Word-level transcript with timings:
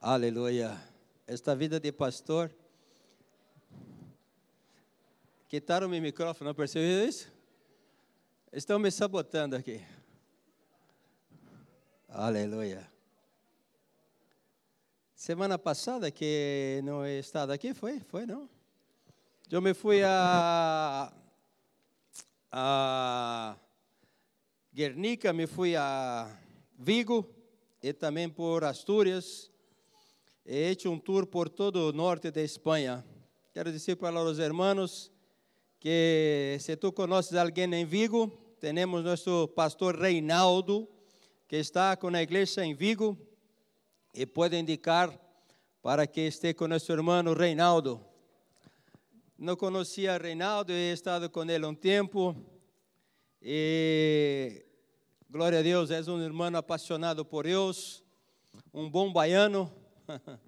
Aleluia. 0.00 0.80
Esta 1.26 1.56
vida 1.56 1.80
de 1.80 1.90
pastor. 1.90 2.54
Quitaram 5.48 5.88
meu 5.88 6.00
microfone, 6.00 6.46
não 6.46 6.54
percebeu 6.54 7.08
isso? 7.08 7.28
Estão 8.52 8.78
me 8.78 8.92
sabotando 8.92 9.56
aqui. 9.56 9.84
Aleluia. 12.08 12.88
Semana 15.16 15.58
passada 15.58 16.12
que 16.12 16.80
não 16.84 17.04
he 17.04 17.18
estado 17.18 17.50
aqui, 17.50 17.74
foi? 17.74 17.98
Foi, 17.98 18.24
não? 18.24 18.48
Eu 19.50 19.60
me 19.60 19.74
fui 19.74 20.04
a, 20.04 21.12
a 22.52 23.56
Guernica, 24.72 25.32
me 25.32 25.48
fui 25.48 25.74
a 25.74 26.30
Vigo 26.78 27.28
e 27.82 27.92
também 27.92 28.28
por 28.28 28.62
Astúrias. 28.62 29.50
He 30.50 30.70
hecho 30.70 30.90
um 30.90 30.98
tour 30.98 31.26
por 31.26 31.50
todo 31.50 31.90
o 31.90 31.92
norte 31.92 32.30
de 32.30 32.42
Espanha. 32.42 33.04
Quero 33.52 33.70
dizer 33.70 33.96
para 33.96 34.18
os 34.18 34.38
irmãos 34.38 35.12
que 35.78 36.56
se 36.58 36.74
tu 36.74 36.90
conheces 36.90 37.34
alguém 37.34 37.70
em 37.74 37.84
Vigo, 37.84 38.28
temos 38.58 39.04
nosso 39.04 39.48
pastor 39.48 39.94
Reinaldo, 39.94 40.88
que 41.46 41.56
está 41.56 41.94
com 41.98 42.08
a 42.08 42.22
igreja 42.22 42.64
em 42.64 42.74
Vigo 42.74 43.14
e 44.14 44.24
pode 44.24 44.56
indicar 44.56 45.12
para 45.82 46.06
que 46.06 46.22
esteja 46.22 46.54
com 46.54 46.66
nosso 46.66 46.90
irmão 46.92 47.34
Reinaldo. 47.34 48.02
Não 49.36 49.54
conhecia 49.54 50.16
Reinaldo, 50.16 50.72
he 50.72 50.94
estado 50.94 51.28
com 51.28 51.44
ele 51.44 51.66
um 51.66 51.74
tempo 51.74 52.34
e 53.42 54.64
glória 55.28 55.58
a 55.58 55.62
Deus, 55.62 55.90
é 55.90 56.00
um 56.10 56.22
irmão 56.22 56.56
apaixonado 56.56 57.22
por 57.22 57.44
Deus, 57.44 58.02
um 58.72 58.88
bom 58.88 59.12
baiano. 59.12 59.70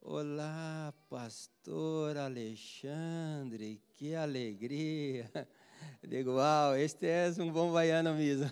Olá, 0.00 0.94
pastor 1.10 2.16
Alexandre, 2.16 3.82
que 3.94 4.14
alegria. 4.14 5.28
Digo, 6.06 6.32
uau, 6.32 6.76
este 6.76 7.06
é 7.06 7.32
um 7.40 7.50
bom 7.50 7.72
baiano 7.72 8.14
mesmo. 8.14 8.48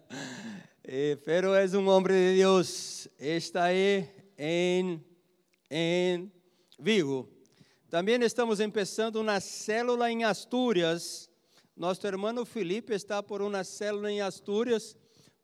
Pero 1.24 1.54
é 1.54 1.66
um 1.76 1.88
homem 1.88 2.16
de 2.16 2.36
Deus. 2.36 3.06
Está 3.18 3.64
aí 3.64 4.08
em, 4.38 5.04
em 5.70 6.32
Vigo. 6.78 7.28
Também 7.90 8.22
estamos 8.22 8.58
começando 8.58 9.16
uma 9.16 9.40
célula 9.40 10.10
em 10.10 10.24
Astúrias. 10.24 11.28
Nosso 11.76 12.06
irmão 12.06 12.46
Felipe 12.46 12.94
está 12.94 13.22
por 13.22 13.42
uma 13.42 13.62
célula 13.62 14.10
em 14.10 14.22
Astúrias. 14.22 14.96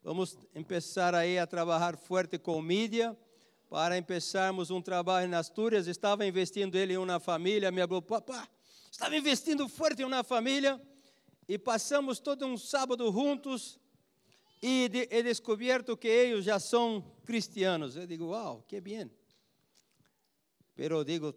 Vamos 0.03 0.35
começar 0.67 1.13
aí 1.13 1.37
a 1.37 1.45
trabalhar 1.45 1.95
forte 1.97 2.39
com 2.39 2.59
mídia 2.61 3.15
para 3.75 4.01
começarmos 4.01 4.71
um 4.71 4.81
trabalho 4.81 5.29
em 5.29 5.35
Astúrias. 5.35 5.85
Estava 5.85 6.25
investindo 6.25 6.77
ele 6.77 6.93
em 6.93 6.97
uma 6.97 7.19
família. 7.19 7.69
Me 7.73 7.81
falou, 7.81 8.01
papá, 8.01 8.47
estava 8.89 9.17
investindo 9.17 9.67
forte 9.67 10.01
em 10.01 10.05
uma 10.05 10.23
família. 10.23 10.81
E 11.45 11.57
passamos 11.57 12.17
todo 12.17 12.45
um 12.45 12.55
sábado 12.57 13.11
juntos 13.11 13.77
e 14.61 14.87
de, 14.87 15.09
he 15.11 15.21
descoberto 15.21 15.97
que 15.97 16.07
eles 16.07 16.45
já 16.45 16.57
são 16.57 17.03
cristianos. 17.25 17.97
Eu 17.97 18.07
digo, 18.07 18.27
uau, 18.27 18.63
que 18.65 18.79
bem. 18.79 19.11
Pero 20.73 21.03
digo, 21.03 21.35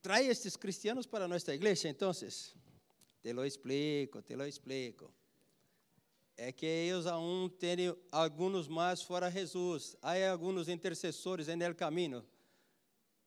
trae 0.00 0.28
estes 0.28 0.56
cristianos 0.56 1.04
para 1.04 1.26
nossa 1.26 1.52
igreja, 1.52 1.88
então. 1.88 2.12
Te 2.12 3.32
lo 3.32 3.44
explico, 3.44 4.22
te 4.22 4.36
lo 4.36 4.46
explico. 4.46 5.12
É 6.36 6.50
que 6.50 6.66
eles 6.66 7.06
aún 7.06 7.48
têm 7.48 7.94
alguns 8.10 8.68
mais 8.68 9.02
fora 9.02 9.30
Jesus. 9.30 9.96
Há 10.00 10.30
alguns 10.30 10.68
intercessores 10.68 11.48
en 11.48 11.62
el 11.62 11.74
caminho. 11.74 12.24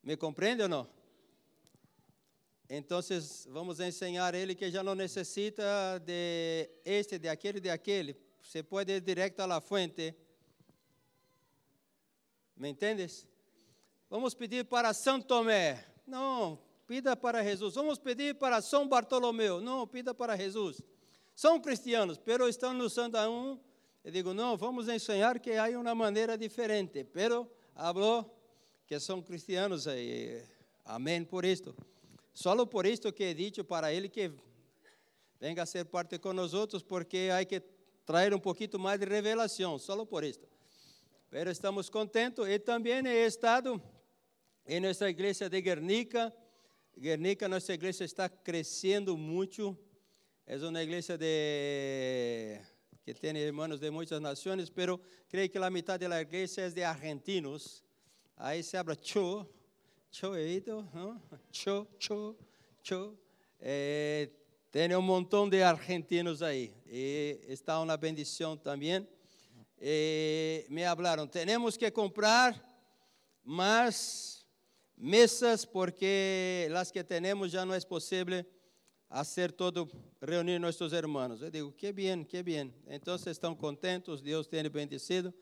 Me 0.03 0.17
compreende 0.17 0.63
ou 0.63 0.69
não? 0.69 0.87
Então, 2.69 2.99
vamos 3.49 3.79
ensinar 3.79 4.33
ele 4.33 4.55
que 4.55 4.71
já 4.71 4.83
não 4.83 4.95
necessita 4.95 5.99
de 6.03 6.69
este, 6.83 7.19
de 7.19 7.29
aquele, 7.29 7.59
de 7.59 7.69
aquele. 7.69 8.17
Você 8.41 8.63
pode 8.63 8.91
ir 8.91 9.01
direto 9.01 9.39
à 9.41 9.61
fuente. 9.61 10.15
¿Me 12.55 12.69
entendes? 12.69 13.27
Vamos 14.09 14.33
pedir 14.33 14.65
para 14.65 14.93
São 14.93 15.21
Tomé. 15.21 15.83
Não, 16.07 16.59
pida 16.87 17.15
para 17.15 17.43
Jesus. 17.43 17.75
Vamos 17.75 17.99
pedir 17.99 18.35
para 18.35 18.61
São 18.61 18.87
Bartolomeu. 18.87 19.59
Não, 19.59 19.85
pida 19.85 20.13
para 20.13 20.35
Jesus. 20.35 20.81
São 21.35 21.59
cristianos, 21.59 22.17
pero 22.17 22.47
estão 22.47 22.73
no 22.73 22.89
Santo 22.89 23.17
um. 23.17 23.59
Eu 24.05 24.11
digo, 24.11 24.33
não, 24.33 24.55
vamos 24.55 24.87
ensinar 24.87 25.37
que 25.39 25.51
há 25.51 25.67
uma 25.77 25.93
maneira 25.93 26.37
diferente. 26.37 27.03
Pero 27.03 27.51
falou 27.73 28.33
que 28.87 28.97
são 29.01 29.21
cristianos. 29.21 29.85
E, 29.85 30.41
amém 30.85 31.25
por 31.25 31.43
isto. 31.43 31.75
Só 32.33 32.65
por 32.65 32.85
isto 32.85 33.11
que 33.11 33.23
he 33.23 33.33
dicho 33.33 33.65
para 33.65 33.93
ele 33.93 34.07
que 34.07 34.31
venga 35.37 35.63
a 35.63 35.65
ser 35.65 35.83
parte 35.85 36.17
com 36.19 36.31
nós 36.31 36.53
outros, 36.53 36.81
porque 36.81 37.29
há 37.33 37.43
que 37.43 37.61
trazer 38.05 38.33
um 38.33 38.39
pouquinho 38.39 38.79
mais 38.79 38.97
de 38.97 39.05
revelação, 39.05 39.77
só 39.77 40.05
por 40.05 40.23
isto. 40.23 40.47
Pero 41.29 41.51
estamos 41.51 41.89
contentos 41.89 42.47
e 42.47 42.59
também 42.59 43.05
he 43.05 43.25
estado 43.25 43.81
em 44.65 44.79
nossa 44.79 45.09
igreja 45.09 45.49
de 45.49 45.59
Guernica. 45.59 46.33
Guernica, 46.97 47.49
nossa 47.49 47.73
igreja 47.73 48.05
está 48.05 48.29
crescendo 48.29 49.17
muito. 49.17 49.77
É 50.47 50.57
uma 50.57 50.79
igreja 50.83 51.17
de 51.17 52.61
que 53.03 53.15
tem 53.15 53.35
irmãos 53.35 53.79
de 53.79 53.89
muitas 53.89 54.21
nações, 54.21 54.69
pero 54.69 55.01
creio 55.27 55.49
que 55.49 55.57
a 55.57 55.71
metade 55.71 56.07
da 56.07 56.21
igreja 56.21 56.61
é 56.61 56.69
de 56.69 56.83
argentinos. 56.83 57.83
Aí 58.37 58.61
se 58.61 58.77
habla 58.77 58.95
cho, 58.95 59.49
choito, 60.11 60.87
¿no? 60.93 61.19
cho, 61.51 61.87
cho, 61.97 62.37
cho. 62.83 63.17
Eh, 63.59 64.29
de 64.71 65.63
argentinos 65.63 66.43
aí. 66.43 66.71
E 66.85 67.39
está 67.47 67.79
uma 67.81 67.97
bendição 67.97 68.55
também. 68.55 69.07
E 69.81 70.67
me 70.69 70.83
falaram, 70.83 71.25
temos 71.25 71.75
que 71.75 71.89
comprar 71.89 72.53
mais 73.43 74.45
mesas 74.95 75.65
porque 75.65 76.69
as 76.75 76.91
que 76.91 77.03
temos 77.03 77.51
já 77.51 77.65
não 77.65 77.73
é 77.73 77.79
possível 79.15 79.23
fazer 79.23 79.51
todo, 79.53 79.89
reunir 80.21 80.59
nossos 80.59 80.91
irmãos. 80.91 81.41
Eu 81.41 81.49
digo, 81.49 81.71
que 81.71 81.93
bem, 81.93 82.23
que 82.25 82.43
bem. 82.43 82.73
Então, 82.87 83.15
estão 83.15 83.55
contentos, 83.55 84.21
Deus 84.21 84.45
tem 84.45 84.69
bendecido. 84.69 85.33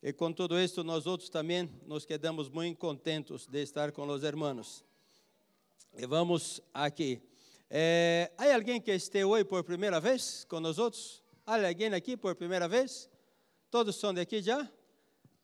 E 0.00 0.12
com 0.12 0.32
tudo 0.32 0.58
isso, 0.58 0.84
nós 0.84 1.06
outros 1.06 1.28
também 1.28 1.68
nos 1.86 2.04
quedamos 2.04 2.48
muito 2.48 2.78
contentes 2.78 3.46
de 3.46 3.62
estar 3.62 3.90
com 3.90 4.06
os 4.06 4.22
irmãos. 4.22 4.84
E 5.92 6.06
vamos 6.06 6.60
aqui. 6.72 7.20
É, 7.68 8.30
há 8.38 8.54
alguém 8.54 8.80
que 8.80 8.92
esteja 8.92 9.26
hoje 9.26 9.44
por 9.44 9.64
primeira 9.64 10.00
vez 10.00 10.44
com 10.48 10.60
nós 10.60 10.78
outros? 10.78 11.20
Há 11.44 11.56
alguém 11.66 11.92
aqui 11.92 12.16
por 12.16 12.34
primeira 12.36 12.68
vez? 12.68 13.10
Todos 13.70 13.96
são 13.96 14.14
daqui 14.14 14.40
já? 14.40 14.68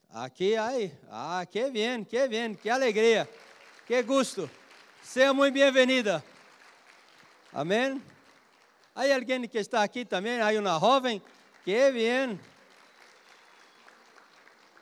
Aqui 0.08 0.56
aí. 0.56 0.92
Ah, 1.08 1.44
que 1.44 1.68
bem, 1.70 2.04
que 2.04 2.28
bem, 2.28 2.54
que 2.54 2.70
alegria, 2.70 3.28
que 3.86 4.02
gosto. 4.04 4.48
Seja 5.02 5.34
muito 5.34 5.54
bem-vinda. 5.54 6.35
Amém? 7.56 8.02
Há 8.94 9.14
alguém 9.14 9.48
que 9.48 9.56
está 9.56 9.82
aqui 9.82 10.04
também? 10.04 10.42
Há 10.42 10.50
uma 10.60 10.78
jovem? 10.78 11.22
Que 11.64 11.90
bem. 11.90 12.38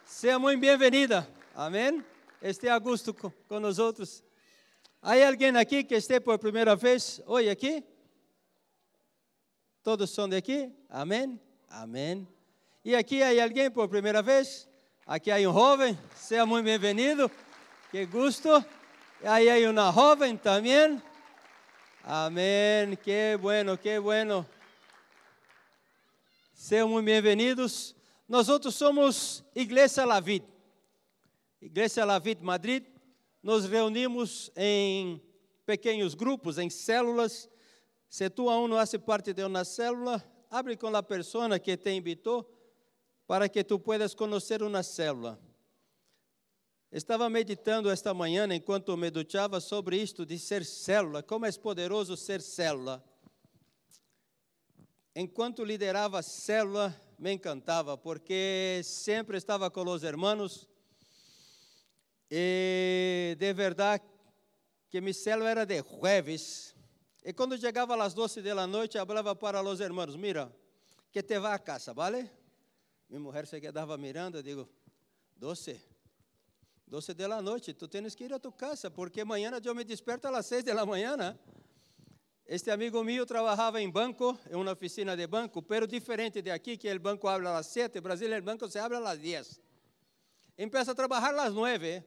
Seja 0.05 0.41
muito 0.41 0.59
bem-vinda. 0.59 1.25
Amém? 1.55 2.05
Esteja 2.43 2.75
a 2.75 2.79
gosto 2.81 3.15
com, 3.15 3.61
nós 3.61 3.79
outros. 3.79 4.25
Alguém 5.01 5.57
aqui 5.57 5.85
que 5.85 5.95
esteja 5.95 6.21
por 6.21 6.37
primeira 6.37 6.75
vez 6.75 7.23
hoje 7.29 7.49
aqui? 7.49 7.85
Todos 9.81 10.11
são 10.11 10.29
de 10.29 10.35
aqui? 10.35 10.69
Amém? 10.91 11.41
Amém. 11.71 12.27
E 12.85 12.97
aqui 12.97 13.23
há 13.23 13.41
alguém 13.41 13.71
por 13.71 13.89
primeira 13.89 14.21
vez? 14.21 14.69
Aqui 15.07 15.31
há 15.31 15.37
um 15.37 15.53
jovem, 15.53 15.97
seja 16.17 16.45
muito 16.45 16.65
bem-vindo. 16.65 17.31
Que 17.93 18.05
gosto. 18.05 18.49
Aí 19.23 19.65
há 19.65 19.71
uma 19.71 19.93
jovem 19.93 20.37
também. 20.37 21.01
Amém. 22.07 22.97
Que 22.97 23.35
bueno, 23.41 23.79
que 23.79 23.99
bueno. 23.99 24.47
Sejam 26.53 26.87
muito 26.87 27.07
bem-vindos. 27.07 27.97
Nós 28.29 28.51
outros 28.51 28.75
somos 28.75 29.43
Igreja 29.55 30.05
Lavid. 30.05 30.43
Igreja 31.63 32.05
Lavid 32.05 32.43
Madrid. 32.43 32.85
Nos 33.43 33.65
reunimos 33.65 34.53
em 34.55 35.19
pequenos 35.65 36.15
grupos, 36.15 36.59
em 36.59 36.69
células. 36.69 37.49
Se 38.11 38.29
tu 38.29 38.51
aún 38.51 38.69
não 38.69 38.77
faz 38.77 38.95
parte 38.99 39.33
de 39.33 39.43
uma 39.43 39.65
célula, 39.65 40.23
abre 40.51 40.77
com 40.77 40.95
a 40.95 41.03
pessoa 41.03 41.59
que 41.59 41.75
te 41.75 41.91
invitou 41.91 42.47
para 43.27 43.49
que 43.49 43.65
tu 43.65 43.79
puedas 43.79 44.15
conhecer 44.15 44.63
uma 44.63 44.83
célula. 44.83 45.39
Estava 46.95 47.29
meditando 47.29 47.91
esta 47.91 48.15
manhã, 48.15 48.47
enquanto 48.55 48.97
me 48.97 49.11
duchava, 49.11 49.59
sobre 49.59 50.01
isto 50.01 50.25
de 50.25 50.39
ser 50.39 50.65
célula, 50.65 51.25
como 51.25 51.45
é 51.45 51.51
poderoso 51.51 52.17
ser 52.17 52.41
célula. 52.41 53.03
Enquanto 55.13 55.65
liderava 55.65 56.21
a 56.21 56.23
célula, 56.23 56.95
me 57.19 57.33
encantava, 57.33 57.99
porque 57.99 58.81
sempre 58.85 59.37
estava 59.37 59.69
com 59.73 59.83
os 59.91 60.05
irmãos 60.05 60.69
E 62.31 63.35
de 63.41 63.53
verdade 63.53 64.05
que 64.89 65.01
mi 65.01 65.13
célula 65.13 65.51
era 65.51 65.67
de 65.67 65.83
jueves. 65.83 66.77
E 67.25 67.33
quando 67.33 67.59
chegava 67.59 68.01
às 68.01 68.15
12 68.15 68.41
da 68.41 68.69
noite, 68.69 68.99
falava 69.05 69.35
para 69.35 69.61
os 69.61 69.81
irmãos: 69.81 70.15
Mira, 70.15 70.57
que 71.11 71.25
te 71.25 71.41
vá 71.41 71.55
a 71.55 71.59
casa, 71.59 71.93
vale? 71.93 72.31
Minha 73.09 73.21
mulher 73.21 73.49
se 73.49 73.61
quedava 73.61 73.99
mirando, 73.99 74.39
eu 74.39 74.43
digo: 74.45 74.69
12. 75.35 75.94
12 76.87 77.15
da 77.15 77.41
noite, 77.41 77.73
tu 77.73 77.89
tens 77.89 78.15
que 78.15 78.25
ir 78.25 78.33
a 78.33 78.39
tu 78.39 78.53
casa, 78.53 78.91
porque 78.91 79.23
amanhã 79.23 79.51
eu 79.65 79.75
me 79.75 79.85
desperto 79.85 80.29
às 80.29 80.47
6 80.47 80.65
da 80.65 80.85
manhã. 80.85 81.39
Este 82.47 82.71
amigo 82.71 83.03
meu 83.03 83.25
trabalhava 83.25 83.81
em 83.81 83.91
banco, 83.91 84.39
em 84.51 84.55
uma 84.55 84.73
oficina 84.73 85.17
de 85.17 85.27
banco, 85.27 85.63
pero 85.63 85.87
diferente 85.87 86.43
de 86.43 86.51
aqui, 86.51 86.77
que 86.77 86.93
o 86.93 87.01
banco 87.01 87.27
abre 87.27 87.49
às 87.49 87.67
7, 87.69 88.01
Brasil 88.03 88.31
o 88.37 88.43
banco 88.43 88.69
se 88.69 88.79
abre 88.79 88.99
às 88.99 89.19
10. 89.19 89.61
Empieza 90.59 90.93
a 90.93 90.95
trabalhar 90.95 91.35
às 91.43 91.55
9. 91.55 92.05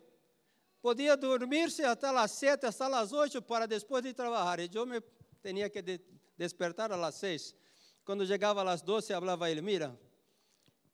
Podia 0.79 1.17
dormir-se 1.17 1.83
até 1.83 2.07
às 2.07 2.31
7, 2.31 2.67
até 2.67 2.83
às 2.85 3.11
8, 3.11 3.41
para 3.41 3.65
depois 3.65 4.03
de 4.03 4.13
trabalhar. 4.13 4.59
E 4.59 4.69
eu 4.71 4.85
me 4.85 5.01
tinha 5.43 5.69
que 5.69 5.81
de, 5.81 5.99
despertar 6.37 6.91
às 6.91 7.15
6. 7.15 7.55
Quando 8.05 8.25
chegava 8.25 8.63
às 8.71 8.83
12, 8.83 9.07
falava 9.07 9.49
ele, 9.49 9.61
mira. 9.61 9.99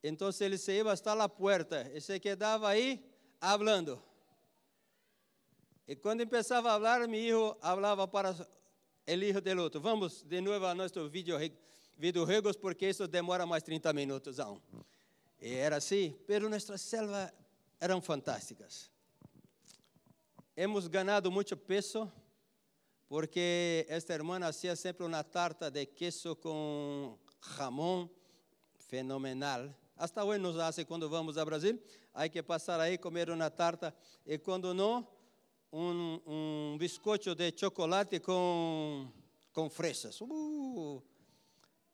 Então 0.02 0.30
ele 0.40 0.58
se 0.58 0.72
ia 0.72 0.90
hasta 0.90 1.12
a 1.12 1.30
porta 1.30 1.92
e 1.94 2.00
se 2.00 2.18
quedava 2.20 2.70
aí 2.70 3.13
falando. 3.44 4.02
E 5.86 5.96
quando 5.98 6.26
começava 6.26 6.70
a 6.70 6.74
falar, 6.74 7.00
meu 7.08 7.10
filho 7.10 7.58
falava 7.62 8.08
para 8.08 8.34
el 9.06 9.22
hijo 9.22 9.42
del 9.42 9.60
otro. 9.60 9.82
Vamos 9.82 10.24
de 10.24 10.40
novo 10.42 10.66
a 10.66 10.74
nosso 10.74 11.10
vídeo, 11.10 11.38
videojuegos, 11.98 12.56
porque 12.56 12.90
isso 12.90 13.06
demora 13.06 13.46
mais 13.46 13.62
30 13.64 13.92
minutos 13.92 14.40
aún. 14.40 14.62
Era 15.42 15.76
assim, 15.76 16.18
pero 16.26 16.48
nossas 16.48 16.80
selvas 16.82 17.34
eram 17.82 18.02
fantásticas. 18.02 18.90
Hemos 20.56 20.88
ganado 20.88 21.30
muito 21.30 21.58
peso, 21.58 22.10
porque 23.10 23.86
esta 23.90 24.14
irmã 24.14 24.40
hacía 24.46 24.74
sempre 24.78 25.06
uma 25.06 25.22
tarta 25.22 25.70
de 25.70 25.86
queso 25.86 26.38
com 26.38 27.20
jamón 27.58 28.10
fenomenal. 28.78 29.76
Hasta 29.96 30.24
hoje 30.24 30.40
nos 30.40 30.58
hace 30.58 30.86
quando 30.86 31.08
vamos 31.08 31.38
a 31.38 31.46
Brasil. 31.46 31.80
Há 32.14 32.28
que 32.28 32.42
passar 32.42 32.80
aí, 32.80 32.98
comer 32.98 33.30
uma 33.30 33.50
tarta. 33.50 33.94
E 34.26 34.40
quando 34.40 34.74
não, 34.74 35.08
um, 35.72 36.20
um 36.26 36.78
biscoito 36.80 37.36
de 37.36 37.54
chocolate 37.56 38.20
com, 38.20 39.08
com 39.54 39.70
fresas. 39.70 40.20
Uh, 40.20 41.02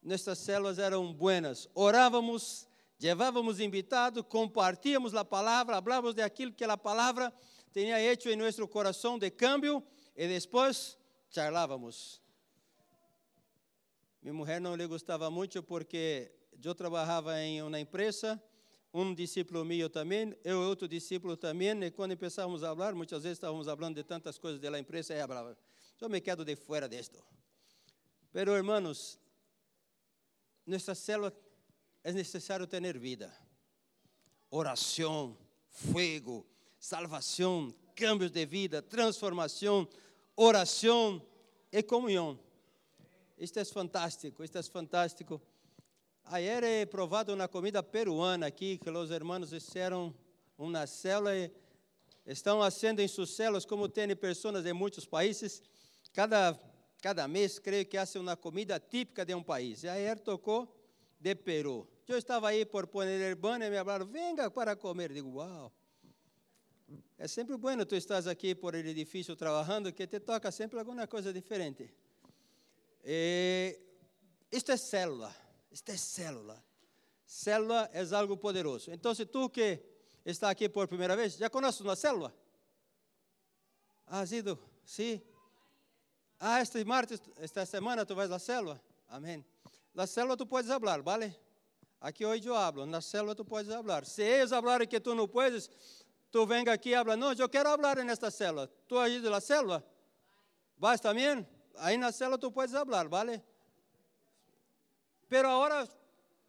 nossas 0.02 0.40
células 0.40 0.80
eram 0.80 1.14
buenas. 1.14 1.70
Orávamos, 1.76 2.68
levávamos 3.02 3.60
invitados, 3.60 4.24
compartíamos 4.28 5.14
a 5.14 5.26
palavra, 5.26 5.82
falávamos 5.82 6.16
de 6.16 6.22
aquilo 6.22 6.54
que 6.54 6.64
a 6.64 6.78
palavra 6.78 7.34
tinha 7.74 8.00
hecho 8.00 8.30
em 8.30 8.38
nosso 8.38 8.66
coração 8.68 9.20
de 9.20 9.30
câmbio 9.30 9.84
e 10.16 10.26
depois 10.26 10.98
charlávamos. 11.30 12.22
Minha 14.22 14.34
mulher 14.34 14.62
não 14.62 14.76
lhe 14.76 14.88
gostava 14.88 15.30
muito 15.30 15.62
porque 15.62 16.32
eu 16.68 16.76
trabalhava 16.76 17.40
em 17.40 17.62
uma 17.62 17.80
empresa 17.80 18.42
um 18.94 19.14
discípulo 19.14 19.64
meu 19.64 19.90
também, 19.90 20.36
eu 20.44 20.62
outro 20.62 20.88
discípulo 20.88 21.38
também, 21.38 21.84
e 21.84 21.92
quando 21.92 22.18
começávamos 22.18 22.64
a 22.64 22.76
falar, 22.76 22.96
muitas 22.96 23.22
vezes 23.22 23.38
estávamos 23.38 23.68
falando 23.68 23.96
de 23.96 24.04
tantas 24.04 24.38
coisas 24.38 24.60
da 24.60 24.80
empresa, 24.80 25.14
e 25.14 25.28
falava, 25.28 25.58
eu 26.02 26.10
me 26.10 26.20
quedo 26.20 26.44
de 26.44 26.56
fora 26.56 26.90
disto. 26.90 27.24
Pero, 28.32 28.56
hermanos, 28.56 29.20
nesta 30.66 30.96
célula 30.96 31.34
é 32.04 32.12
necessário 32.12 32.66
ter 32.66 32.98
vida, 32.98 33.32
oração, 34.50 35.38
fuego, 35.68 36.46
salvação, 36.80 37.74
cambios 37.96 38.32
de 38.32 38.46
vida, 38.46 38.82
transformação, 38.82 39.88
oração 40.36 41.22
e 41.72 41.84
comunhão. 41.84 42.40
Isto 43.38 43.60
é 43.60 43.66
fantástico, 43.66 44.44
isto 44.44 44.58
é 44.58 44.64
fantástico. 44.64 45.42
Ayer 46.32 46.64
he 46.64 46.86
provado 46.86 47.34
uma 47.34 47.48
comida 47.48 47.82
peruana 47.82 48.46
aqui, 48.46 48.78
que 48.78 48.88
os 48.88 49.10
irmãos 49.10 49.50
fizeram 49.50 50.14
uma 50.56 50.86
célula 50.86 51.32
estão 52.24 52.60
fazendo 52.60 53.00
em 53.00 53.08
suas 53.08 53.32
células, 53.32 53.66
como 53.66 53.90
tem 53.90 54.16
pessoas 54.16 54.64
de 54.64 54.72
muitos 54.72 55.08
países, 55.08 55.64
cada, 56.14 56.56
cada 57.02 57.28
mês, 57.28 57.58
creio 57.58 57.84
que 57.84 57.98
fazem 57.98 58.22
uma 58.22 58.38
comida 58.38 58.80
típica 58.80 59.26
de 59.26 59.34
um 59.34 59.42
país. 59.42 59.84
E 59.84 59.90
ayer 59.90 60.20
tocou 60.20 60.72
de 61.20 61.34
Peru. 61.34 61.88
Eu 62.08 62.20
estava 62.20 62.50
aí 62.50 62.64
por 62.64 62.88
el 63.02 63.36
banner 63.36 63.68
e 63.68 63.72
me 63.72 63.78
falaram, 63.78 64.06
venga 64.06 64.52
para 64.52 64.76
comer. 64.76 65.12
Digo, 65.12 65.32
uau. 65.32 65.74
É 67.18 67.28
sempre 67.28 67.58
bueno 67.58 67.88
tu 67.88 67.96
estás 67.96 68.28
aqui 68.28 68.54
por 68.54 68.76
el 68.76 68.86
edifício 68.86 69.36
trabalhando, 69.36 69.92
que 69.92 70.06
te 70.06 70.20
toca 70.20 70.52
sempre 70.52 70.78
alguma 70.78 71.08
coisa 71.08 71.34
diferente. 71.34 71.92
E, 73.04 73.80
isto 74.52 74.72
é 74.72 74.78
célula. 74.78 75.49
Esta 75.72 75.92
é 75.92 75.98
célula. 75.98 76.64
Célula 77.26 77.90
é 77.94 78.04
algo 78.16 78.36
poderoso. 78.38 78.92
Então, 78.92 79.14
se 79.14 79.26
tu 79.26 79.50
que 79.50 79.80
está 80.26 80.50
aqui 80.50 80.68
por 80.68 80.88
primeira 80.88 81.16
vez, 81.16 81.36
já 81.36 81.50
conhece 81.50 81.84
uma 81.84 81.96
célula? 81.96 82.34
Has 84.08 84.32
ido? 84.32 84.58
Sim. 84.84 85.22
Ah, 86.40 86.62
este 86.62 86.84
martes, 86.84 87.22
esta 87.38 87.66
semana 87.66 88.06
tu 88.06 88.16
vais 88.16 88.32
à 88.32 88.40
célula? 88.40 88.82
Amém. 89.08 89.46
Na 89.94 90.08
célula 90.08 90.36
tu 90.36 90.46
podes 90.46 90.72
falar, 90.72 91.02
vale? 91.02 91.36
Aqui 92.02 92.26
hoje 92.26 92.48
eu 92.48 92.56
hablo, 92.56 92.86
na 92.86 93.02
célula 93.02 93.36
tu 93.36 93.46
podes 93.46 93.72
falar. 93.72 94.06
Se 94.06 94.24
eles 94.24 94.50
falarem 94.50 94.88
que 94.88 95.00
tu 95.00 95.14
não 95.14 95.28
podes, 95.28 95.70
tu 96.32 96.48
vem 96.48 96.68
aqui 96.68 96.90
e 96.90 96.96
habla, 96.96 97.16
não, 97.18 97.34
eu 97.34 97.50
quero 97.50 97.70
falar 97.70 97.98
nesta 98.04 98.32
célula. 98.32 98.68
Tu 98.88 98.96
ido 99.08 99.30
na 99.30 99.42
célula? 99.42 99.86
Vais 100.78 101.00
também? 101.00 101.46
Aí 101.76 101.98
na 101.98 102.12
célula 102.12 102.38
tu 102.38 102.52
podes 102.52 102.72
falar, 102.72 103.08
vale? 103.08 103.44
Pero 105.30 105.48
agora, 105.48 105.88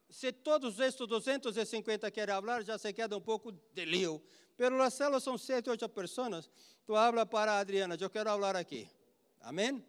se 0.09 0.33
todos 0.33 0.81
estes 0.81 1.07
250 1.07 2.11
querem 2.11 2.35
falar, 2.35 2.65
já 2.65 2.79
se 2.79 2.93
queda 2.93 3.17
um 3.17 3.21
pouco 3.21 3.53
de 3.53 3.85
lío. 3.85 4.21
Pero 4.57 4.77
las 4.77 4.95
células 4.95 5.23
são 5.23 5.39
sete, 5.39 5.71
oito 5.71 5.89
pessoas. 5.89 6.51
Tu 6.85 6.97
habla 6.97 7.25
para 7.25 7.59
Adriana, 7.59 7.97
eu 8.01 8.11
quero 8.11 8.31
falar 8.31 8.57
aqui. 8.57 8.91
Amém? 9.41 9.85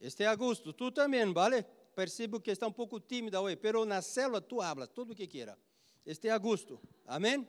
Este 0.00 0.22
é 0.22 0.26
Augusto. 0.26 0.72
Tu 0.72 0.90
também, 0.90 1.32
vale? 1.32 1.64
Percebo 1.94 2.40
que 2.40 2.52
está 2.52 2.66
um 2.66 2.72
pouco 2.72 3.00
tímida 3.00 3.40
hoje, 3.40 3.56
pero 3.56 3.84
na 3.84 4.00
célula 4.00 4.40
tu 4.40 4.60
habla 4.60 4.86
tudo 4.86 5.12
o 5.12 5.16
que 5.16 5.26
quiera. 5.26 5.58
Este 6.06 6.28
é 6.28 6.30
Augusto. 6.30 6.80
Amém? 7.06 7.46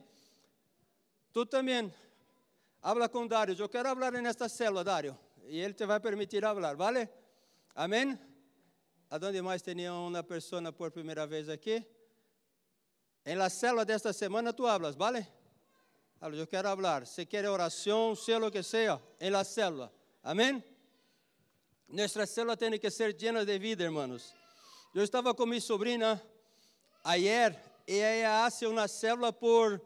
Tu 1.31 1.46
também. 1.46 1.93
Habla 2.81 3.08
com 3.08 3.27
Dário. 3.27 3.55
Eu 3.58 3.69
quero 3.69 3.89
falar 3.89 4.12
nesta 4.13 4.50
célula, 4.50 4.84
Dário. 4.84 5.17
E 5.46 5.60
ele 5.60 5.74
te 5.74 5.86
vai 5.86 6.00
permitir 6.00 6.41
falar, 6.41 6.75
vale? 6.75 7.10
Amém? 7.75 8.19
Aonde 9.10 9.42
mais 9.42 9.62
tinha 9.62 9.92
uma 9.94 10.24
pessoa 10.24 10.72
por 10.72 10.92
primeira 10.92 11.25
vez 11.25 11.50
aqui? 11.50 11.84
Em 13.25 13.36
la 13.36 13.50
célula 13.50 13.84
desta 13.84 14.13
semana 14.13 14.54
tu 14.54 14.68
hablas, 14.68 14.96
vale? 14.96 15.28
Eu 16.22 16.46
quero 16.46 16.70
falar. 16.70 17.08
Se 17.08 17.25
quer 17.25 17.50
oração, 17.50 18.16
seja 18.16 18.46
o 18.46 18.51
que 18.51 18.62
seja, 18.62 19.01
em 19.20 19.32
la 19.32 19.44
célula. 19.44 19.92
Amém? 20.22 20.63
Nossa 21.88 22.25
célula 22.25 22.56
tem 22.56 22.78
que 22.78 22.92
ser 22.92 23.16
llena 23.20 23.44
de 23.44 23.58
vida, 23.58 23.84
hermanos. 23.84 24.36
Eu 24.94 25.04
estava 25.04 25.34
com 25.34 25.46
minha 25.46 25.62
sobrinha 25.62 26.22
ayer 27.04 27.60
e 27.88 27.98
ela 27.98 28.46
hace 28.46 28.68
uma 28.68 28.88
célula 28.88 29.34
por 29.34 29.82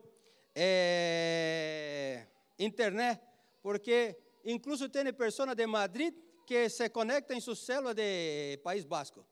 eh, 0.54 2.26
internet, 2.60 3.22
porque 3.62 4.18
incluso 4.44 4.90
tem 4.90 5.14
pessoas 5.14 5.56
de 5.56 5.66
Madrid 5.66 6.14
que 6.46 6.70
se 6.70 6.90
conecta 6.90 7.34
em 7.34 7.42
sua 7.42 7.56
célula 7.56 7.94
de 7.94 8.58
País 8.64 8.86
Basco. 8.86 9.26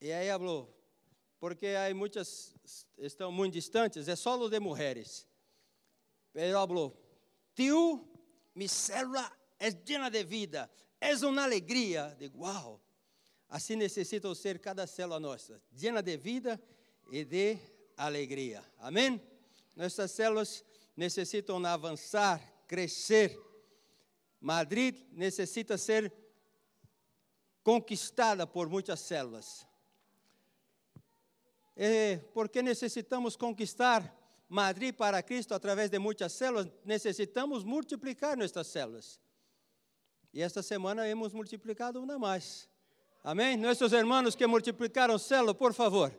E 0.00 0.12
aí 0.12 0.28
falou, 0.28 0.74
porque 1.38 1.68
há 1.68 1.94
muitas, 1.94 2.54
estão 2.98 3.30
muito 3.30 3.54
distantes, 3.54 4.08
é 4.08 4.16
solo 4.16 4.48
de 4.48 4.58
mulheres. 4.60 5.26
Ele 6.34 6.52
falou, 6.52 6.96
tio, 7.54 8.06
minha 8.54 8.68
célula 8.68 9.30
é 9.58 9.70
llena 9.70 10.10
de 10.10 10.24
vida, 10.24 10.70
é 11.00 11.14
uma 11.16 11.44
alegria. 11.44 12.14
Digo, 12.18 12.40
uau, 12.40 12.82
assim 13.48 13.76
necessita 13.76 14.34
ser 14.34 14.58
cada 14.58 14.86
célula 14.86 15.20
nossa, 15.20 15.62
llena 15.72 16.02
de 16.02 16.16
vida 16.16 16.60
e 17.10 17.24
de 17.24 17.58
alegria. 17.96 18.64
Amém? 18.78 19.20
Nossas 19.76 20.10
células 20.10 20.64
necessitam 20.96 21.64
avançar, 21.64 22.40
crescer, 22.66 23.38
Madrid 24.44 25.06
necessita 25.12 25.78
ser 25.78 26.12
conquistada 27.62 28.46
por 28.46 28.68
muitas 28.68 29.00
células. 29.00 29.66
É, 31.74 32.18
porque 32.34 32.62
necessitamos 32.62 33.36
conquistar 33.36 34.14
Madrid 34.46 34.94
para 34.94 35.22
Cristo 35.22 35.54
através 35.54 35.90
de 35.90 35.98
muitas 35.98 36.34
células, 36.34 36.68
necessitamos 36.84 37.64
multiplicar 37.64 38.36
nossas 38.36 38.66
células. 38.66 39.18
E 40.30 40.42
esta 40.42 40.62
semana 40.62 41.08
hemos 41.08 41.32
multiplicado 41.32 42.02
uma 42.02 42.18
mais. 42.18 42.68
Amém? 43.22 43.56
Nossos 43.56 43.94
irmãos 43.94 44.34
que 44.34 44.46
multiplicaram 44.46 45.18
células, 45.18 45.56
por 45.56 45.72
favor. 45.72 46.12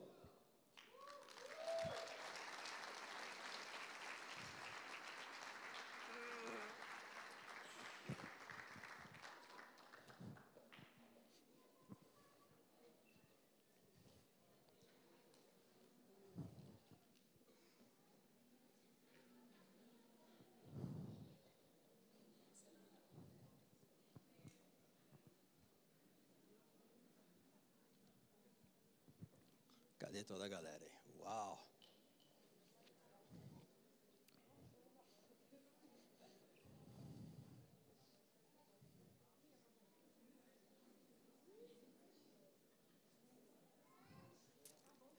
Toda 30.25 30.45
a 30.45 30.47
galera? 30.47 30.85
Uau! 31.19 31.63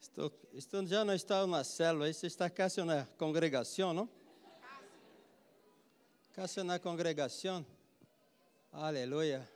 Estou, 0.01 0.33
estou, 0.55 0.87
já 0.87 1.05
não 1.05 1.15
está 1.15 1.47
na 1.47 1.63
célula, 1.63 2.11
você 2.13 2.27
está 2.27 2.49
casi 2.49 2.83
na 2.83 3.05
congregação, 3.19 3.93
não? 3.93 4.09
Casi 6.33 6.63
na 6.63 6.79
congregação. 6.79 7.65
Aleluia. 8.73 9.56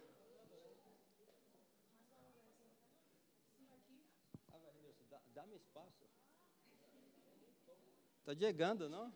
Está 8.31 8.47
chegando, 8.47 8.89
não? 8.89 9.13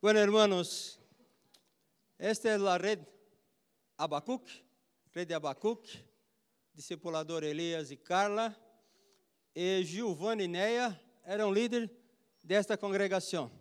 Bueno, 0.00 0.18
hermanos, 0.18 0.98
esta 2.18 2.48
é 2.48 2.54
a 2.54 2.76
rede 2.78 3.06
Abacuc, 3.98 4.50
rede 5.12 5.34
Abacuc, 5.34 6.02
discipulador 6.72 7.44
Elias 7.44 7.90
e 7.90 7.98
Carla 7.98 8.56
e 9.54 9.84
Giovanni 9.84 10.48
Neia 10.48 10.98
eram 11.22 11.52
líderes 11.52 11.90
desta 12.42 12.78
congregação. 12.78 13.52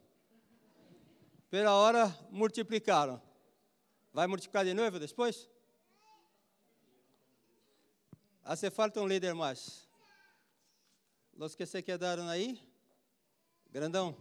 Pela 1.50 1.74
hora, 1.74 2.08
multiplicaram. 2.30 3.22
Vai 4.14 4.28
multiplicar 4.28 4.64
de 4.64 4.74
novo 4.74 4.98
depois? 4.98 5.50
Hace 8.46 8.72
falta 8.72 9.02
um 9.02 9.08
líder 9.08 9.36
mais. 9.36 9.90
Los 11.34 11.54
que 11.54 11.66
se 11.66 11.84
quedaram 11.84 12.30
aí? 12.30 12.71
Grandão. 13.72 14.14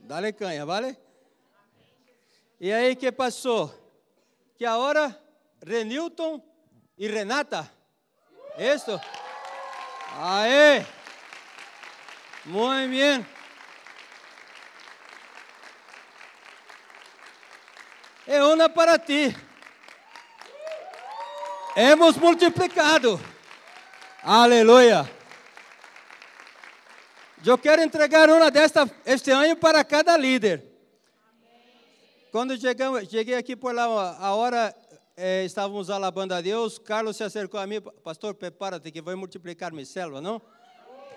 Dale 0.00 0.32
canha, 0.32 0.66
vale? 0.66 0.98
E 2.60 2.72
aí, 2.72 2.96
que 2.96 3.12
passou? 3.12 3.72
Que 4.56 4.64
agora, 4.64 5.16
Renilton 5.64 6.42
e 6.98 7.06
Renata. 7.06 7.70
Isso? 8.58 9.00
Ahí. 10.16 10.84
Muy 12.44 12.88
bien. 12.88 13.26
É 18.26 18.42
uma 18.42 18.68
para 18.68 18.98
ti. 18.98 19.34
Hemos 21.76 22.16
multiplicado. 22.16 23.20
Aleluia. 24.22 25.13
Eu 27.46 27.58
quero 27.58 27.82
entregar 27.82 28.30
uma 28.30 28.50
desta 28.50 28.90
este 29.04 29.30
ano 29.30 29.54
para 29.56 29.84
cada 29.84 30.16
líder. 30.16 30.64
Quando 32.32 32.58
chegamos, 32.58 33.06
cheguei 33.10 33.34
aqui 33.34 33.54
por 33.54 33.74
lá, 33.74 33.84
a 34.18 34.34
hora 34.34 34.74
eh, 35.14 35.44
estávamos 35.44 35.90
alabando 35.90 36.32
a 36.32 36.40
Deus, 36.40 36.78
Carlos 36.78 37.18
se 37.18 37.22
acercou 37.22 37.60
a 37.60 37.66
mim, 37.66 37.82
pastor, 38.02 38.34
prepara-te 38.34 38.90
que 38.90 39.02
vai 39.02 39.14
multiplicar 39.14 39.72
minha 39.72 39.84
selva, 39.84 40.22
não? 40.22 40.40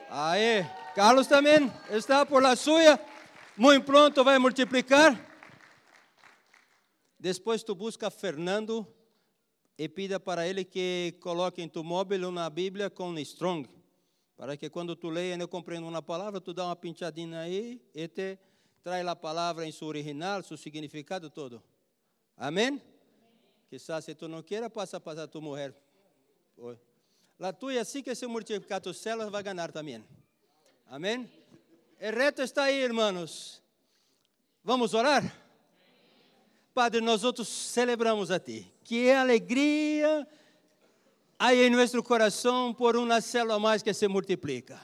Aí, 0.09 0.65
Carlos 0.93 1.27
também 1.27 1.71
está 1.91 2.25
por 2.25 2.43
la 2.43 2.57
suya, 2.57 2.99
muito 3.55 3.85
pronto 3.85 4.21
vai 4.21 4.37
multiplicar. 4.37 5.17
Depois 7.17 7.63
tu 7.63 7.73
busca 7.73 8.11
Fernando 8.11 8.85
e 9.77 9.87
pida 9.87 10.19
para 10.19 10.45
ele 10.45 10.65
que 10.65 11.17
coloque 11.21 11.61
em 11.61 11.69
tu 11.69 11.85
móvel 11.85 12.27
uma 12.27 12.49
Bíblia 12.49 12.89
com 12.89 13.17
Strong, 13.19 13.76
para 14.37 14.55
que 14.55 14.69
quando 14.69 14.95
tu 14.95 15.09
leia 15.09 15.35
não 15.35 15.47
compreenda 15.47 15.87
uma 15.87 16.01
palavra, 16.01 16.39
tu 16.39 16.53
dá 16.53 16.65
uma 16.65 16.75
pinchadinha 16.75 17.39
aí 17.39 17.81
e 17.93 18.07
te 18.07 18.37
traz 18.83 19.05
a 19.05 19.15
palavra 19.15 19.65
em 19.65 19.71
seu 19.71 19.87
original, 19.87 20.43
seu 20.43 20.55
significado 20.55 21.29
todo. 21.29 21.61
Amém? 22.37 22.79
Quizás 23.67 24.05
se 24.05 24.13
tu 24.13 24.27
não 24.27 24.43
queira, 24.43 24.69
passa 24.69 24.99
para 24.99 25.27
tu 25.27 25.41
mulher. 25.41 25.75
La 27.39 27.51
tuya 27.51 27.81
assim 27.81 28.01
que 28.03 28.13
se 28.15 28.27
multiplicar 28.27 28.79
tus 28.79 28.97
células 28.97 29.29
vai 29.31 29.41
ganhar 29.41 29.71
também. 29.71 30.03
Amém? 30.85 31.29
O 31.99 32.15
reto 32.15 32.43
está 32.43 32.63
aí, 32.63 32.79
irmãos. 32.79 33.61
Vamos 34.63 34.93
orar? 34.93 35.23
Padre, 36.73 37.01
nós 37.01 37.23
outros 37.23 37.47
celebramos 37.47 38.29
a 38.29 38.39
Ti. 38.39 38.71
Que 38.83 39.11
alegria 39.11 40.27
há 41.39 41.53
em 41.53 41.69
nosso 41.69 42.01
coração 42.01 42.73
por 42.73 42.95
uma 42.95 43.21
célula 43.21 43.59
mais 43.59 43.83
que 43.83 43.93
se 43.93 44.07
multiplica. 44.07 44.79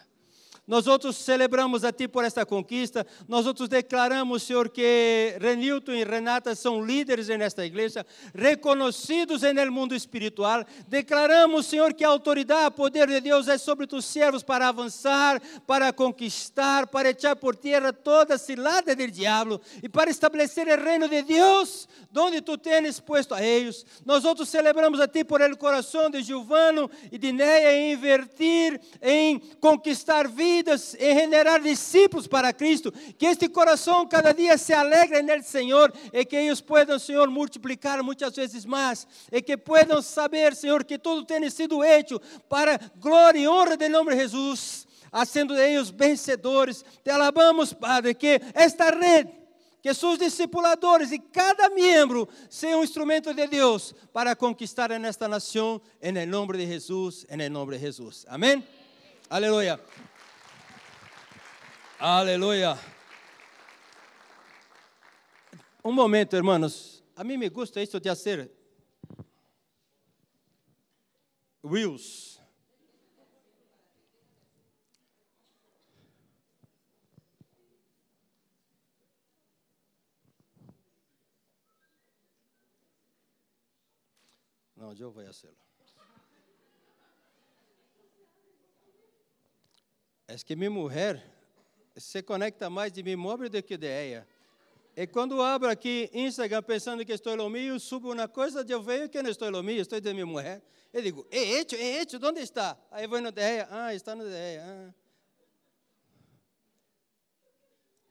Nós 0.65 0.87
outros 0.87 1.17
celebramos 1.17 1.83
a 1.83 1.91
Ti 1.91 2.07
por 2.07 2.23
esta 2.23 2.45
conquista. 2.45 3.05
Nós 3.27 3.45
outros 3.45 3.67
declaramos, 3.67 4.43
Senhor, 4.43 4.69
que 4.69 5.35
Renilton 5.41 5.91
e 5.91 6.05
Renata 6.05 6.55
são 6.55 6.83
líderes 6.83 7.27
nesta 7.27 7.65
igreja, 7.65 8.05
reconhecidos 8.33 9.41
no 9.41 9.71
mundo 9.73 9.93
espiritual. 9.93 10.65
Declaramos, 10.87 11.65
Senhor, 11.65 11.93
que 11.93 12.05
a 12.05 12.07
autoridade, 12.07 12.67
o 12.67 12.71
poder 12.71 13.09
de 13.09 13.19
Deus 13.19 13.49
é 13.49 13.57
sobre 13.57 13.85
tus 13.85 14.05
servos 14.05 14.41
para 14.41 14.69
avançar, 14.69 15.41
para 15.67 15.91
conquistar, 15.91 16.87
para 16.87 17.09
echar 17.09 17.35
por 17.35 17.57
terra 17.57 17.91
toda 17.91 18.37
cilada 18.37 18.95
do 18.95 19.11
diabo 19.11 19.59
e 19.81 19.89
para 19.89 20.09
estabelecer 20.09 20.65
o 20.65 20.81
reino 20.81 21.09
de 21.09 21.23
Deus, 21.23 21.89
onde 22.15 22.39
tu 22.39 22.57
tens 22.57 23.01
puesto 23.01 23.33
a 23.33 23.43
eles. 23.43 23.85
Nós 24.05 24.23
outros 24.23 24.47
celebramos 24.47 25.01
a 25.01 25.09
Ti 25.09 25.25
por 25.25 25.41
el 25.41 25.57
coração 25.57 26.09
de 26.09 26.23
Giovano 26.23 26.89
e 27.11 27.17
de 27.17 27.33
Neia 27.33 27.75
em 27.75 27.91
invertir, 27.91 28.79
em 29.01 29.39
conquistar 29.59 30.29
vidas 30.29 30.52
vidas, 30.53 30.95
em 30.99 31.15
generar 31.15 31.59
discípulos 31.59 32.27
para 32.27 32.53
Cristo. 32.53 32.91
Que 33.17 33.25
este 33.25 33.49
coração 33.49 34.07
cada 34.07 34.31
dia 34.31 34.57
se 34.57 34.73
alegre 34.73 35.21
no 35.21 35.43
Senhor 35.43 35.91
e 36.11 36.23
que 36.23 36.35
eles 36.35 36.61
possam, 36.61 36.99
Senhor, 36.99 37.29
multiplicar 37.29 38.03
muitas 38.03 38.35
vezes 38.35 38.65
mais. 38.65 39.07
E 39.31 39.41
que 39.41 39.57
possam 39.57 40.01
saber, 40.01 40.55
Senhor, 40.55 40.83
que 40.83 40.97
tudo 40.97 41.25
tem 41.25 41.49
sido 41.49 41.81
feito 41.81 42.21
para 42.47 42.79
glória 42.97 43.39
e 43.39 43.47
honra 43.47 43.75
do 43.77 43.89
nome 43.89 44.11
de 44.11 44.21
Jesus. 44.21 44.87
Sendo 45.27 45.55
eles 45.55 45.89
vencedores. 45.89 46.83
Te 47.03 47.11
alabamos, 47.11 47.73
Padre, 47.73 48.13
que 48.13 48.41
esta 48.53 48.89
rede 48.89 49.43
que 49.81 49.93
seus 49.93 50.17
discipuladores 50.17 51.11
e 51.11 51.19
cada 51.19 51.69
membro 51.69 52.25
seja 52.49 52.77
um 52.77 52.85
instrumento 52.85 53.33
de 53.33 53.45
Deus 53.47 53.93
para 54.13 54.33
conquistar 54.33 54.97
nesta 54.97 55.27
nação, 55.27 55.81
em 56.01 56.25
nome 56.25 56.57
de 56.57 56.65
Jesus, 56.65 57.25
em 57.29 57.49
nome 57.49 57.73
de 57.73 57.79
Jesus. 57.79 58.25
Amém? 58.29 58.63
Aleluia. 59.29 59.79
Aleluia. 62.05 62.77
Um 65.85 65.93
momento, 65.93 66.35
hermanos. 66.35 67.01
A 67.15 67.23
mim 67.23 67.37
me 67.37 67.47
gusta 67.47 67.81
isso 67.81 67.97
de 67.97 68.09
fazer 68.09 68.51
reels. 71.63 72.41
Não, 84.75 84.91
eu 84.91 85.09
vou 85.09 85.23
fazê-lo. 85.23 85.55
É 90.27 90.35
que 90.35 90.53
minha 90.53 90.69
mulher 90.69 91.32
se 91.95 92.23
conecta 92.23 92.69
mais 92.69 92.91
de 92.91 93.03
mim 93.03 93.15
móvel 93.15 93.49
do 93.49 93.61
que 93.61 93.77
de 93.77 93.87
ela. 93.87 94.27
E 94.95 95.07
quando 95.07 95.41
abro 95.41 95.69
aqui 95.69 96.09
Instagram 96.13 96.61
pensando 96.61 97.03
que 97.03 97.13
estou 97.13 97.35
lo 97.35 97.79
subo 97.79 98.11
uma 98.11 98.27
coisa, 98.27 98.63
eu 98.67 98.81
vejo 98.81 99.09
que 99.09 99.21
não 99.21 99.29
estou 99.29 99.49
lo 99.49 99.67
estou 99.69 99.99
de 99.99 100.13
minha 100.13 100.25
mulher. 100.25 100.61
Eu 100.91 101.01
digo, 101.01 101.27
é 101.31 101.39
este, 101.39 101.75
é 101.75 102.01
este, 102.01 102.17
onde 102.17 102.41
está? 102.41 102.77
Aí 102.91 103.07
vou 103.07 103.19
no 103.19 103.31
de 103.31 103.41
ela, 103.41 103.67
ah, 103.71 103.95
está 103.95 104.15
no 104.15 104.23
de 104.23 104.35
ela. 104.35 104.63
Ah. 104.67 104.93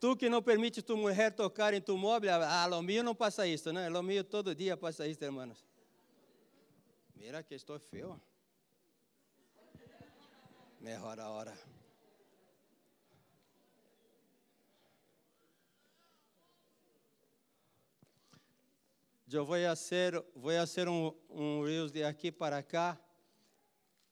Tu 0.00 0.16
que 0.16 0.28
não 0.28 0.42
permite 0.42 0.82
tu 0.82 0.96
mulher 0.96 1.30
tocar 1.30 1.72
em 1.72 1.80
tu 1.80 1.96
móvel, 1.96 2.42
ah, 2.42 2.66
lo 2.66 2.82
mío 2.82 3.04
não 3.04 3.14
passa 3.14 3.46
isso, 3.46 3.72
né? 3.72 3.88
Lo 3.88 4.02
mío 4.02 4.24
todo 4.24 4.52
dia 4.52 4.76
passa 4.76 5.06
isso, 5.06 5.22
irmãos. 5.24 5.64
Mira 7.14 7.40
que 7.44 7.54
estou 7.54 7.78
feio. 7.78 8.20
Melhor 10.80 11.20
a 11.20 11.30
hora. 11.30 11.56
Eu 19.34 19.46
vou 19.46 19.56
fazer, 19.56 20.22
vou 20.34 20.52
fazer 20.52 20.88
um, 20.88 21.10
um 21.30 21.64
reels 21.64 21.90
de 21.90 22.04
aqui 22.04 22.30
para 22.30 22.62
cá. 22.62 22.98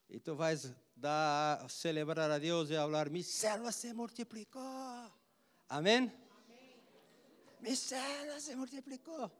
E 0.09 0.19
tu 0.19 0.35
vais 0.35 0.73
dar, 0.97 1.69
celebrar 1.69 2.31
a 2.31 2.39
Deus 2.39 2.71
e 2.71 2.75
falar: 2.75 3.11
Mi 3.11 3.23
célula 3.23 3.71
se 3.71 3.93
multiplicou. 3.93 4.63
Amém? 5.69 5.99
Amém. 5.99 6.13
Mi 7.61 7.77
célula 7.77 8.41
se 8.41 8.57
multiplicou. 8.57 9.31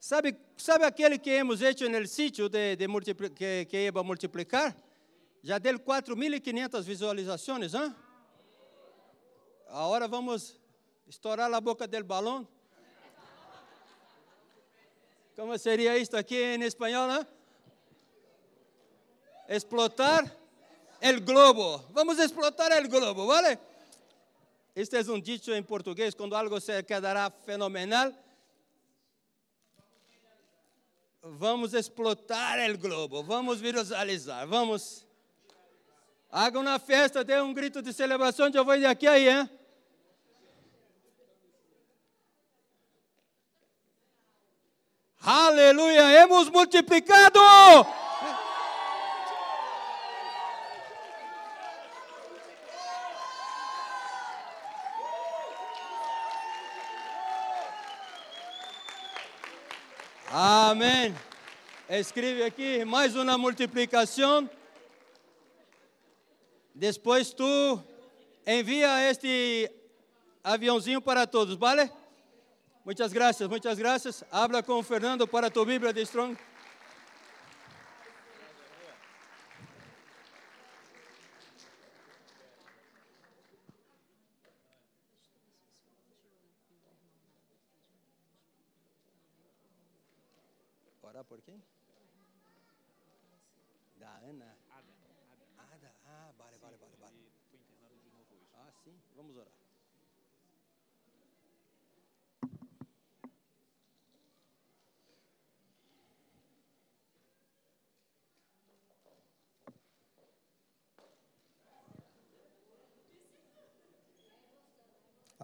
Sabe, 0.00 0.34
sabe 0.56 0.84
aquele 0.84 1.18
que 1.18 1.30
hemos 1.30 1.60
hecho 1.60 1.88
no 1.90 2.06
sítio 2.06 2.48
de, 2.48 2.76
de 2.76 2.86
que, 3.34 3.66
que 3.66 3.86
iba 3.86 4.00
a 4.00 4.04
multiplicar? 4.04 4.74
Já 5.42 5.58
deu 5.58 5.78
4.500 5.78 6.82
visualizações, 6.82 7.74
hein? 7.74 7.94
Agora 9.66 10.08
vamos 10.08 10.58
estourar 11.06 11.52
a 11.52 11.60
boca 11.60 11.86
do 11.86 12.04
balão. 12.04 12.48
Como 15.38 15.56
seria 15.56 15.96
isto 15.96 16.16
aqui 16.16 16.34
em 16.34 16.64
espanhol, 16.64 17.06
né? 17.06 17.24
Explotar 19.48 20.28
el 21.00 21.20
globo. 21.20 21.86
Vamos 21.90 22.18
explotar 22.18 22.72
el 22.72 22.88
globo, 22.88 23.24
¿vale? 23.24 23.56
Este 24.74 24.96
é 24.96 25.02
um 25.02 25.20
dicho 25.20 25.52
em 25.52 25.62
português, 25.62 26.12
quando 26.12 26.34
algo 26.34 26.60
se 26.60 26.82
quedará 26.82 27.30
fenomenal, 27.46 28.12
vamos 31.22 31.72
explotar 31.72 32.58
el 32.58 32.76
globo, 32.76 33.22
vamos 33.22 33.60
viralizar, 33.60 34.44
vamos. 34.44 35.06
Haga 36.32 36.58
uma 36.58 36.80
festa, 36.80 37.22
dê 37.22 37.40
um 37.40 37.54
grito 37.54 37.80
de 37.80 37.92
celebração, 37.92 38.50
eu 38.52 38.64
vou 38.64 38.76
de 38.76 38.86
aqui 38.86 39.06
aí, 39.06 39.28
hein? 39.28 39.48
Aleluia, 45.20 46.22
hemos 46.22 46.48
multiplicado. 46.48 47.40
Amém. 60.30 61.14
Escreve 61.88 62.44
aqui 62.44 62.84
mais 62.84 63.16
uma 63.16 63.36
multiplicação. 63.36 64.48
Depois 66.74 67.32
tu 67.32 67.82
envia 68.46 69.10
este 69.10 69.70
aviãozinho 70.44 71.02
para 71.02 71.26
todos, 71.26 71.56
vale? 71.56 71.90
Muitas 72.88 73.12
graças, 73.12 73.46
muitas 73.46 73.78
graças. 73.78 74.24
Habla 74.32 74.62
com 74.62 74.82
Fernando 74.82 75.28
para 75.28 75.50
tu 75.50 75.62
Bíblia 75.62 75.92
de 75.92 76.00
Strong. 76.00 76.38
Orar 91.02 91.24
por 91.24 91.42
quem? 91.42 91.62
Da 93.96 94.08
Ana. 94.30 94.56
Ada. 94.70 94.94
Ada. 95.74 95.92
Ah, 96.06 96.32
vale, 96.38 96.56
vale, 96.56 96.78
vale, 96.78 96.96
vale. 96.98 97.16
Ah, 98.54 98.72
sim. 98.82 98.98
Vamos 99.14 99.36
orar. 99.36 99.67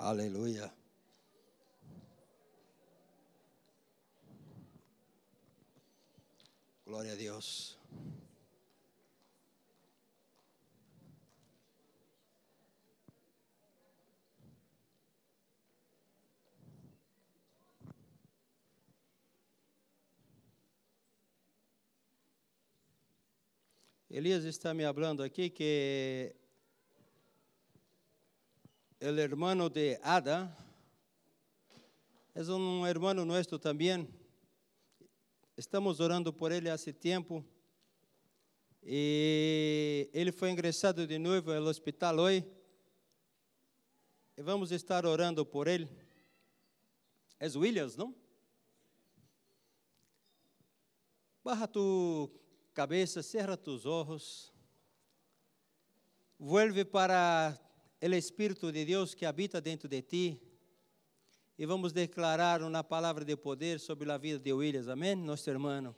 Aleluia. 0.05 0.71
Glória 6.85 7.13
a 7.13 7.15
Deus. 7.15 7.79
Elias 24.11 24.45
está 24.45 24.75
me 24.75 24.85
falando 24.85 25.23
aqui 25.23 25.49
que 25.49 26.37
o 29.11 29.19
hermano 29.19 29.69
de 29.69 29.99
Ada 30.03 30.51
é 32.35 32.43
um 32.43 32.87
hermano 32.87 33.23
nosso 33.27 33.59
também. 33.59 34.09
Estamos 35.59 36.01
orando 36.01 36.33
por 36.33 36.51
ele 36.51 36.71
há 36.71 36.79
tempo. 36.79 37.45
E 38.83 40.09
ele 40.15 40.33
foi 40.33 40.51
ingressado 40.51 41.07
de 41.07 41.19
novo 41.19 41.53
no 41.53 41.69
hospital 41.69 42.19
hoje. 42.19 42.47
E 44.39 44.43
vamos 44.43 44.73
estar 44.73 45.05
orando 45.05 45.45
por 45.45 45.69
ele. 45.69 45.87
É 47.39 47.47
Williams, 47.47 47.97
não? 47.97 48.15
Barra 51.45 51.69
tu 51.69 52.31
cabeça, 52.73 53.23
cerra 53.23 53.55
tus 53.55 53.85
ojos. 53.85 54.51
Vuelve 56.39 56.87
para 56.87 57.61
o 58.13 58.19
Espírito 58.19 58.71
de 58.71 58.85
Deus 58.85 59.15
que 59.15 59.25
habita 59.25 59.61
dentro 59.61 59.89
de 59.89 60.03
ti. 60.03 60.41
E 61.57 61.65
vamos 61.65 61.93
declarar 61.93 62.63
uma 62.63 62.85
palavra 62.85 63.25
de 63.25 63.37
poder 63.37 63.81
sobre 63.81 64.11
a 64.11 64.19
vida 64.19 64.39
de 64.39 64.53
Williams, 64.53 64.89
amém? 64.89 65.15
Nosso 65.15 65.49
irmão. 65.49 65.95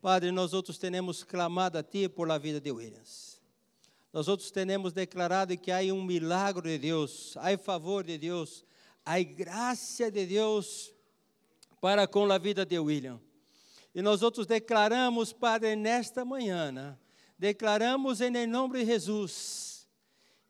Padre, 0.00 0.30
nós 0.30 0.54
outros 0.54 0.78
temos 0.78 1.24
clamado 1.24 1.76
a 1.76 1.82
Ti 1.82 2.08
por 2.08 2.28
la 2.28 2.38
vida 2.38 2.60
de 2.60 2.70
Williams. 2.70 3.40
Nós 4.12 4.28
outros 4.28 4.50
temos 4.50 4.92
declarado 4.92 5.58
que 5.58 5.70
há 5.70 5.80
um 5.92 6.02
milagre 6.02 6.70
de 6.70 6.78
Deus, 6.78 7.36
há 7.36 7.58
favor 7.58 8.04
de 8.04 8.16
Deus, 8.16 8.64
há 9.04 9.20
graça 9.20 10.10
de 10.10 10.24
Deus 10.24 10.94
para 11.80 12.06
com 12.06 12.30
a 12.30 12.38
vida 12.38 12.64
de 12.64 12.78
William. 12.78 13.20
E 13.94 14.00
nós 14.00 14.22
outros 14.22 14.46
declaramos, 14.46 15.32
Padre, 15.32 15.74
nesta 15.74 16.24
manhã, 16.24 16.70
né? 16.70 16.96
declaramos 17.38 18.20
em 18.20 18.46
nome 18.46 18.78
de 18.78 18.86
Jesus, 18.86 19.65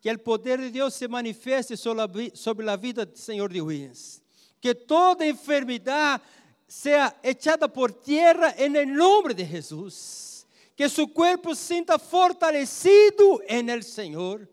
que 0.06 0.12
o 0.12 0.18
poder 0.20 0.60
de 0.60 0.70
Deus 0.70 0.94
se 0.94 1.08
manifeste 1.08 1.76
sobre 1.76 2.70
a 2.70 2.76
vida 2.76 3.04
do 3.04 3.18
Senhor 3.18 3.52
de 3.52 3.60
Williams. 3.60 4.22
Que 4.60 4.72
toda 4.72 5.26
enfermidade 5.26 6.22
seja 6.68 7.12
echada 7.24 7.68
por 7.68 7.90
tierra 7.90 8.54
en 8.56 8.76
el 8.76 8.94
nombre 8.94 9.34
de 9.34 9.44
Jesús. 9.44 10.46
Que 10.76 10.88
su 10.88 11.08
cuerpo 11.08 11.56
se 11.56 11.74
sienta 11.74 11.98
fortalecido 11.98 13.40
en 13.48 13.68
el 13.68 13.82
Señor. 13.82 14.48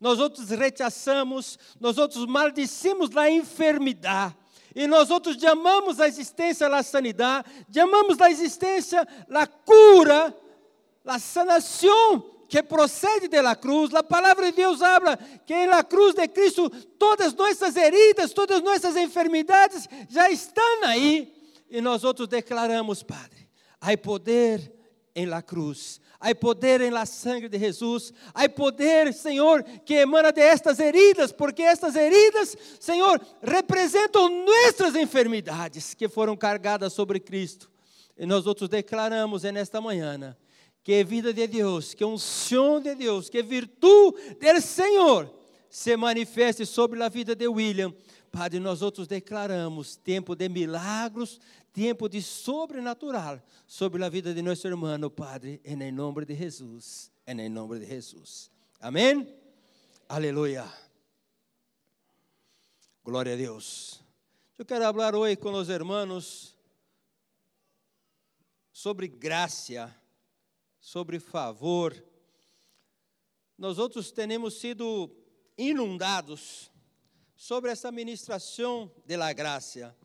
Nosotros 0.00 0.48
rechazamos, 0.48 1.56
nosotros 1.78 2.26
maldicimos 2.26 3.14
la 3.14 3.30
enfermidad. 3.30 4.34
E 4.74 4.88
nós 4.88 5.08
outros 5.10 5.36
chamamos 5.36 6.00
a 6.00 6.08
existência 6.08 6.66
a 6.66 6.82
sanidade, 6.82 7.48
chamamos 7.72 8.20
a 8.20 8.28
existência 8.28 9.06
a 9.30 9.46
cura, 9.46 10.36
a 11.04 11.18
sanação 11.18 12.35
que 12.48 12.62
procede 12.62 13.28
da 13.28 13.54
cruz. 13.54 13.94
A 13.94 14.02
palavra 14.02 14.46
de 14.46 14.56
Deus 14.56 14.82
habla 14.82 15.16
que 15.44 15.66
na 15.66 15.82
cruz 15.82 16.14
de 16.14 16.26
Cristo 16.28 16.70
todas 16.98 17.34
nossas 17.34 17.76
heridas, 17.76 18.32
todas 18.32 18.62
nossas 18.62 18.96
enfermidades 18.96 19.88
já 20.08 20.30
estão 20.30 20.84
aí. 20.84 21.34
E 21.68 21.80
nós 21.80 22.04
outros 22.04 22.28
declaramos, 22.28 23.02
Padre, 23.02 23.48
há 23.80 23.96
poder 23.96 24.72
em 25.14 25.26
la 25.26 25.42
cruz, 25.42 26.00
há 26.20 26.34
poder 26.34 26.80
em 26.80 26.90
la 26.90 27.06
sangue 27.06 27.48
de 27.48 27.58
Jesus, 27.58 28.12
há 28.34 28.48
poder, 28.48 29.12
Senhor, 29.14 29.62
que 29.84 29.94
emana 29.94 30.30
de 30.30 30.42
estas 30.42 30.78
heridas, 30.78 31.32
porque 31.32 31.62
estas 31.62 31.96
heridas, 31.96 32.56
Senhor, 32.78 33.20
representam 33.42 34.28
nossas 34.44 34.94
enfermidades 34.94 35.94
que 35.94 36.08
foram 36.08 36.36
cargadas 36.36 36.92
sobre 36.92 37.18
Cristo. 37.18 37.70
E 38.16 38.24
nós 38.24 38.46
outros 38.46 38.68
declaramos 38.68 39.42
nesta 39.42 39.80
manhã 39.80 40.36
que 40.86 41.00
a 41.00 41.02
vida 41.02 41.34
de 41.34 41.48
Deus, 41.48 41.94
que 41.94 42.04
a 42.04 42.06
unção 42.06 42.80
de 42.80 42.94
Deus, 42.94 43.28
que 43.28 43.38
a 43.38 43.42
virtude 43.42 44.36
do 44.36 44.60
Senhor 44.60 45.28
se 45.68 45.96
manifeste 45.96 46.64
sobre 46.64 47.02
a 47.02 47.08
vida 47.08 47.34
de 47.34 47.48
William 47.48 47.92
Padre, 48.30 48.60
nós 48.60 48.82
outros 48.82 49.08
declaramos 49.08 49.96
tempo 49.96 50.36
de 50.36 50.48
milagros, 50.48 51.40
tempo 51.72 52.08
de 52.08 52.22
sobrenatural 52.22 53.42
sobre 53.66 54.04
a 54.04 54.08
vida 54.08 54.32
de 54.32 54.40
nosso 54.40 54.64
irmão, 54.68 55.10
Padre, 55.10 55.60
em 55.64 55.90
nome 55.90 56.24
de 56.24 56.36
Jesus, 56.36 57.10
em 57.26 57.48
nome 57.48 57.80
de 57.80 57.86
Jesus. 57.86 58.48
Amém? 58.78 59.26
Aleluia. 60.08 60.72
Glória 63.04 63.32
a 63.32 63.36
Deus. 63.36 64.00
Eu 64.56 64.64
quero 64.64 64.84
falar 64.84 65.16
hoje 65.16 65.34
com 65.34 65.50
os 65.50 65.68
irmãos 65.68 66.56
sobre 68.72 69.08
graça, 69.08 69.92
sobre 70.86 71.18
favor. 71.18 71.92
Nós 73.58 73.76
outros 73.76 74.12
temos 74.12 74.60
sido 74.60 75.10
inundados 75.58 76.70
sobre 77.34 77.72
essa 77.72 77.90
ministração 77.90 78.88
de 79.04 79.16
la 79.16 79.32
graça. 79.32 79.96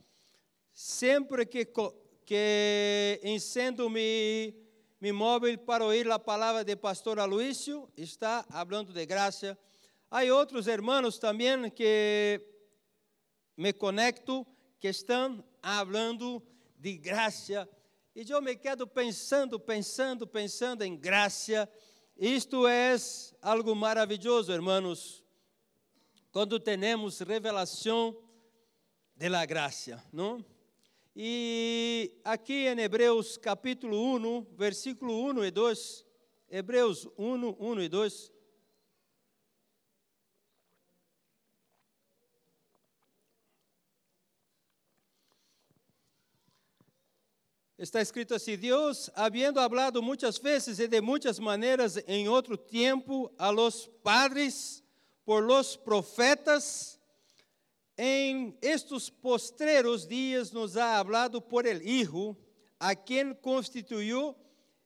Sempre 0.73 1.45
que, 1.45 1.71
que 2.25 3.19
encendo 3.23 3.91
mi 3.91 4.55
mi 4.99 5.11
móvil 5.11 5.59
para 5.59 5.85
oír 5.85 6.07
la 6.07 6.17
palabra 6.17 6.63
de 6.63 6.75
pastor 6.75 7.19
Aloísio, 7.19 7.87
está 7.95 8.45
hablando 8.49 8.91
de 8.91 9.05
gracia. 9.05 9.57
Hay 10.09 10.31
otros 10.31 10.65
hermanos 10.67 11.19
también 11.19 11.69
que 11.71 12.39
me 13.55 13.73
conecto 13.73 14.47
que 14.79 14.89
estão 14.89 15.43
hablando 15.61 16.43
de 16.75 16.97
graça. 16.97 17.69
E 18.13 18.29
eu 18.29 18.41
me 18.41 18.57
quedo 18.57 18.85
pensando, 18.85 19.57
pensando, 19.57 20.27
pensando 20.27 20.83
em 20.83 20.97
graça. 20.97 21.69
Isto 22.17 22.67
é 22.67 22.93
algo 23.41 23.73
maravilhoso, 23.73 24.51
hermanos, 24.51 25.23
quando 26.29 26.59
temos 26.59 27.19
revelação 27.19 28.21
de 29.15 29.29
la 29.29 29.45
graça, 29.45 30.03
não? 30.11 30.45
E 31.15 32.19
aqui 32.25 32.67
em 32.67 32.81
Hebreus 32.81 33.37
capítulo 33.37 33.97
1, 34.17 34.55
versículo 34.57 35.13
1 35.31 35.45
e 35.45 35.51
2, 35.51 36.05
Hebreus 36.49 37.07
1, 37.17 37.55
1 37.57 37.81
e 37.81 37.87
2, 37.87 38.31
Está 47.81 47.99
escrito 47.99 48.35
assim: 48.35 48.55
Deus, 48.55 49.09
havendo 49.15 49.59
hablado 49.59 50.03
muitas 50.03 50.37
vezes 50.37 50.77
e 50.77 50.87
de 50.87 51.01
muitas 51.01 51.39
maneiras 51.39 51.97
em 52.07 52.29
outro 52.29 52.55
tempo 52.55 53.33
a 53.39 53.49
los 53.49 53.89
padres 54.03 54.83
por 55.25 55.43
los 55.43 55.75
profetas, 55.77 56.99
em 57.97 58.55
estes 58.61 59.09
postreros 59.09 60.07
dias 60.07 60.51
nos 60.51 60.77
ha 60.77 60.99
hablado 60.99 61.41
por 61.41 61.65
el 61.65 61.81
Hijo, 61.81 62.37
a 62.79 62.93
quem 62.93 63.33
constituiu 63.33 64.35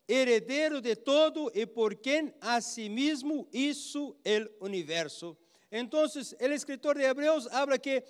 heredero 0.08 0.79
de 0.79 0.95
todo 0.95 1.51
e 1.53 1.65
por 1.65 1.95
quem 1.97 2.34
asimismo 2.39 3.45
hizo 3.51 4.15
el 4.23 4.49
universo. 4.62 5.38
Então, 5.69 5.99
o 6.01 6.53
escritor 6.53 6.95
de 6.95 7.03
Hebreus 7.03 7.45
habla 7.47 7.77
que 7.77 8.01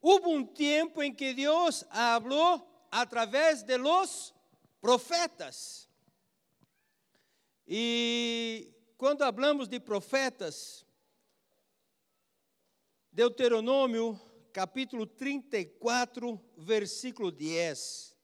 houve 0.00 0.28
um 0.28 0.46
tempo 0.46 1.02
em 1.02 1.12
que 1.12 1.34
Deus 1.34 1.84
hablou 1.90 2.73
através 2.94 3.64
de 3.64 3.76
los 3.76 4.32
profetas. 4.80 5.90
E 7.66 8.72
quando 8.96 9.24
falamos 9.24 9.68
de 9.68 9.80
profetas, 9.80 10.86
Deuteronômio 13.10 14.20
capítulo 14.52 15.08
34, 15.08 16.40
versículo 16.56 17.32
10. 17.32 18.16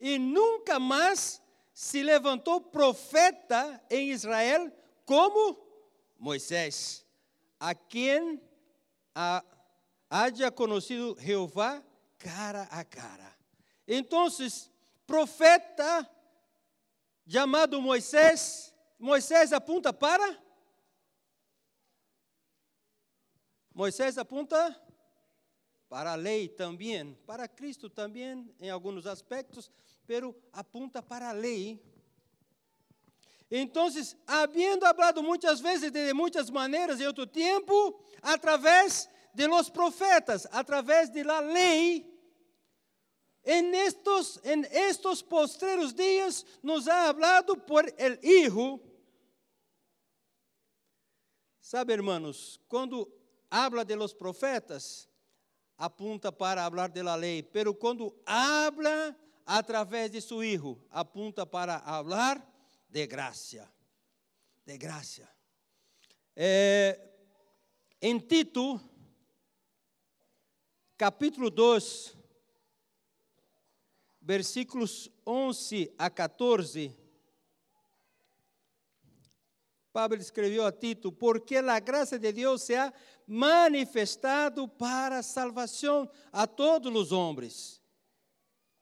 E 0.00 0.18
nunca 0.18 0.80
mais 0.80 1.40
se 1.72 2.02
levantou 2.02 2.60
profeta 2.60 3.80
em 3.88 4.10
Israel 4.10 4.72
como 5.04 5.64
Moisés, 6.18 7.06
a 7.60 7.76
quem 7.76 8.42
a 9.14 9.44
haya 10.08 10.50
conocido 10.50 11.16
Jehová 11.20 11.82
cara 12.18 12.62
a 12.70 12.84
cara. 12.84 13.36
Então, 13.86 14.26
profeta 15.06 16.10
chamado 17.26 17.80
Moisés, 17.80 18.74
Moisés 18.98 19.52
apunta 19.52 19.92
para 19.92 20.44
Moisés 23.74 24.16
apunta 24.18 24.80
para 25.88 26.12
a 26.12 26.14
lei 26.14 26.48
também, 26.48 27.12
para 27.26 27.48
Cristo 27.48 27.90
também 27.90 28.48
em 28.60 28.70
alguns 28.70 29.04
aspectos, 29.04 29.68
pero 30.06 30.32
apunta 30.52 31.02
para 31.02 31.30
a 31.30 31.32
lei. 31.32 31.82
Então, 33.50 33.88
havendo 34.28 34.86
hablado 34.86 35.24
muitas 35.24 35.60
vezes 35.60 35.90
de 35.90 36.12
muitas 36.14 36.50
maneiras 36.50 37.00
em 37.00 37.06
outro 37.06 37.26
tempo, 37.26 38.00
através 38.22 39.08
de 39.34 39.48
los 39.48 39.70
profetas, 39.70 40.48
a 40.50 40.62
través 40.64 41.12
de 41.12 41.24
la 41.24 41.40
ley, 41.40 42.10
en 43.42 43.74
estos, 43.74 44.40
en 44.42 44.66
estos 44.72 45.22
postreros 45.22 45.94
días 45.94 46.46
nos 46.62 46.88
ha 46.88 47.08
hablado 47.08 47.54
por 47.54 47.92
el 47.98 48.18
Hijo. 48.22 48.80
Sabe, 51.60 51.92
hermanos, 51.92 52.60
quando 52.68 53.08
habla 53.50 53.84
de 53.84 53.96
los 53.96 54.14
profetas, 54.14 55.08
apunta 55.76 56.32
para 56.32 56.64
hablar 56.64 56.92
de 56.92 57.02
la 57.02 57.16
lei, 57.16 57.42
pero 57.42 57.78
quando 57.78 58.16
habla 58.24 59.16
a 59.44 59.62
través 59.62 60.10
de 60.10 60.20
su 60.20 60.42
Hijo, 60.42 60.78
apunta 60.90 61.44
para 61.44 61.76
hablar 61.78 62.42
de 62.88 63.06
graça. 63.06 63.70
De 64.64 64.78
graça. 64.78 65.28
É, 66.34 66.98
em 68.00 68.18
Tito, 68.18 68.80
capítulo 70.96 71.50
2, 71.50 72.16
versículos 74.20 75.10
11 75.26 75.92
a 75.98 76.08
14. 76.08 76.96
Pablo 79.92 80.18
escreveu 80.18 80.66
a 80.66 80.72
Tito: 80.72 81.12
Porque 81.12 81.56
a 81.56 81.78
graça 81.78 82.18
de 82.18 82.32
Deus 82.32 82.62
se 82.62 82.74
ha 82.74 82.92
manifestado 83.26 84.68
para 84.68 85.18
a 85.18 85.22
salvação 85.22 86.10
a 86.32 86.46
todos 86.46 86.94
os 86.94 87.12
homens. 87.12 87.80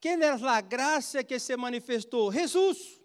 Quem 0.01 0.21
é 0.23 0.31
a 0.31 0.61
graça 0.61 1.23
que 1.23 1.39
se 1.39 1.57
manifestou? 1.57 2.33
Jesus. 2.33 3.01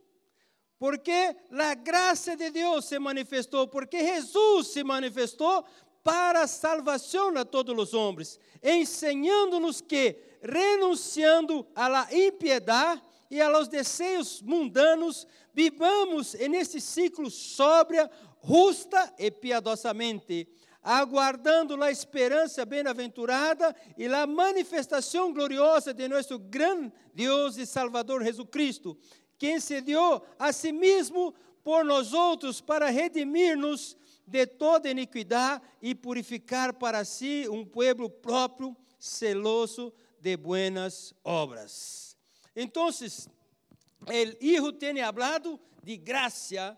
Porque 0.79 1.35
a 1.51 1.73
graça 1.73 2.35
de 2.35 2.51
Deus 2.51 2.85
se 2.85 2.99
manifestou, 2.99 3.67
porque 3.67 3.99
Jesus 3.99 4.67
se 4.67 4.83
manifestou 4.83 5.65
para 6.07 6.43
a 6.43 6.47
salvação 6.47 7.37
a 7.37 7.43
todos 7.43 7.77
os 7.77 7.93
homens, 7.93 8.39
ensinando-nos 8.63 9.81
que, 9.81 10.15
renunciando 10.41 11.67
à 11.75 12.07
impiedade 12.15 13.01
e 13.29 13.41
a 13.41 13.49
los 13.49 13.67
desejos 13.67 14.41
mundanos, 14.41 15.27
vivamos 15.53 16.33
nesse 16.33 16.79
ciclo 16.79 17.29
sóbria, 17.29 18.09
justa 18.41 19.13
e 19.19 19.29
piadosamente, 19.29 20.47
aguardando 20.81 21.83
a 21.83 21.91
esperança 21.91 22.63
bem-aventurada 22.65 23.75
e 23.97 24.07
a 24.07 24.25
manifestação 24.25 25.33
gloriosa 25.33 25.93
de 25.93 26.07
nosso 26.07 26.39
grande 26.39 26.93
Deus 27.13 27.57
e 27.57 27.65
Salvador 27.65 28.23
Jesus 28.23 28.47
Cristo, 28.49 28.97
quem 29.37 29.59
se 29.59 29.81
deu 29.81 30.21
a 30.39 30.53
si 30.53 30.71
mesmo 30.71 31.35
por 31.65 31.83
nós 31.83 32.13
outros 32.13 32.61
para 32.61 32.89
redimir-nos 32.89 33.97
de 34.27 34.45
toda 34.45 34.91
iniquidade 34.91 35.63
e 35.81 35.95
purificar 35.95 36.73
para 36.73 37.05
si 37.05 37.47
um 37.49 37.65
povo 37.65 38.09
próprio, 38.09 38.75
celoso 38.99 39.93
de 40.19 40.35
buenas 40.35 41.13
obras. 41.23 42.17
Então, 42.53 42.89
o 42.89 44.43
Hijo 44.43 44.73
tem 44.73 45.01
hablado 45.01 45.59
de 45.81 45.95
graça, 45.95 46.77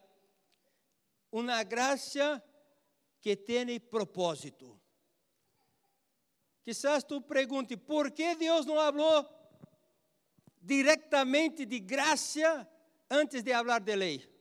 uma 1.31 1.63
graça 1.63 2.43
que 3.19 3.35
tem 3.35 3.79
propósito. 3.79 4.79
Quizás 6.63 7.03
tu 7.03 7.19
pergunte, 7.19 7.75
por 7.75 8.11
que 8.11 8.35
Deus 8.35 8.65
não 8.65 8.75
falou 8.75 9.27
diretamente 10.61 11.65
de 11.65 11.79
graça 11.79 12.69
antes 13.09 13.41
de 13.41 13.51
falar 13.51 13.79
de 13.79 13.95
lei? 13.95 14.38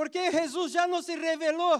Porque 0.00 0.32
Jesus 0.32 0.72
já 0.72 0.88
não 0.88 1.02
se 1.02 1.14
revelou. 1.14 1.78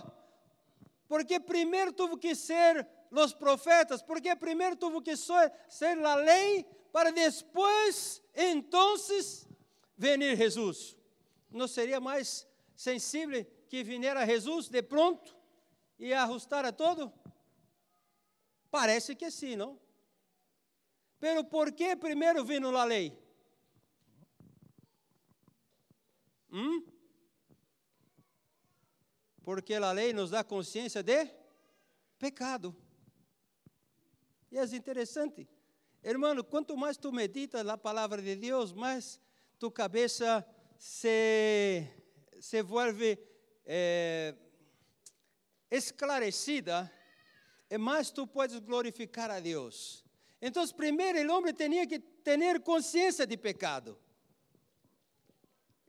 Porque 1.09 1.41
primeiro 1.41 1.91
teve 1.91 2.19
que 2.19 2.35
ser 2.35 2.87
os 3.11 3.33
profetas, 3.33 4.03
porque 4.03 4.37
primeiro 4.37 4.77
teve 4.77 5.01
que 5.01 5.17
ser, 5.17 5.51
ser 5.71 5.99
a 6.05 6.17
lei, 6.17 6.65
para 6.93 7.11
depois, 7.13 8.23
então, 8.35 8.95
venir 9.97 10.37
Jesus. 10.37 10.99
Não 11.51 11.67
seria 11.67 11.99
mais 11.99 12.47
sensível 12.77 13.43
que 13.71 13.83
viera 13.83 14.27
Jesus 14.27 14.69
de 14.69 14.83
pronto 14.83 15.35
e 15.99 16.13
ajustar 16.13 16.67
a 16.67 16.73
todo? 16.73 17.11
Parece 18.71 19.17
que 19.17 19.31
sim, 19.31 19.57
não? 19.57 19.81
Pero 21.19 21.43
por 21.43 21.73
que 21.73 21.97
primeiro 21.97 22.45
vino 22.45 22.77
a 22.77 22.85
lei? 22.85 23.19
Hum? 26.53 27.00
Porque 29.51 29.75
a 29.75 29.91
lei 29.91 30.13
nos 30.13 30.31
dá 30.31 30.45
consciência 30.45 31.03
de 31.03 31.29
pecado. 32.21 32.73
E 34.49 34.57
é 34.57 34.65
interessante, 34.77 35.49
hermano, 36.05 36.45
quanto 36.45 36.77
mais 36.77 36.97
tu 36.97 37.11
meditas 37.11 37.67
na 37.67 37.77
palavra 37.77 38.23
de 38.23 38.37
Deus, 38.37 38.73
mais 38.73 39.21
tu 39.59 39.69
cabeça 39.69 40.47
se, 40.79 41.85
se 42.39 42.63
vuelve 42.63 43.19
é, 43.67 44.37
esclarecida, 45.69 46.89
e 47.69 47.77
mais 47.77 48.13
tu 48.13 48.29
podes 48.29 48.61
glorificar 48.61 49.33
a 49.33 49.41
Deus. 49.41 50.05
Então, 50.41 50.65
primeiro, 50.69 51.19
o 51.29 51.37
homem 51.37 51.53
tinha 51.53 51.85
que 51.89 51.99
ter 51.99 52.61
consciência 52.61 53.27
de 53.27 53.37
pecado. 53.37 53.99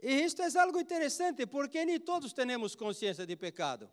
E 0.02 0.24
isto 0.24 0.42
é 0.42 0.60
algo 0.60 0.80
interessante, 0.80 1.46
porque 1.46 1.86
nem 1.86 2.00
todos 2.00 2.34
temos 2.34 2.76
consciência 2.76 3.26
de 3.26 3.36
pecado. 3.36 3.90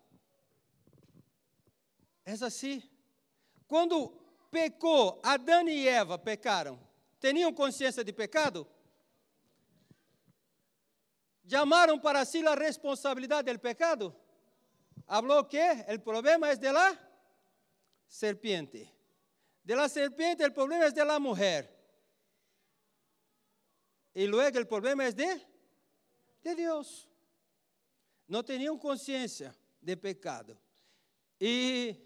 É 2.24 2.32
assim. 2.32 2.82
Quando 3.66 4.10
pecou, 4.50 5.20
Adão 5.22 5.68
e 5.68 5.86
Eva 5.86 6.18
pecaram, 6.18 6.80
tinham 7.20 7.52
consciência 7.52 8.02
de 8.02 8.12
pecado? 8.12 8.66
Llamaram 11.44 11.98
para 11.98 12.24
si 12.24 12.46
a 12.46 12.54
responsabilidade 12.54 13.52
do 13.52 13.58
pecado? 13.58 14.14
Habló 15.06 15.42
que 15.44 15.58
o 15.58 15.98
problema 16.00 16.50
é 16.50 16.56
de 16.56 16.70
la 16.70 16.98
serpiente. 18.06 18.92
De 19.64 19.74
la 19.74 19.88
serpiente 19.88 20.44
el 20.44 20.52
problema 20.52 20.84
es 20.86 20.94
de 20.94 21.04
la 21.04 21.18
mujer. 21.18 21.66
Y 24.14 24.26
luego 24.26 24.58
el 24.58 24.66
problema 24.66 25.06
es 25.06 25.16
de, 25.16 25.46
de 26.48 26.62
Dios. 26.62 27.08
No 28.26 28.42
tenían 28.42 28.78
conciencia 28.78 29.54
de 29.80 29.96
pecado. 29.96 30.58
E 31.40 31.96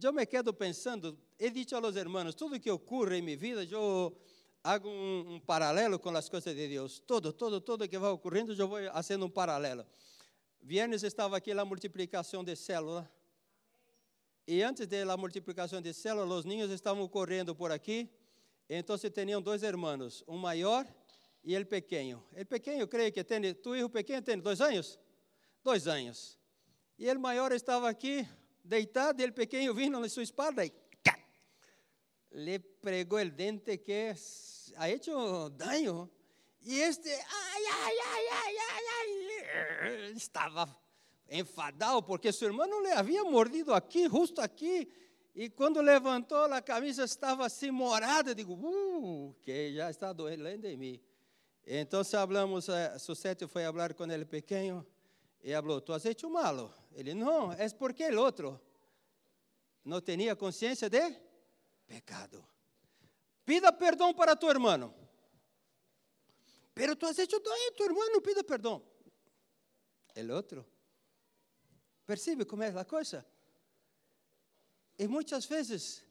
eu 0.00 0.12
me 0.12 0.26
quedo 0.26 0.52
pensando, 0.52 1.18
he 1.38 1.50
dicho 1.50 1.76
a 1.76 1.80
los 1.80 1.96
hermanos, 1.96 2.34
tudo 2.34 2.60
que 2.60 2.70
ocorre 2.70 3.18
em 3.18 3.22
minha 3.22 3.36
vida, 3.36 3.64
eu 3.64 4.16
hago 4.62 4.88
um, 4.88 5.34
um, 5.34 5.40
paralelo 5.40 5.98
com 5.98 6.10
as 6.10 6.28
coisas 6.28 6.54
de 6.54 6.68
Deus. 6.68 6.98
Todo, 7.00 7.32
todo, 7.32 7.60
todo 7.60 7.88
que 7.88 7.98
vai 7.98 8.10
ocorrendo, 8.10 8.52
eu 8.52 8.68
vou 8.68 8.78
fazendo 8.92 9.26
um 9.26 9.30
paralelo. 9.30 9.86
Viernes 10.60 11.02
estava 11.02 11.36
aqui 11.36 11.52
a 11.52 11.64
multiplicação 11.64 12.42
de 12.44 12.56
células. 12.56 13.06
E 14.46 14.62
antes 14.62 14.86
da 14.86 15.16
multiplicação 15.16 15.80
de 15.80 15.92
células, 15.92 16.40
os 16.40 16.44
ninhos 16.44 16.70
estavam 16.70 17.08
correndo 17.08 17.54
por 17.54 17.72
aqui. 17.72 18.08
Então, 18.68 18.96
tinham 18.98 19.40
dois 19.40 19.62
irmãos, 19.62 20.24
um 20.26 20.36
maior 20.36 20.86
e 21.46 21.56
o 21.56 21.64
pequeno. 21.64 22.24
O 22.32 22.44
pequeno, 22.44 22.88
creio 22.88 23.12
que 23.12 23.22
tem, 23.22 23.54
tu 23.54 23.72
filho 23.72 23.88
pequeno 23.88 24.20
tem 24.20 24.36
dois 24.36 24.60
anos? 24.60 24.98
Dois 25.62 25.86
anos. 25.86 26.36
E 26.98 27.08
o 27.08 27.20
maior 27.20 27.52
estava 27.52 27.88
aqui, 27.88 28.26
deitado, 28.64 29.22
e 29.22 29.26
o 29.26 29.32
pequeno 29.32 29.72
vindo 29.72 30.00
na 30.00 30.08
sua 30.08 30.24
espalda 30.24 30.66
e 30.66 30.70
cá, 31.04 31.16
lhe 32.32 32.58
pregou 32.58 33.20
o 33.20 33.30
dente 33.30 33.78
que 33.78 34.12
ha 34.74 34.90
hecho 34.90 35.48
daño. 35.50 36.10
E 36.62 36.80
este, 36.80 37.10
ai, 37.10 37.66
ai, 37.72 37.96
ai, 38.00 38.26
ai, 38.28 38.56
ai, 38.68 38.84
ai, 39.82 40.12
estava 40.16 40.76
enfadado 41.28 42.02
porque 42.02 42.32
seu 42.32 42.48
irmão 42.48 42.82
le 42.82 42.90
havia 42.90 43.22
mordido 43.22 43.72
aqui, 43.72 44.08
justo 44.08 44.40
aqui. 44.40 44.88
E 45.32 45.48
quando 45.48 45.80
levantou 45.80 46.52
a 46.52 46.60
camisa 46.60 47.04
estava 47.04 47.46
assim 47.46 47.70
morada. 47.70 48.34
Digo, 48.34 48.54
uh, 48.54 49.36
que 49.44 49.74
já 49.74 49.90
está 49.90 50.12
doendo 50.12 50.66
em 50.66 50.76
mim. 50.76 51.00
Então, 51.66 52.02
hablamos, 52.16 52.68
eh, 52.68 52.98
Susete 52.98 53.46
foi 53.48 53.64
falar 53.64 53.92
com 53.94 54.04
ele 54.04 54.24
pequeno 54.24 54.86
e 55.42 55.52
falou: 55.52 55.80
Tu 55.80 55.92
has 55.92 56.04
hecho 56.04 56.30
malo? 56.30 56.72
Ele, 56.92 57.12
não, 57.12 57.52
é 57.52 57.68
porque 57.70 58.04
o 58.08 58.20
outro 58.20 58.60
não 59.84 60.00
tinha 60.00 60.36
consciência 60.36 60.88
de 60.88 61.16
pecado. 61.86 62.46
Pida 63.44 63.72
perdão 63.72 64.14
para 64.14 64.36
tu 64.36 64.48
irmão. 64.48 64.94
Pero 66.72 66.94
tu 66.94 67.06
has 67.06 67.18
hecho 67.18 67.40
daño, 67.40 67.72
tu 67.76 67.84
irmão, 67.84 68.20
pida 68.20 68.44
perdão. 68.44 68.82
El 70.14 70.30
outro 70.30 70.64
Percebe 72.06 72.44
como 72.44 72.62
é 72.62 72.68
a 72.68 72.84
coisa? 72.84 73.26
E 74.96 75.08
muitas 75.08 75.44
vezes, 75.44 76.04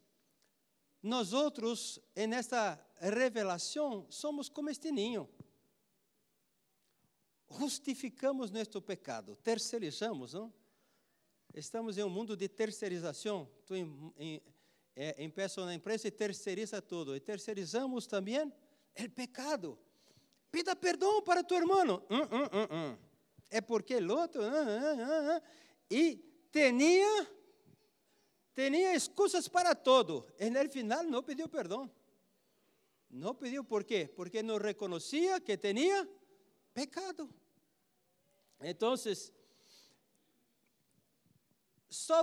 nós 1.02 1.32
outros, 1.32 2.00
nesta 2.28 2.78
revelação, 2.98 4.06
somos 4.10 4.50
como 4.50 4.70
este 4.70 4.91
ninho. 4.91 5.30
Justificamos 7.50 8.52
nosso 8.52 8.82
pecado, 8.82 9.36
terceirizamos, 9.38 10.34
não? 10.34 10.52
Estamos 11.54 11.98
em 11.98 12.04
um 12.04 12.10
mundo 12.10 12.36
de 12.36 12.50
terceirização. 12.50 13.50
Tu 13.66 13.76
em, 13.76 14.14
em, 14.18 14.42
é, 14.94 15.16
na 15.66 15.74
empresa 15.74 16.08
e 16.08 16.12
terceiriza 16.12 16.82
tudo. 16.82 17.16
E 17.16 17.20
terceirizamos 17.20 18.06
também 18.06 18.42
o 18.42 19.10
pecado. 19.12 19.80
Pida 20.52 20.76
perdão 20.76 21.22
para 21.22 21.44
tu 21.44 21.56
irmão. 21.56 22.04
Hum, 22.10 22.22
hum, 22.22 22.68
hum. 22.72 22.98
é 23.50 23.62
porque 23.62 23.96
o 23.96 24.18
outro. 24.18 24.42
Hum, 24.42 24.48
hum, 24.48 25.38
hum, 25.38 25.42
e 25.90 26.22
tinha 26.52 27.28
tinha 28.54 28.94
excusas 28.94 29.48
para 29.48 29.76
todo. 29.76 30.26
E 30.40 30.50
no 30.50 30.70
final 30.70 31.04
não 31.04 31.24
pediu 31.24 31.48
perdão. 31.48 31.90
Não 33.10 33.34
pediu 33.34 33.64
por 33.64 33.84
quê? 33.84 34.10
Porque 34.14 34.44
não 34.44 34.58
reconhecia 34.58 35.40
que 35.40 35.58
tinha 35.58 36.08
pecado. 36.76 37.34
Então, 38.60 38.94
só 41.90 42.22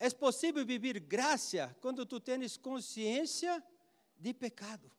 é 0.00 0.10
possível 0.10 0.66
viver 0.66 0.98
graça 0.98 1.74
quando 1.80 2.04
tu 2.04 2.18
tens 2.18 2.56
consciência 2.56 3.64
de 4.18 4.34
pecado. 4.34 4.90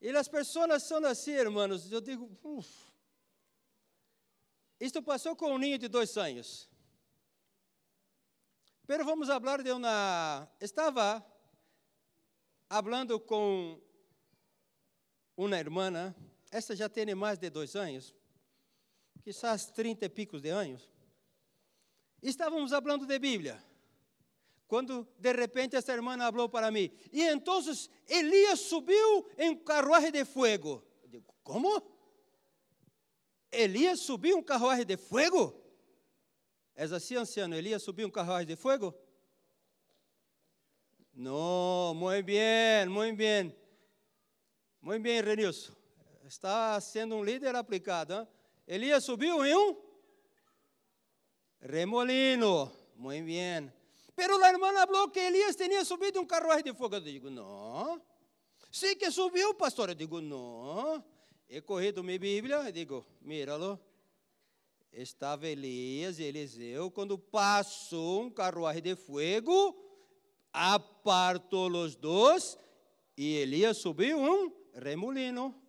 E 0.00 0.10
as 0.10 0.28
pessoas 0.28 0.82
são 0.82 1.02
assim, 1.06 1.30
irmãos, 1.30 1.90
eu 1.90 2.00
digo, 2.00 2.28
uff, 2.42 2.92
isto 4.80 5.00
passou 5.00 5.36
com 5.36 5.52
um 5.52 5.58
ninho 5.58 5.78
de 5.78 5.88
dois 5.88 6.16
anos. 6.16 6.68
Pero 8.86 9.04
vamos 9.04 9.28
falar 9.28 9.62
de 9.62 9.70
uma. 9.72 10.48
Estava 10.60 11.24
falando 12.68 13.18
com 13.20 13.80
uma 15.36 15.56
irmã, 15.56 16.14
esta 16.50 16.74
já 16.74 16.88
tem 16.88 17.14
mais 17.14 17.38
de 17.38 17.50
dois 17.50 17.74
anos, 17.76 18.14
quizás 19.22 19.66
trinta 19.66 20.06
e 20.06 20.08
picos 20.08 20.40
de 20.40 20.48
anos. 20.48 20.90
Estávamos 22.22 22.70
falando 22.70 23.06
de 23.06 23.18
Bíblia, 23.18 23.62
quando 24.66 25.06
de 25.18 25.32
repente 25.32 25.76
essa 25.76 25.92
irmã 25.92 26.16
falou 26.18 26.48
para 26.48 26.70
mim, 26.70 26.90
e 27.12 27.22
então 27.22 27.60
Elias 28.08 28.60
subiu 28.60 29.28
em 29.38 29.56
carruagem 29.56 30.10
de 30.10 30.24
fogo. 30.24 30.82
Eu 31.02 31.08
digo, 31.08 31.34
como? 31.42 31.82
Elias 33.52 34.00
subiu 34.00 34.38
um 34.38 34.42
carruagem 34.42 34.84
de 34.84 34.96
fogo? 34.96 35.62
És 36.74 36.92
assim, 36.92 37.16
anciano? 37.16 37.54
Elias 37.54 37.82
subiu 37.82 38.06
um 38.06 38.10
carruagem 38.10 38.46
de 38.46 38.56
fogo? 38.56 38.94
Não, 41.14 41.94
muito 41.94 42.26
bem, 42.26 42.86
muito 42.86 43.16
bem. 43.16 43.56
Muito 44.82 45.02
bem, 45.02 45.22
Renilson. 45.22 45.75
Está 46.26 46.80
sendo 46.80 47.14
um 47.14 47.22
líder 47.22 47.54
aplicado. 47.54 48.12
Hein? 48.12 48.28
Elias 48.66 49.04
subiu 49.04 49.46
em 49.46 49.54
um 49.54 49.76
remolino. 51.60 52.72
Muito 52.96 53.26
bem. 53.26 53.72
Pero 54.16 54.42
a 54.42 54.48
irmã 54.48 54.72
falou 54.72 55.08
que 55.08 55.20
Elias 55.20 55.54
tinha 55.54 55.84
subido 55.84 56.20
um 56.20 56.26
carruagem 56.26 56.64
de 56.64 56.74
fogo. 56.74 56.96
Eu 56.96 57.00
digo, 57.00 57.30
não. 57.30 58.02
Sim 58.72 58.96
que 58.96 59.08
subiu, 59.08 59.54
pastor. 59.54 59.90
Eu 59.90 59.94
digo, 59.94 60.20
não. 60.20 61.04
He 61.48 61.60
corrido 61.60 62.02
minha 62.02 62.18
Bíblia 62.18 62.68
e 62.68 62.72
digo, 62.72 63.06
míralo. 63.20 63.78
Estava 64.92 65.46
Elias 65.46 66.18
e 66.18 66.24
Eliseu 66.24 66.90
quando 66.90 67.16
passou 67.16 68.22
um 68.22 68.30
carruagem 68.30 68.82
de 68.82 68.96
fogo, 68.96 69.76
apartou 70.52 71.70
os 71.70 71.94
dois 71.94 72.58
e 73.16 73.36
Elias 73.36 73.76
subiu 73.76 74.18
um 74.18 74.50
remolino. 74.74 75.65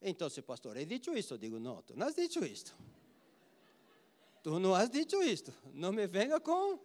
Então, 0.00 0.28
se 0.28 0.42
pastor, 0.42 0.76
he 0.76 0.84
dicho 0.84 1.16
isso? 1.16 1.34
Eu 1.34 1.38
digo, 1.38 1.58
não, 1.58 1.82
tu 1.82 1.96
não 1.96 2.06
has 2.06 2.14
dicho 2.14 2.44
isto. 2.44 2.74
Tu 4.42 4.58
não 4.58 4.74
has 4.74 4.90
dicho 4.90 5.22
isto. 5.22 5.54
Não 5.72 5.92
me 5.92 6.06
venha 6.06 6.38
com 6.38 6.78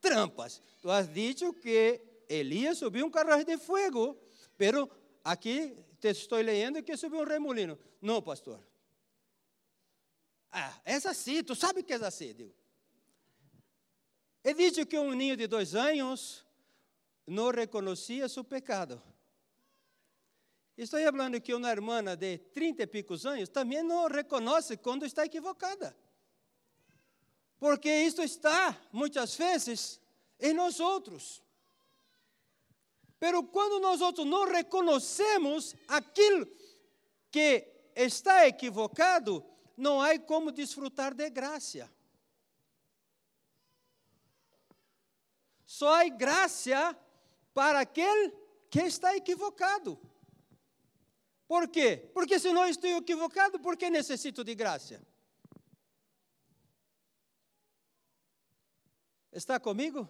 trampas. 0.00 0.62
Tu 0.80 0.88
has 0.90 1.12
dicho 1.12 1.52
que 1.52 2.00
Elias 2.28 2.78
subiu 2.78 3.06
um 3.06 3.10
carruagem 3.10 3.44
de 3.44 3.58
fogo, 3.58 4.16
pero 4.56 4.88
aqui 5.24 5.76
te 6.00 6.08
estou 6.08 6.40
lendo 6.40 6.82
que 6.82 6.96
subiu 6.96 7.20
um 7.20 7.24
remolino. 7.24 7.78
Não, 8.00 8.22
pastor. 8.22 8.60
Ah, 10.52 10.80
é 10.84 10.94
assim, 10.94 11.42
tu 11.42 11.54
sabe 11.54 11.82
que 11.82 11.92
é 11.92 11.96
assim. 11.96 12.32
Digo. 12.32 12.54
Ele 14.42 14.54
disse 14.54 14.86
que 14.86 14.98
um 14.98 15.12
ninho 15.12 15.36
de 15.36 15.46
dois 15.46 15.74
anos 15.74 16.44
não 17.26 17.50
reconhecia 17.50 18.28
seu 18.28 18.42
pecado. 18.42 19.00
Estou 20.76 21.00
falando 21.00 21.40
que 21.40 21.52
uma 21.54 21.70
irmã 21.70 22.02
de 22.16 22.38
trinta 22.38 22.84
e 22.84 22.86
picos 22.86 23.26
anos 23.26 23.48
também 23.48 23.82
não 23.82 24.08
reconhece 24.08 24.76
quando 24.76 25.04
está 25.04 25.24
equivocada. 25.24 25.96
Porque 27.58 27.90
isto 27.90 28.22
está, 28.22 28.80
muitas 28.90 29.34
vezes, 29.36 30.00
em 30.40 30.54
nós 30.54 30.80
outros. 30.80 31.42
Pero 33.18 33.42
quando 33.42 33.78
nós 33.80 34.00
outros 34.00 34.26
não 34.26 34.46
reconhecemos 34.46 35.76
aquilo 35.86 36.46
que 37.30 37.68
está 37.94 38.46
equivocado, 38.46 39.44
não 39.76 40.00
há 40.00 40.18
como 40.18 40.50
desfrutar 40.50 41.14
de 41.14 41.28
graça. 41.28 41.90
Só 45.66 45.94
há 45.94 46.08
graça 46.08 46.96
para 47.52 47.80
aquele 47.80 48.32
que 48.70 48.80
está 48.80 49.14
equivocado. 49.14 50.00
Por 51.50 51.66
quê? 51.66 52.08
Porque 52.14 52.38
se 52.38 52.52
não 52.52 52.64
estou 52.64 52.88
equivocado, 52.98 53.58
por 53.58 53.76
que 53.76 53.90
necessito 53.90 54.44
de 54.44 54.54
graça? 54.54 55.04
Está 59.32 59.58
comigo? 59.58 60.08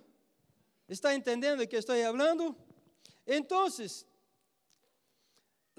Está 0.87 1.15
entendendo 1.15 1.63
o 1.63 1.67
que 1.67 1.77
estou 1.77 1.97
falando? 1.97 2.55
Então, 3.27 3.67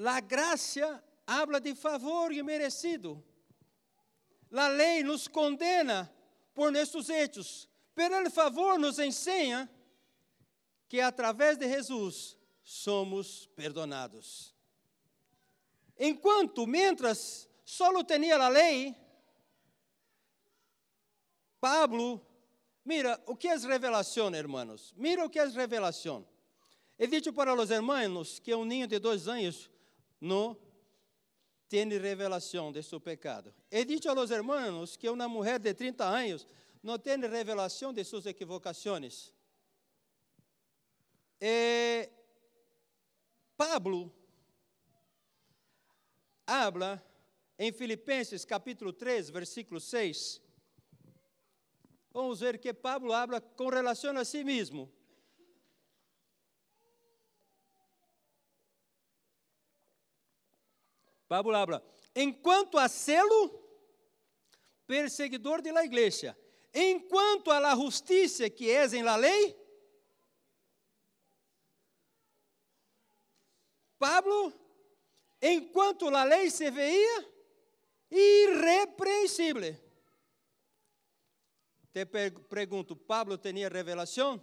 a 0.03 0.19
graça 0.19 1.03
habla 1.27 1.61
de 1.61 1.75
favor 1.75 2.31
merecido. 2.43 3.23
A 4.51 4.67
lei 4.67 5.03
nos 5.03 5.27
condena 5.27 6.11
por 6.55 6.71
nossos 6.71 7.07
hechos, 7.07 7.69
pero 7.93 8.27
o 8.27 8.31
favor 8.31 8.79
nos 8.79 8.97
ensina 8.97 9.69
que 10.89 10.99
através 10.99 11.55
de 11.55 11.69
Jesus 11.69 12.35
somos 12.63 13.45
perdonados. 13.55 14.59
Enquanto, 16.03 16.65
mientras 16.65 17.47
solo 17.63 18.03
tinha 18.03 18.35
a 18.35 18.49
lei, 18.49 18.95
Pablo, 21.59 22.19
mira, 22.83 23.21
o 23.27 23.35
que 23.35 23.47
é 23.47 23.55
revelação, 23.55 24.33
hermanos? 24.33 24.95
Mira 24.97 25.23
o 25.23 25.29
que 25.29 25.37
é 25.37 25.45
revelação. 25.45 26.27
He 26.97 27.05
dicho 27.05 27.31
para 27.31 27.53
os 27.53 27.69
hermanos 27.69 28.39
que 28.39 28.53
um 28.55 28.65
ninho 28.65 28.87
de 28.87 28.97
dois 28.97 29.27
anos 29.27 29.69
não 30.19 30.57
tem 31.69 31.87
revelação 31.87 32.71
de 32.71 32.81
seu 32.81 32.99
pecado. 32.99 33.53
He 33.69 33.85
dicho 33.85 34.09
a 34.09 34.13
los 34.13 34.31
hermanos 34.31 34.97
que 34.97 35.07
uma 35.07 35.27
mulher 35.27 35.59
de 35.59 35.71
30 35.71 36.03
anos 36.03 36.47
não 36.81 36.97
tem 36.97 37.19
revelação 37.19 37.93
de 37.93 38.03
suas 38.03 38.25
equivocações. 38.25 39.31
Eh, 41.39 42.09
Pablo 43.55 44.11
habla 46.51 47.01
em 47.57 47.71
Filipenses 47.71 48.43
capítulo 48.43 48.91
3, 48.91 49.29
versículo 49.29 49.79
6. 49.79 50.41
Vamos 52.11 52.41
ver 52.41 52.59
que 52.59 52.73
Pablo 52.73 53.13
habla 53.13 53.39
com 53.39 53.69
relação 53.69 54.17
a 54.17 54.25
si 54.25 54.43
mesmo. 54.43 54.91
Pablo 61.27 61.55
habla, 61.55 61.81
enquanto 62.13 62.77
a 62.77 62.89
selo, 62.89 63.57
perseguidor 64.85 65.61
de 65.61 65.71
la 65.71 65.85
igreja, 65.85 66.37
enquanto 66.73 67.49
a 67.51 67.59
la 67.61 67.73
justiça 67.73 68.49
que 68.49 68.69
és 68.69 68.91
em 68.91 69.03
la 69.03 69.15
lei, 69.15 69.55
Pablo 73.97 74.51
enquanto 75.41 76.07
a 76.07 76.23
lei 76.23 76.49
se 76.49 76.69
veia 76.69 77.27
irrepreensível. 78.09 79.75
Te 81.93 82.05
pergunto, 82.05 82.95
Pablo 82.95 83.37
tinha 83.37 83.67
revelação? 83.67 84.39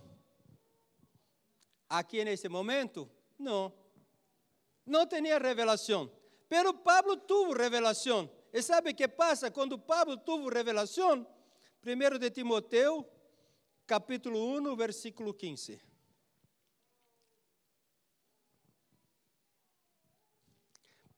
Aqui 1.89 2.25
nesse 2.25 2.49
momento? 2.49 3.11
Não. 3.39 3.73
Não 4.85 5.07
tinha 5.07 5.39
revelação. 5.39 6.11
Pero 6.49 6.75
Pablo 6.75 7.17
tuvo 7.17 7.53
revelação. 7.53 8.31
E 8.53 8.63
sabe 8.63 8.91
o 8.91 8.95
que 8.95 9.07
passa 9.07 9.51
quando 9.51 9.79
Pablo 9.79 10.17
tuvo 10.17 10.49
revelação? 10.49 11.27
1 11.85 12.19
de 12.19 12.31
Timoteu, 12.31 13.09
capítulo 13.87 14.59
1, 14.59 14.77
versículo 14.77 15.33
15. 15.33 15.81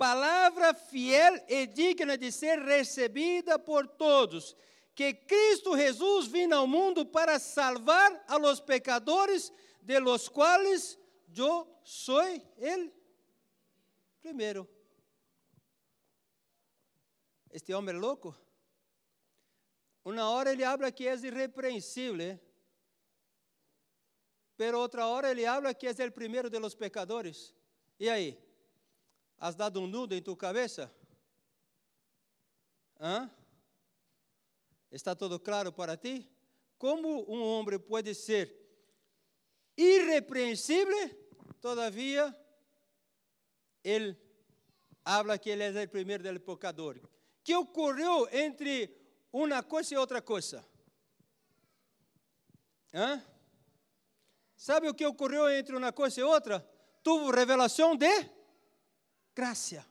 Palavra 0.00 0.72
fiel 0.72 1.44
e 1.46 1.66
digna 1.66 2.16
de 2.16 2.32
ser 2.32 2.58
recebida 2.58 3.58
por 3.58 3.86
todos, 3.86 4.56
que 4.94 5.12
Cristo 5.12 5.76
Jesus 5.76 6.26
vino 6.26 6.56
ao 6.56 6.66
mundo 6.66 7.04
para 7.04 7.38
salvar 7.38 8.24
a 8.26 8.38
los 8.38 8.62
pecadores, 8.62 9.52
de 9.82 10.00
los 10.00 10.26
quais 10.26 10.98
eu 11.36 11.68
sou 11.84 12.22
el 12.56 12.90
primeiro. 14.22 14.66
Este 17.50 17.74
homem 17.74 17.94
louco, 17.94 18.34
uma 20.02 20.30
hora 20.30 20.52
ele 20.52 20.64
habla 20.64 20.90
que 20.90 21.06
é 21.06 21.14
irrepreensível, 21.14 22.40
pero 24.56 24.78
outra 24.78 25.06
hora 25.06 25.30
ele 25.30 25.44
habla 25.44 25.74
que 25.74 25.86
é 25.86 25.90
o 25.90 26.12
primeiro 26.12 26.48
de 26.48 26.58
los 26.58 26.74
pecadores. 26.74 27.54
E 27.98 28.08
aí? 28.08 28.49
¿Has 29.40 29.56
dado 29.56 29.80
un 29.80 29.90
nudo 29.90 30.14
en 30.14 30.22
tu 30.22 30.36
cabeza? 30.36 30.92
¿Ah? 32.98 33.30
¿Está 34.90 35.16
todo 35.16 35.42
claro 35.42 35.74
para 35.74 35.96
ti? 35.96 36.28
¿Cómo 36.76 37.20
un 37.20 37.40
hombre 37.42 37.78
puede 37.78 38.14
ser 38.14 38.54
irreprehensible? 39.76 41.16
Todavía 41.58 42.36
él 43.82 44.20
habla 45.04 45.38
que 45.38 45.54
él 45.54 45.62
es 45.62 45.74
el 45.74 45.88
primer 45.88 46.22
del 46.22 46.42
pecador. 46.42 47.00
¿Qué 47.42 47.56
ocurrió 47.56 48.28
entre 48.30 48.94
una 49.30 49.62
cosa 49.62 49.94
y 49.94 49.96
otra 49.96 50.22
cosa? 50.22 50.62
¿Ah? 52.92 53.22
¿Sabe 54.54 54.90
o 54.90 54.94
que 54.94 55.06
ocorreu 55.06 55.48
entre 55.48 55.74
uma 55.74 55.92
coisa 55.92 56.20
e 56.20 56.22
outra? 56.22 56.60
Tuvo 57.02 57.30
revelação 57.30 57.96
de 57.96 58.39
graça. 59.40 59.86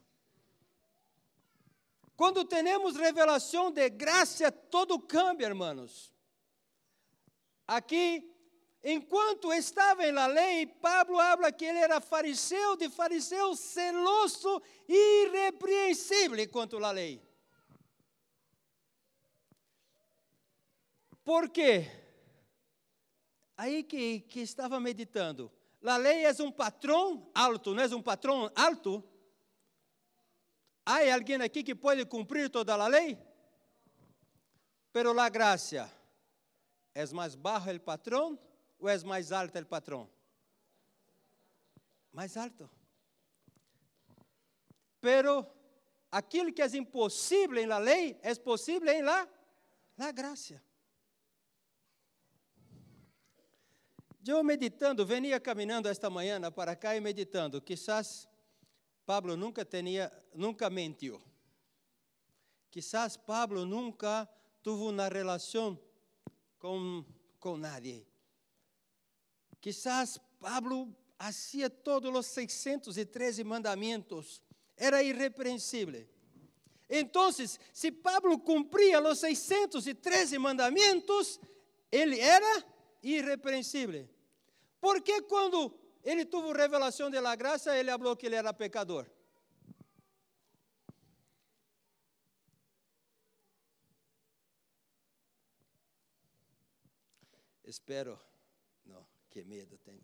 Quando 2.14 2.44
temos 2.44 2.94
revelação 2.94 3.72
de 3.72 3.90
graça, 3.90 4.52
todo 4.52 4.96
cambia, 5.00 5.48
irmãos. 5.48 6.12
Aqui, 7.66 8.32
enquanto 8.84 9.52
estava 9.52 10.06
em 10.06 10.12
la 10.12 10.28
lei, 10.28 10.66
Pablo 10.66 11.18
habla 11.18 11.50
que 11.50 11.64
ele 11.64 11.80
era 11.80 12.00
fariseu, 12.00 12.76
de 12.76 12.88
fariseu 12.88 13.56
celoso 13.56 14.62
irrepreensível 14.88 16.48
quanto 16.48 16.84
à 16.84 16.92
lei. 16.92 17.20
Por 21.24 21.48
quê? 21.48 21.90
Aí 23.56 23.82
que, 23.82 24.20
que 24.20 24.40
estava 24.40 24.78
meditando. 24.78 25.50
A 25.84 25.96
lei 25.96 26.24
é 26.24 26.32
um 26.40 26.52
patrão 26.52 27.28
alto, 27.34 27.74
não 27.74 27.82
é 27.82 27.88
um 27.88 28.02
patrão 28.02 28.48
alto? 28.54 29.09
Há 30.90 31.14
alguém 31.14 31.40
aqui 31.40 31.62
que 31.62 31.72
pode 31.72 32.04
cumprir 32.04 32.50
toda 32.50 32.74
a 32.74 32.88
lei? 32.88 33.16
Pero 34.92 35.12
la 35.12 35.28
gracia, 35.28 35.88
é 36.92 37.06
mais 37.12 37.36
baixo 37.36 37.70
o 37.70 37.80
patrão 37.80 38.36
ou 38.76 38.88
é 38.88 38.98
mais 39.04 39.30
alto 39.30 39.56
o 39.56 39.66
patrão? 39.66 40.10
Mais 42.12 42.36
alto. 42.36 42.68
Pero 45.00 45.46
aquilo 46.10 46.52
que 46.52 46.60
é 46.60 46.66
impossível 46.76 47.58
em 47.58 47.66
la 47.66 47.78
lei 47.78 48.18
é 48.20 48.34
possível 48.34 48.88
em 48.92 49.00
la, 49.00 49.28
la 49.96 50.10
graça. 50.10 50.60
Eu 54.26 54.42
meditando, 54.42 55.06
venia 55.06 55.38
caminhando 55.38 55.88
esta 55.88 56.10
manhã 56.10 56.50
para 56.50 56.74
cá 56.74 56.96
e 56.96 57.00
meditando, 57.00 57.62
quizás 57.62 58.28
Pablo 59.10 59.36
nunca 59.36 59.64
tenía, 59.64 60.08
nunca 60.34 60.70
mentiu. 60.70 61.20
Quizás 62.70 63.18
Pablo 63.18 63.66
nunca 63.66 64.30
tuvo 64.62 64.86
una 64.88 65.08
relación 65.08 65.80
con, 66.56 67.04
con 67.40 67.60
nadie. 67.60 68.06
Quizás 69.58 70.20
Pablo 70.38 70.86
hacía 71.18 71.68
todos 71.68 72.12
los 72.12 72.24
613 72.26 73.42
mandamientos. 73.42 74.44
Era 74.76 75.02
irrepreensível. 75.02 76.08
Entonces, 76.88 77.60
si 77.72 77.90
Pablo 77.90 78.38
cumpría 78.38 79.00
los 79.00 79.18
613 79.18 80.38
mandamientos, 80.38 81.40
ele 81.90 82.20
era 82.20 82.64
irrepreensível. 83.02 84.08
Porque 84.78 85.20
quando 85.22 85.76
ele 86.02 86.24
teve 86.24 86.52
revelação 86.52 87.10
de 87.10 87.20
la 87.20 87.36
graça, 87.36 87.76
ele 87.76 87.90
falou 87.90 88.16
que 88.16 88.26
ele 88.26 88.36
era 88.36 88.52
pecador. 88.52 89.06
Espero, 97.64 98.18
não, 98.84 99.06
que 99.30 99.44
medo 99.44 99.78
tenho. 99.78 100.02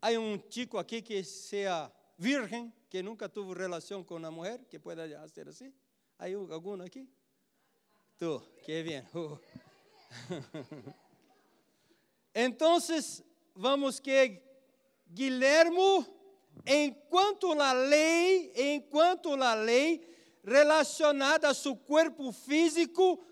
Há 0.00 0.10
um 0.20 0.38
chico 0.48 0.78
aqui 0.78 1.02
que 1.02 1.24
seja 1.24 1.90
virgem, 2.16 2.72
que 2.88 3.02
nunca 3.02 3.28
teve 3.28 3.52
relação 3.54 4.04
com 4.04 4.16
uma 4.16 4.30
mulher, 4.30 4.64
que 4.66 4.78
pode 4.78 5.02
ser 5.30 5.48
assim? 5.48 5.74
Há 6.18 6.26
algum 6.52 6.80
aqui? 6.80 7.08
Tu, 8.18 8.40
que 8.64 8.82
bem. 8.84 9.00
Uh. 9.14 9.38
Entonces, 12.38 13.24
vamos 13.54 13.98
que 13.98 14.42
Guilhermo, 15.06 16.04
enquanto 16.66 17.58
a 17.58 17.72
lei, 17.72 18.52
enquanto 18.74 19.32
a 19.42 19.54
lei 19.54 20.06
relacionada 20.44 21.48
a 21.48 21.54
seu 21.54 21.74
corpo 21.74 22.30
físico 22.32 23.24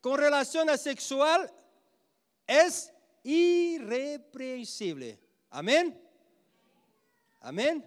com 0.00 0.16
relação 0.16 0.68
a 0.68 0.76
sexual 0.76 1.48
é 2.48 2.66
irrepreensível. 3.24 5.16
Amém? 5.48 5.96
Amém? 7.40 7.80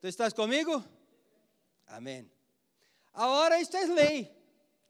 ¿Tú 0.00 0.06
estás 0.06 0.32
comigo? 0.32 0.82
Amém. 1.86 2.32
Agora, 3.12 3.60
isto 3.60 3.76
é 3.76 3.84
lei. 3.84 4.34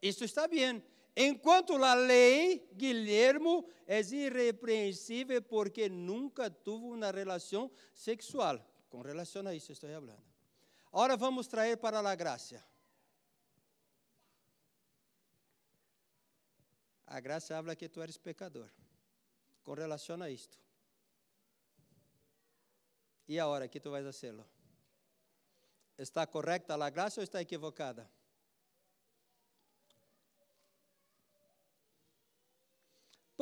Isto 0.01 0.25
está 0.25 0.47
bem. 0.47 0.81
Enquanto 1.17 1.75
a 1.77 1.95
lei, 1.95 2.71
Guilhermo 2.73 3.69
é 3.87 4.01
irrepreensível 4.01 5.43
porque 5.43 5.89
nunca 5.89 6.51
tuvo 6.51 6.95
uma 6.95 7.11
relação 7.11 7.71
sexual. 7.93 8.65
Com 8.89 9.03
relação 9.03 9.47
a 9.47 9.55
isso 9.55 9.73
estou 9.73 9.91
falando. 9.91 10.19
Agora 10.87 11.17
vamos 11.17 11.47
trazer 11.47 11.77
para 11.77 11.99
a 11.99 12.15
graça. 12.15 12.65
A 17.07 17.21
graça 17.21 17.57
habla 17.57 17.77
que 17.77 17.89
tu 17.91 18.03
eres 18.03 18.17
pecador. 18.17 18.71
Com 19.63 19.75
relação 19.75 20.21
a 20.23 20.31
isto. 20.31 20.59
E 23.29 23.39
agora, 23.39 23.69
que 23.69 23.79
tu 23.81 23.91
vais 23.91 24.05
fazê-lo? 24.05 24.47
Está 25.97 26.27
correcta 26.27 26.75
a 26.75 26.91
graça 26.91 27.21
ou 27.21 27.25
está 27.25 27.41
equivocada? 27.41 28.11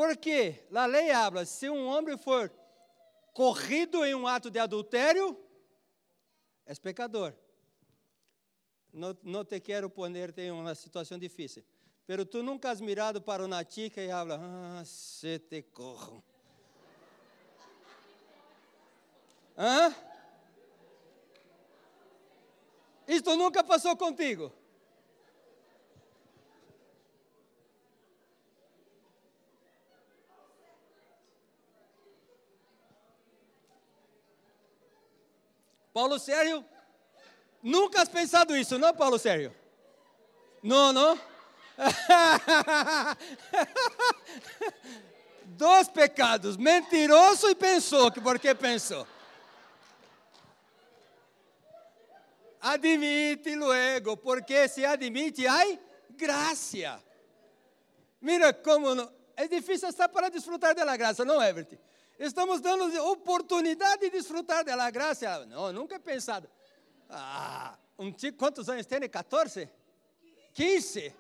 Porque 0.01 0.64
a 0.74 0.86
lei 0.86 1.11
habla, 1.11 1.44
se 1.44 1.68
um 1.68 1.86
homem 1.86 2.16
for 2.16 2.51
corrido 3.34 4.03
em 4.03 4.14
um 4.14 4.26
ato 4.26 4.51
de 4.51 4.59
adultério, 4.59 5.38
é 6.64 6.74
pecador. 6.74 7.34
Não, 8.90 9.14
não 9.22 9.44
te 9.44 9.61
quero 9.61 9.90
poner 9.90 10.32
em 10.38 10.51
uma 10.51 10.74
situação 10.74 11.18
difícil. 11.18 11.62
Pero 12.07 12.24
tu 12.24 12.42
nunca 12.42 12.70
has 12.70 12.80
mirado 12.80 13.20
para 13.20 13.44
uma 13.44 13.62
chica 13.62 14.01
e 14.01 14.11
habla, 14.11 14.40
ah, 14.40 14.82
se 14.86 15.38
te 15.38 15.61
corro. 15.61 16.24
Hã? 19.55 19.94
Isto 23.07 23.36
nunca 23.36 23.62
passou 23.62 23.94
contigo. 23.98 24.51
Paulo 36.01 36.18
Sérgio, 36.18 36.64
nunca 37.62 38.01
has 38.01 38.09
pensado 38.09 38.57
isso, 38.57 38.78
não, 38.78 38.94
Paulo 38.94 39.18
Sérgio? 39.18 39.55
Não, 40.62 40.94
não? 40.94 41.20
Dois 45.44 45.88
pecados, 45.88 46.57
mentiroso 46.57 47.51
e 47.51 47.55
pensou, 47.55 48.11
que 48.11 48.18
porque 48.18 48.55
pensou. 48.55 49.07
Admite 52.62 53.55
luego, 53.55 54.16
porque 54.16 54.68
se 54.68 54.86
admite, 54.86 55.46
há 55.46 55.61
graça. 56.12 57.05
Mira 58.22 58.55
como 58.55 58.94
não, 58.94 59.12
é 59.36 59.46
difícil 59.46 59.90
estar 59.90 60.09
para 60.09 60.30
desfrutar 60.30 60.74
da 60.74 60.96
graça, 60.96 61.26
não, 61.26 61.42
Everett? 61.42 61.78
Estamos 62.21 62.61
dando 62.61 62.85
oportunidade 63.07 64.03
de 64.03 64.11
desfrutar 64.11 64.62
da 64.62 64.91
graça. 64.91 65.47
Não, 65.47 65.73
nunca 65.73 65.95
he 65.95 65.99
pensado. 65.99 66.47
Ah, 67.09 67.79
um 67.99 68.12
chico, 68.14 68.37
quantos 68.37 68.68
anos 68.68 68.85
tem? 68.85 69.09
14? 69.09 69.66
15? 70.53 71.14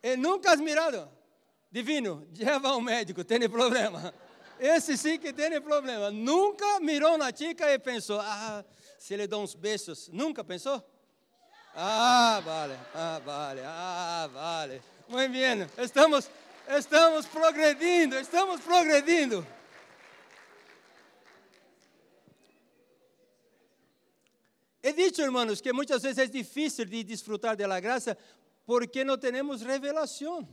E 0.00 0.16
nunca 0.16 0.52
has 0.52 0.60
mirado? 0.60 1.10
Divino, 1.68 2.28
leva 2.38 2.68
ao 2.68 2.80
médico, 2.80 3.24
tem 3.24 3.48
problema. 3.48 4.14
Esse 4.60 4.96
sim 4.96 5.18
que 5.18 5.32
tem 5.32 5.60
problema. 5.60 6.12
Nunca 6.12 6.78
mirou 6.78 7.18
na 7.18 7.34
chica 7.34 7.68
e 7.68 7.76
pensou, 7.76 8.20
ah, 8.20 8.64
se 9.00 9.14
ele 9.14 9.26
dá 9.26 9.36
uns 9.36 9.56
beijos. 9.56 10.08
Nunca 10.12 10.44
pensou? 10.44 10.80
Ah, 11.74 12.40
vale, 12.44 12.78
ah, 12.94 13.20
vale, 13.24 13.60
ah, 13.64 14.30
vale. 14.32 14.80
Muito 15.08 15.32
bem, 15.32 15.68
estamos, 15.78 16.30
estamos 16.68 17.26
progredindo, 17.26 18.16
estamos 18.16 18.60
progredindo. 18.60 19.57
Dicho, 24.98 25.22
hermanos, 25.22 25.62
que 25.62 25.72
muchas 25.72 26.02
veces 26.02 26.24
es 26.24 26.32
difícil 26.32 26.90
de 26.90 27.04
disfrutar 27.04 27.56
de 27.56 27.66
la 27.66 27.80
gracia 27.80 28.18
porque 28.66 29.04
no 29.04 29.18
tenemos 29.18 29.62
revelación. 29.62 30.46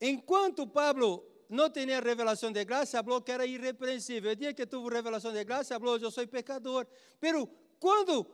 Enquanto 0.00 0.66
Pablo 0.66 1.24
não 1.48 1.70
tinha 1.70 2.00
revelação 2.00 2.50
de 2.50 2.64
graça, 2.64 3.02
falou 3.02 3.20
que 3.20 3.32
era 3.32 3.44
irrepreensível. 3.44 4.32
O 4.32 4.36
dia 4.36 4.54
que 4.54 4.66
tuvo 4.66 4.88
revelação 4.88 5.32
de 5.32 5.44
graça, 5.44 5.78
falou: 5.78 5.98
Eu 5.98 6.10
sou 6.10 6.26
pecador. 6.26 6.86
Pero 7.20 7.46
quando? 7.78 8.26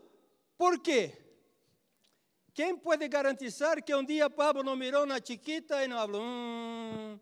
Por 0.56 0.80
quê? 0.80 1.16
Quem 2.52 2.76
pode 2.76 3.08
garantizar 3.08 3.82
que 3.82 3.94
um 3.94 4.04
dia 4.04 4.28
Pablo 4.28 4.62
não 4.62 4.76
mirou 4.76 5.06
na 5.06 5.18
chiquita 5.24 5.82
e 5.84 5.88
não 5.88 5.96
falou: 5.98 6.22
hum, 6.22 7.18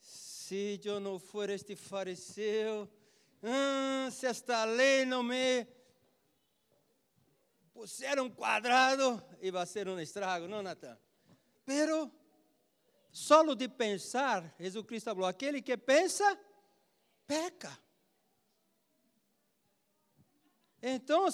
Se 0.00 0.80
eu 0.84 1.00
não 1.00 1.18
for 1.18 1.50
este 1.50 1.74
fariseu, 1.74 2.88
hum, 3.42 4.10
se 4.10 4.26
esta 4.26 4.64
lei 4.64 5.04
não 5.04 5.22
me 5.22 5.66
puser 7.78 8.20
um 8.20 8.28
quadrado, 8.28 9.22
e 9.40 9.52
vai 9.52 9.64
ser 9.64 9.86
um 9.88 10.00
estrago, 10.00 10.48
não, 10.48 10.64
Natan? 10.64 10.98
Pero, 11.64 12.12
solo 13.12 13.54
de 13.54 13.68
pensar, 13.68 14.52
Jesus 14.58 14.84
Cristo 14.84 15.10
falou: 15.10 15.26
aquele 15.26 15.62
que 15.62 15.76
pensa, 15.76 16.36
peca. 17.24 17.78
Então, 20.82 21.28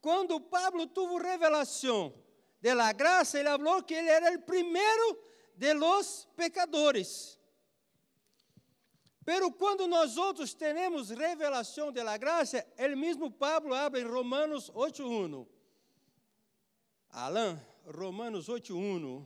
quando 0.00 0.40
Pablo 0.40 0.86
tuvo 0.86 1.18
revelação 1.18 2.14
de 2.58 2.72
la 2.72 2.90
graça, 2.92 3.38
ele 3.38 3.50
falou 3.50 3.82
que 3.82 3.92
ele 3.92 4.08
era 4.08 4.34
o 4.34 4.42
primeiro 4.42 5.22
de 5.56 5.74
los 5.74 6.26
pecadores. 6.34 7.38
Pero 9.30 9.48
quando 9.52 9.86
nós 9.86 10.16
outros 10.16 10.52
temos 10.52 11.10
revelação 11.10 11.92
de 11.92 12.02
la 12.02 12.16
graça, 12.16 12.66
ele 12.76 12.96
mesmo 12.96 13.30
Pablo 13.30 13.72
abre 13.72 14.00
em 14.00 14.04
Romanos 14.04 14.68
8:1. 14.74 15.46
Alan, 17.10 17.64
Romanos 17.86 18.48
8:1. 18.48 19.24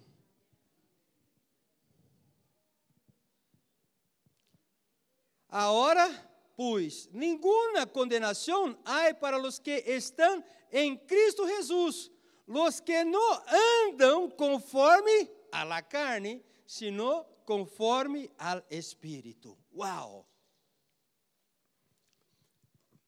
Agora, 5.48 6.07
pois, 6.55 7.09
nenhuma 7.11 7.86
condenação 7.86 8.78
há 8.84 9.14
para 9.14 9.40
os 9.40 9.59
que 9.59 9.84
estão 9.86 10.44
em 10.70 10.98
Cristo 10.98 11.48
Jesus, 11.48 12.11
los 12.46 12.78
que 12.78 13.05
não 13.05 13.42
andam 13.86 14.28
conforme 14.28 15.30
a 15.50 15.64
la 15.64 15.80
carne, 15.80 16.44
sino 16.66 17.24
conforme 17.46 18.30
al 18.36 18.62
Espírito. 18.68 19.64
Uau! 19.75 20.27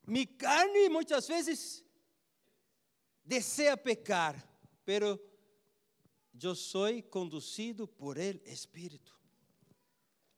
Mi 0.07 0.27
carne 0.27 0.89
muitas 0.89 1.27
vezes 1.27 1.85
deseja 3.25 3.77
pecar, 3.77 4.37
pero 4.85 5.21
eu 6.41 6.55
sou 6.55 7.03
conduzido 7.11 7.89
por 7.89 8.19
el 8.19 8.41
Espírito. 8.45 9.17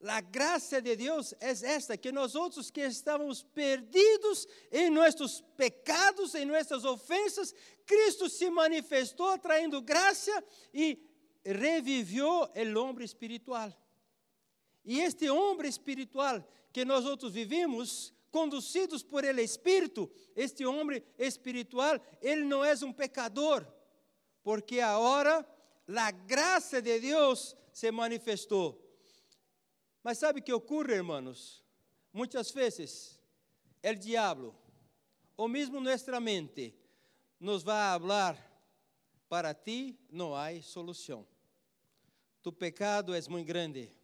A 0.04 0.20
graça 0.20 0.80
de 0.80 0.94
Deus 0.94 1.34
é 1.40 1.50
esta, 1.50 1.96
que 1.96 2.12
nós 2.12 2.36
outros 2.36 2.70
que 2.70 2.80
estávamos 2.80 3.42
perdidos 3.42 4.46
em 4.70 4.90
nossos 4.90 5.40
pecados, 5.56 6.34
em 6.36 6.44
nossas 6.44 6.84
ofensas, 6.84 7.52
Cristo 7.84 8.28
se 8.28 8.48
manifestou 8.48 9.36
traindo 9.38 9.82
graça 9.82 10.32
e 10.72 11.04
reviveu 11.44 12.48
o 12.54 12.78
homem 12.78 13.04
espiritual. 13.04 13.72
E 14.88 15.00
este 15.00 15.28
homem 15.28 15.68
espiritual 15.68 16.42
que 16.72 16.82
nós 16.82 17.04
outros 17.04 17.34
vivimos, 17.34 18.10
conduzidos 18.30 19.02
por 19.02 19.22
ele 19.22 19.42
Espírito, 19.42 20.10
este 20.34 20.64
homem 20.64 21.04
espiritual, 21.18 22.00
ele 22.22 22.42
não 22.44 22.64
é 22.64 22.72
um 22.82 22.90
pecador, 22.90 23.66
porque 24.42 24.80
agora 24.80 25.46
a 25.94 26.10
graça 26.10 26.80
de 26.80 26.98
Deus 27.00 27.54
se 27.70 27.90
manifestou. 27.90 28.82
Mas 30.02 30.16
sabe 30.16 30.40
o 30.40 30.42
que 30.42 30.54
ocorre, 30.54 30.94
hermanos? 30.94 31.62
Muitas 32.10 32.50
vezes, 32.50 33.20
o 33.84 33.94
diabo, 33.94 34.54
ou 35.36 35.48
mesmo 35.48 35.80
nossa 35.80 36.18
mente, 36.18 36.74
nos 37.38 37.62
vai 37.62 38.00
falar: 38.00 38.62
para 39.28 39.52
ti 39.52 40.00
não 40.08 40.34
há 40.34 40.48
solução. 40.62 41.28
tu 42.42 42.50
pecado 42.50 43.14
é 43.14 43.20
muito 43.28 43.46
grande. 43.46 43.97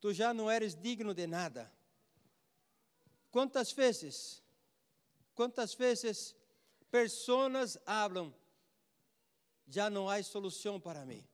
Tu 0.00 0.12
já 0.12 0.32
não 0.32 0.50
eres 0.50 0.74
digno 0.74 1.12
de 1.12 1.26
nada. 1.26 1.72
Quantas 3.30 3.72
vezes, 3.72 4.42
quantas 5.34 5.74
vezes 5.74 6.34
pessoas 6.90 7.78
falam, 7.84 8.34
já 9.66 9.90
não 9.90 10.08
há 10.08 10.22
solução 10.22 10.80
para 10.80 11.04
mim. 11.04 11.26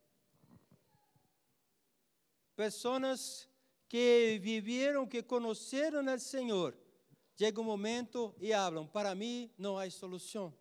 Pessoas 2.56 3.48
que 3.88 4.38
viveram, 4.42 5.06
que 5.06 5.22
conheceram 5.22 6.02
o 6.12 6.18
Senhor, 6.18 6.76
chega 7.36 7.60
um 7.60 7.64
momento 7.64 8.34
e 8.40 8.52
falam, 8.52 8.86
para 8.86 9.14
mim 9.14 9.52
não 9.56 9.78
há 9.78 9.88
solução. 9.90 10.52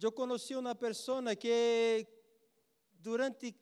Eu 0.00 0.12
conheci 0.12 0.54
uma 0.54 0.74
pessoa 0.74 1.34
que 1.34 2.06
durante 3.06 3.54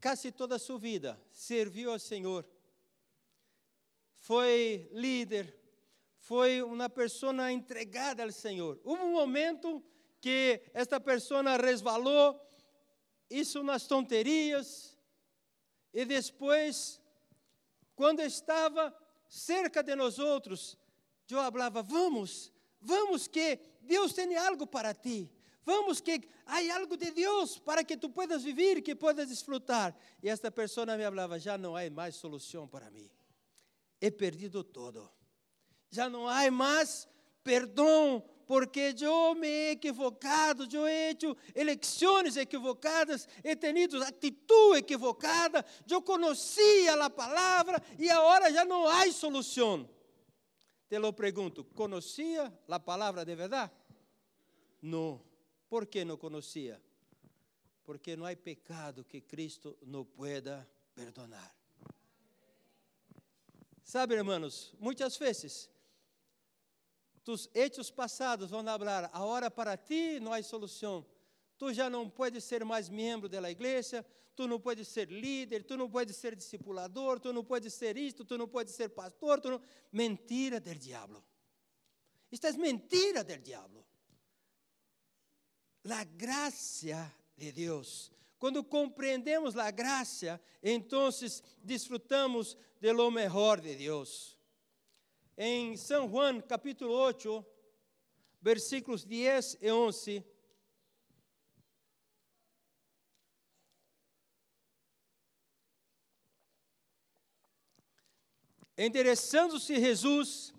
quase 0.00 0.32
toda 0.32 0.56
a 0.56 0.58
sua 0.58 0.78
vida 0.78 1.20
serviu 1.30 1.92
ao 1.92 1.98
Senhor. 1.98 2.42
Foi 4.14 4.88
líder, 4.90 5.54
foi 6.16 6.62
uma 6.62 6.88
pessoa 6.88 7.52
entregada 7.52 8.22
ao 8.22 8.32
Senhor. 8.32 8.80
Houve 8.82 9.02
um 9.02 9.12
momento 9.12 9.84
que 10.18 10.62
esta 10.72 10.98
pessoa 10.98 11.58
resvalou, 11.58 12.40
isso 13.28 13.60
umas 13.60 13.86
tonterias, 13.86 14.96
e 15.92 16.06
depois, 16.06 16.98
quando 17.94 18.20
estava 18.20 18.96
cerca 19.28 19.82
de 19.82 19.94
nós 19.94 20.18
outros, 20.18 20.78
eu 21.28 21.36
falava: 21.52 21.82
vamos, 21.82 22.50
vamos 22.80 23.28
que 23.28 23.58
Deus 23.82 24.14
tem 24.14 24.34
algo 24.38 24.66
para 24.66 24.94
ti. 24.94 25.30
Vamos 25.64 26.00
que 26.00 26.28
há 26.46 26.58
algo 26.76 26.96
de 26.96 27.10
Deus 27.10 27.58
para 27.58 27.82
que 27.82 27.96
tu 27.96 28.10
puedas 28.10 28.42
viver, 28.42 28.82
que 28.82 28.94
puedas 28.94 29.28
desfrutar. 29.28 29.96
E 30.22 30.28
esta 30.28 30.50
pessoa 30.50 30.86
me 30.96 31.04
falava: 31.04 31.38
já 31.38 31.56
não 31.56 31.74
há 31.74 31.88
mais 31.90 32.16
solução 32.16 32.68
para 32.68 32.90
mim. 32.90 33.10
He 34.00 34.10
perdido 34.10 34.62
todo. 34.62 35.10
Já 35.90 36.10
não 36.10 36.28
há 36.28 36.50
mais 36.50 37.08
perdão, 37.42 38.22
porque 38.46 38.94
eu 39.00 39.34
me 39.34 39.46
he 39.46 39.70
equivocado, 39.70 40.68
eu 40.70 40.86
he 40.86 41.10
hecho 41.10 41.36
eleições 41.54 42.36
equivocadas, 42.36 43.28
he 43.42 43.56
tenido 43.56 44.02
atitude 44.02 44.78
equivocada, 44.78 45.64
eu 45.88 46.02
conhecia 46.02 46.94
a 46.94 47.08
palavra 47.08 47.82
e 47.98 48.10
agora 48.10 48.52
já 48.52 48.64
não 48.64 48.86
há 48.86 49.10
solução. 49.12 49.88
Te 50.88 50.98
lo 50.98 51.12
pergunto, 51.12 51.64
conhecia 51.64 52.52
a 52.68 52.80
palavra 52.80 53.24
de 53.24 53.34
verdade? 53.34 53.72
Não. 54.82 55.33
Por 55.74 55.86
que 55.86 56.04
não 56.04 56.16
conhecia? 56.16 56.80
Porque 57.82 58.14
não 58.14 58.26
há 58.26 58.36
pecado 58.36 59.02
que 59.02 59.20
Cristo 59.20 59.76
não 59.82 60.04
pueda 60.04 60.64
perdonar. 60.94 61.52
Sabe, 63.82 64.14
irmãos, 64.14 64.72
muitas 64.78 65.16
vezes, 65.16 65.68
tus 67.24 67.50
hechos 67.52 67.90
passados 67.90 68.50
vão 68.50 68.64
falar, 68.64 69.10
agora 69.12 69.50
para 69.50 69.76
ti 69.76 70.20
não 70.20 70.32
há 70.32 70.40
solução. 70.44 71.04
Tu 71.58 71.74
já 71.74 71.90
não 71.90 72.08
podes 72.08 72.44
ser 72.44 72.64
mais 72.64 72.88
membro 72.88 73.28
da 73.28 73.50
igreja, 73.50 74.06
tu 74.36 74.46
não 74.46 74.60
podes 74.60 74.86
ser 74.86 75.10
líder, 75.10 75.64
tu 75.64 75.76
não 75.76 75.90
podes 75.90 76.14
ser 76.14 76.36
discipulador, 76.36 77.18
tu 77.18 77.32
não 77.32 77.42
podes 77.42 77.74
ser 77.74 77.96
isto, 77.96 78.24
tu 78.24 78.38
não 78.38 78.46
podes 78.46 78.74
ser 78.74 78.90
pastor. 78.90 79.42
Não... 79.44 79.60
Mentira 79.90 80.60
del 80.60 80.78
diabo. 80.78 81.20
Isto 82.30 82.46
é 82.46 82.52
mentira 82.52 83.24
del 83.24 83.42
diabo. 83.42 83.84
A 85.90 86.04
graça 86.04 87.12
de 87.36 87.52
Deus. 87.52 88.10
Quando 88.38 88.64
compreendemos 88.64 89.56
a 89.56 89.70
graça, 89.70 90.40
então 90.62 91.08
desfrutamos 91.62 92.56
de 92.80 92.92
lo 92.92 93.10
mejor 93.10 93.60
de 93.60 93.74
Deus. 93.74 94.38
Em 95.36 95.76
São 95.76 96.08
Juan, 96.08 96.40
capítulo 96.40 96.92
8, 96.92 97.44
versículos 98.40 99.04
10 99.04 99.58
e 99.60 99.70
11, 99.70 100.24
Endereçando-se 108.76 109.78
Jesus, 109.78 110.52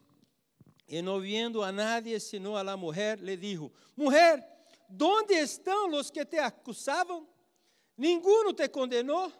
e 0.88 1.02
não 1.02 1.20
vendo 1.20 1.62
a 1.62 1.72
nadie 1.72 2.18
senão 2.20 2.56
a 2.56 2.62
la 2.62 2.78
mulher, 2.78 3.20
lhe 3.20 3.36
dijo: 3.36 3.72
Mulher, 3.96 4.55
¿Dónde 4.90 5.34
estão 5.36 5.92
os 5.94 6.12
que 6.12 6.26
te 6.26 6.38
acusavam? 6.40 7.28
Ninguno 7.98 8.54
te 8.54 8.68
condenou? 8.70 9.32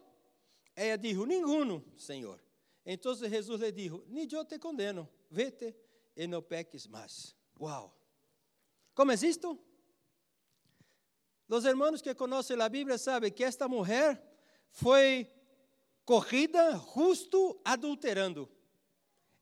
Ela 0.76 0.98
dijo: 0.98 1.26
Ninguno, 1.26 1.84
Senhor. 1.98 2.44
Então 2.86 3.14
Jesus 3.16 3.62
lhe 3.62 3.72
dijo: 3.72 4.04
Ni 4.08 4.28
eu 4.32 4.46
te 4.46 4.60
condeno, 4.60 5.10
vete 5.30 5.76
e 6.16 6.28
não 6.28 6.42
peques 6.42 6.88
mais. 6.88 7.36
Uau! 7.60 7.96
Como 8.94 9.12
é 9.12 9.16
isto? 9.16 9.60
Os 11.48 11.66
irmãos 11.66 12.02
que 12.02 12.16
conhecem 12.16 12.60
a 12.62 12.70
Bíblia 12.70 12.98
sabem 12.98 13.32
que 13.32 13.44
esta 13.44 13.68
mulher 13.68 14.22
foi 14.72 15.30
corrida 16.04 16.78
justo 16.94 17.60
adulterando. 17.64 18.50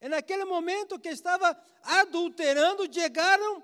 E 0.01 0.09
naquele 0.09 0.43
momento 0.43 0.99
que 0.99 1.09
estava 1.09 1.57
adulterando, 1.81 2.91
chegaram 2.91 3.63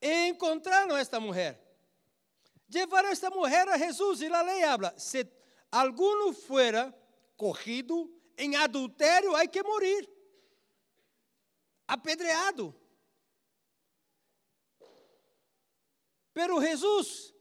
e 0.00 0.28
encontraram 0.28 0.96
esta 0.96 1.18
mulher. 1.18 1.63
Levaram 2.74 3.08
esta 3.08 3.30
mulher 3.30 3.68
a 3.68 3.78
Jesus 3.78 4.20
e 4.20 4.26
a 4.26 4.42
lei 4.42 4.64
habla: 4.64 4.98
se 4.98 5.24
alguno 5.70 6.32
fuera 6.32 6.92
corrido 7.36 8.12
em 8.36 8.56
adultério, 8.56 9.36
há 9.36 9.46
que 9.46 9.62
morir, 9.62 10.10
apedreado. 11.86 12.74
Pero 16.32 16.60
Jesus, 16.60 17.32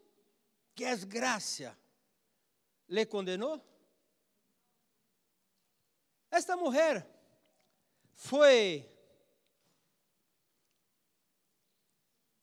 que 0.76 0.86
é 0.86 0.96
graça, 0.98 1.76
le 2.88 3.04
condenou. 3.08 3.60
Esta 6.30 6.56
mulher 6.56 7.08
foi 8.14 8.88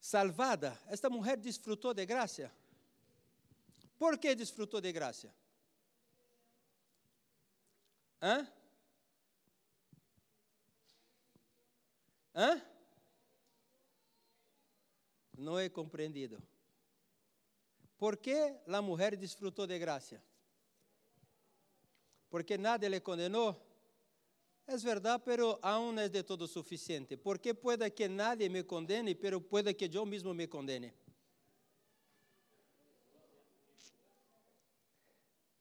salvada, 0.00 0.76
esta 0.88 1.08
mulher 1.08 1.36
desfrutou 1.36 1.94
de 1.94 2.04
graça. 2.04 2.52
Por 4.00 4.16
que 4.16 4.34
desfrutou 4.34 4.80
de 4.80 4.90
graça? 4.92 5.30
Hã? 8.22 8.48
Hã? 12.34 12.62
Não 15.36 15.58
é 15.58 15.68
compreendido. 15.68 16.42
Por 17.98 18.16
que 18.16 18.56
a 18.66 18.80
mulher 18.80 19.14
desfrutou 19.16 19.66
de 19.66 19.78
graça? 19.78 20.22
Porque 22.30 22.56
nada 22.56 22.88
lhe 22.88 23.00
condenou? 23.00 23.54
É 24.66 24.78
verdade, 24.78 25.22
pero 25.26 25.58
aún 25.60 25.94
não 25.94 26.02
é 26.04 26.08
de 26.08 26.22
todo 26.22 26.48
suficiente. 26.48 27.18
Porque 27.18 27.52
puede 27.52 27.90
que 27.90 28.08
nadie 28.08 28.48
me 28.48 28.64
condene, 28.64 29.14
pero 29.14 29.42
puede 29.42 29.74
que 29.74 29.90
eu 29.94 30.06
mesmo 30.06 30.32
me 30.32 30.48
condene. 30.48 30.94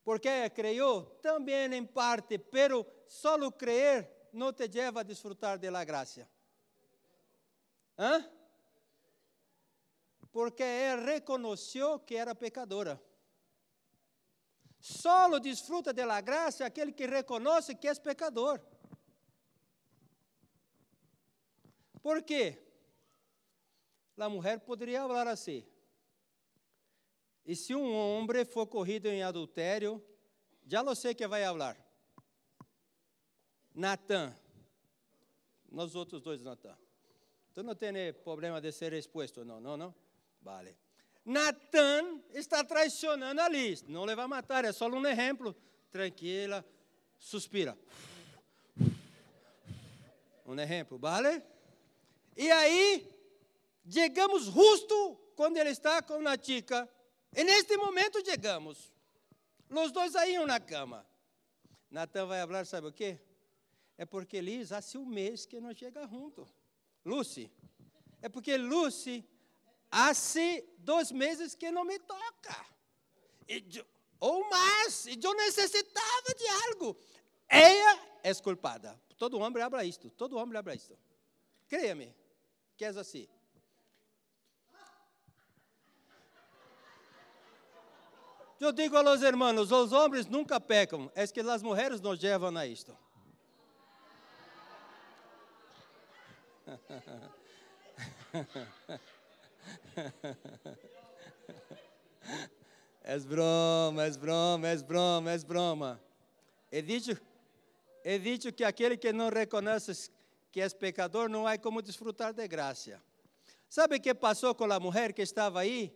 Porque 0.10 0.50
creyó 0.50 1.04
também 1.22 1.72
em 1.72 1.86
parte, 1.86 2.40
pero 2.40 2.84
solo 3.06 3.52
creer 3.52 4.10
não 4.34 4.52
te 4.52 4.68
lleva 4.68 5.02
a 5.02 5.04
disfrutar 5.04 5.60
de 5.60 5.70
la 5.70 5.86
gracia. 5.86 6.28
¿Ah? 7.96 8.28
Porque 10.32 10.64
él 10.64 11.04
reconoció 11.04 12.04
que 12.04 12.16
era 12.16 12.34
pecadora. 12.34 13.00
Solo 14.80 15.40
disfruta 15.40 15.94
de 15.94 16.04
la 16.04 16.22
gracia 16.22 16.72
que 16.72 17.06
reconoce 17.06 17.76
que 17.76 17.88
é 17.88 17.94
pecador. 17.94 18.60
Por 22.02 22.24
quê? 22.24 22.58
A 24.18 24.28
mulher 24.28 24.60
poderia 24.62 25.02
falar 25.02 25.28
assim. 25.28 25.64
E 27.50 27.56
se 27.56 27.74
um 27.74 27.96
homem 27.96 28.46
for 28.46 28.68
corrido 28.68 29.08
em 29.08 29.24
adultério, 29.24 30.00
já 30.68 30.84
não 30.84 30.94
sei 30.94 31.16
que 31.16 31.28
vai 31.28 31.44
falar. 31.44 31.76
Natan. 33.74 34.36
Nós 35.72 35.96
outros 35.96 36.22
dois, 36.22 36.44
Natan. 36.44 36.78
Tu 37.56 37.64
não 37.64 37.74
tem 37.74 38.14
problema 38.14 38.62
de 38.62 38.72
ser 38.72 38.94
exposto, 38.94 39.44
não, 39.44 39.60
não, 39.60 39.76
não? 39.76 39.96
Vale. 40.44 40.78
Natan 41.26 42.22
está 42.36 42.64
traicionando 42.64 43.42
ali. 43.42 43.80
Não 43.88 44.06
le 44.06 44.14
vai 44.14 44.28
matar, 44.28 44.64
é 44.64 44.72
só 44.72 44.88
um 44.88 45.08
exemplo. 45.08 45.56
Tranquila, 45.92 46.64
suspira. 47.18 47.76
Um 50.46 50.54
exemplo, 50.60 51.00
vale? 51.00 51.42
E 52.38 52.52
aí, 52.52 53.10
chegamos 53.90 54.44
justo 54.44 55.16
quando 55.36 55.58
ele 55.58 55.72
está 55.72 56.00
com 56.04 56.28
a 56.28 56.38
chica, 56.38 56.88
e 57.36 57.44
neste 57.44 57.78
momento 57.78 58.24
chegamos. 58.24 58.92
Os 59.70 59.92
dois 59.92 60.16
aí 60.16 60.38
na 60.46 60.60
cama. 60.60 61.06
Natan 61.90 62.26
vai 62.26 62.46
falar, 62.46 62.66
sabe 62.66 62.88
o 62.88 62.92
quê? 62.92 63.20
É 63.98 64.06
porque 64.06 64.40
Liz 64.42 64.72
há 64.72 64.80
um 64.96 65.06
mês 65.06 65.46
que 65.46 65.60
não 65.60 65.74
chega 65.74 66.08
junto. 66.08 66.48
Lucy. 67.06 67.52
É 68.22 68.30
porque 68.30 68.58
Lucy 68.58 69.28
há 69.92 70.12
dois 70.78 71.12
meses 71.12 71.56
que 71.56 71.72
não 71.72 71.84
me 71.84 72.00
toca. 72.00 72.66
Eu, 73.48 73.86
ou 74.20 74.50
mais, 74.50 75.06
e 75.06 75.20
eu 75.22 75.34
necessitava 75.34 76.34
de 76.38 76.48
algo. 76.68 76.98
Ela 77.48 78.00
é 78.24 78.34
culpada. 78.36 79.00
Todo 79.18 79.40
homem 79.40 79.62
habla 79.64 79.84
isto, 79.84 80.10
todo 80.12 80.38
homem 80.38 80.58
habla 80.58 80.76
isto. 80.76 80.98
Creia-me, 81.68 82.14
que 82.78 82.86
é 82.86 82.90
assim. 82.90 83.28
Eu 88.60 88.74
digo 88.74 88.98
a 88.98 89.02
los 89.02 89.22
hermanos, 89.22 89.72
os 89.72 89.94
homens 89.94 90.28
nunca 90.28 90.60
pecam, 90.60 91.10
é 91.16 91.26
que 91.26 91.40
as 91.40 91.64
mulheres 91.64 92.02
nos 92.02 92.22
levam 92.22 92.58
a 92.58 92.66
isto. 92.66 92.96
É 103.02 103.18
broma, 103.18 104.04
é 104.04 104.12
broma, 104.12 104.68
é 104.68 104.78
broma, 104.78 105.32
é 105.32 105.38
broma. 105.40 106.00
He 106.72 106.80
dicho, 106.80 107.20
he 108.04 108.20
dicho 108.20 108.54
que 108.54 108.64
aquele 108.64 108.98
que 108.98 109.12
não 109.12 109.30
reconhece 109.30 110.12
que 110.52 110.62
é 110.62 110.70
pecador 110.70 111.28
não 111.28 111.48
há 111.48 111.58
como 111.58 111.82
desfrutar 111.82 112.34
de 112.34 112.48
graça. 112.48 113.02
Sabe 113.68 113.96
o 113.96 114.00
que 114.00 114.14
passou 114.14 114.54
com 114.54 114.72
a 114.72 114.80
mulher 114.80 115.12
que 115.12 115.24
estava 115.24 115.62
aí? 115.62 115.92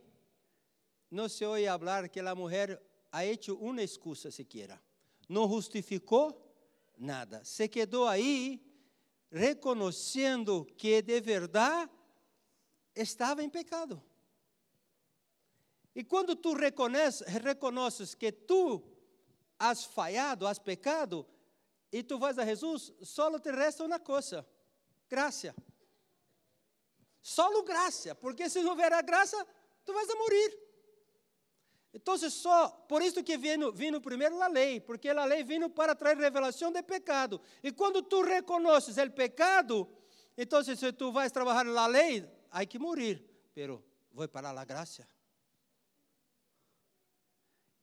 Não 1.14 1.30
se 1.30 1.46
ouve 1.46 1.68
falar 1.68 2.10
que 2.10 2.20
a 2.20 2.34
mulher 2.34 2.82
ha 3.12 3.24
hecho 3.24 3.56
uma 3.58 3.84
excusa 3.84 4.32
siquiera. 4.32 4.82
Não 5.30 5.48
justificou 5.48 6.44
nada. 6.98 7.46
Se 7.46 7.68
quedou 7.68 8.08
aí 8.08 8.60
reconhecendo 9.32 10.66
que 10.76 11.04
de 11.04 11.22
verdade 11.22 11.92
estava 12.96 13.44
em 13.44 13.50
pecado. 13.50 14.02
E 15.94 16.04
quando 16.04 16.36
tu 16.36 16.56
reconheces 16.56 18.16
que 18.16 18.32
tu 18.32 18.82
has 19.60 19.86
falhado, 19.86 20.48
has 20.48 20.58
pecado, 20.58 21.28
e 21.92 22.02
tu 22.02 22.18
vais 22.18 22.40
a 22.40 22.46
Jesus, 22.46 22.92
só 23.04 23.40
te 23.40 23.52
resta 23.52 23.84
uma 23.84 24.00
coisa: 24.00 24.44
graça. 25.08 25.54
Só 27.22 27.62
graça, 27.62 28.16
porque 28.16 28.50
se 28.50 28.64
não 28.64 28.72
houver 28.72 28.92
a 28.92 29.04
graça, 29.04 29.38
tu 29.86 29.94
vais 29.94 30.10
a 30.10 30.16
morrer. 30.16 30.63
Então, 31.94 32.18
só 32.18 32.70
por 32.70 33.04
isso 33.04 33.24
que 33.24 33.38
vino, 33.38 33.72
vino 33.72 34.02
primeiro 34.02 34.42
a 34.42 34.48
lei, 34.48 34.80
porque 34.80 35.10
a 35.10 35.26
lei 35.26 35.44
vino 35.44 35.70
para 35.70 35.94
trazer 35.94 36.22
revelação 36.22 36.72
de 36.72 36.82
pecado. 36.82 37.40
E 37.62 37.72
quando 37.72 38.02
tu 38.02 38.24
reconheces 38.24 38.98
o 38.98 39.12
pecado, 39.12 39.88
então 40.36 40.64
se 40.64 40.92
tu 40.94 41.12
vais 41.12 41.32
trabalhar 41.32 41.66
na 41.66 41.86
lei, 41.86 42.28
há 42.50 42.66
que 42.66 42.80
morrer, 42.80 43.24
pero 43.54 43.84
vou 44.12 44.28
para 44.28 44.50
a 44.50 44.66
graça. 44.66 45.08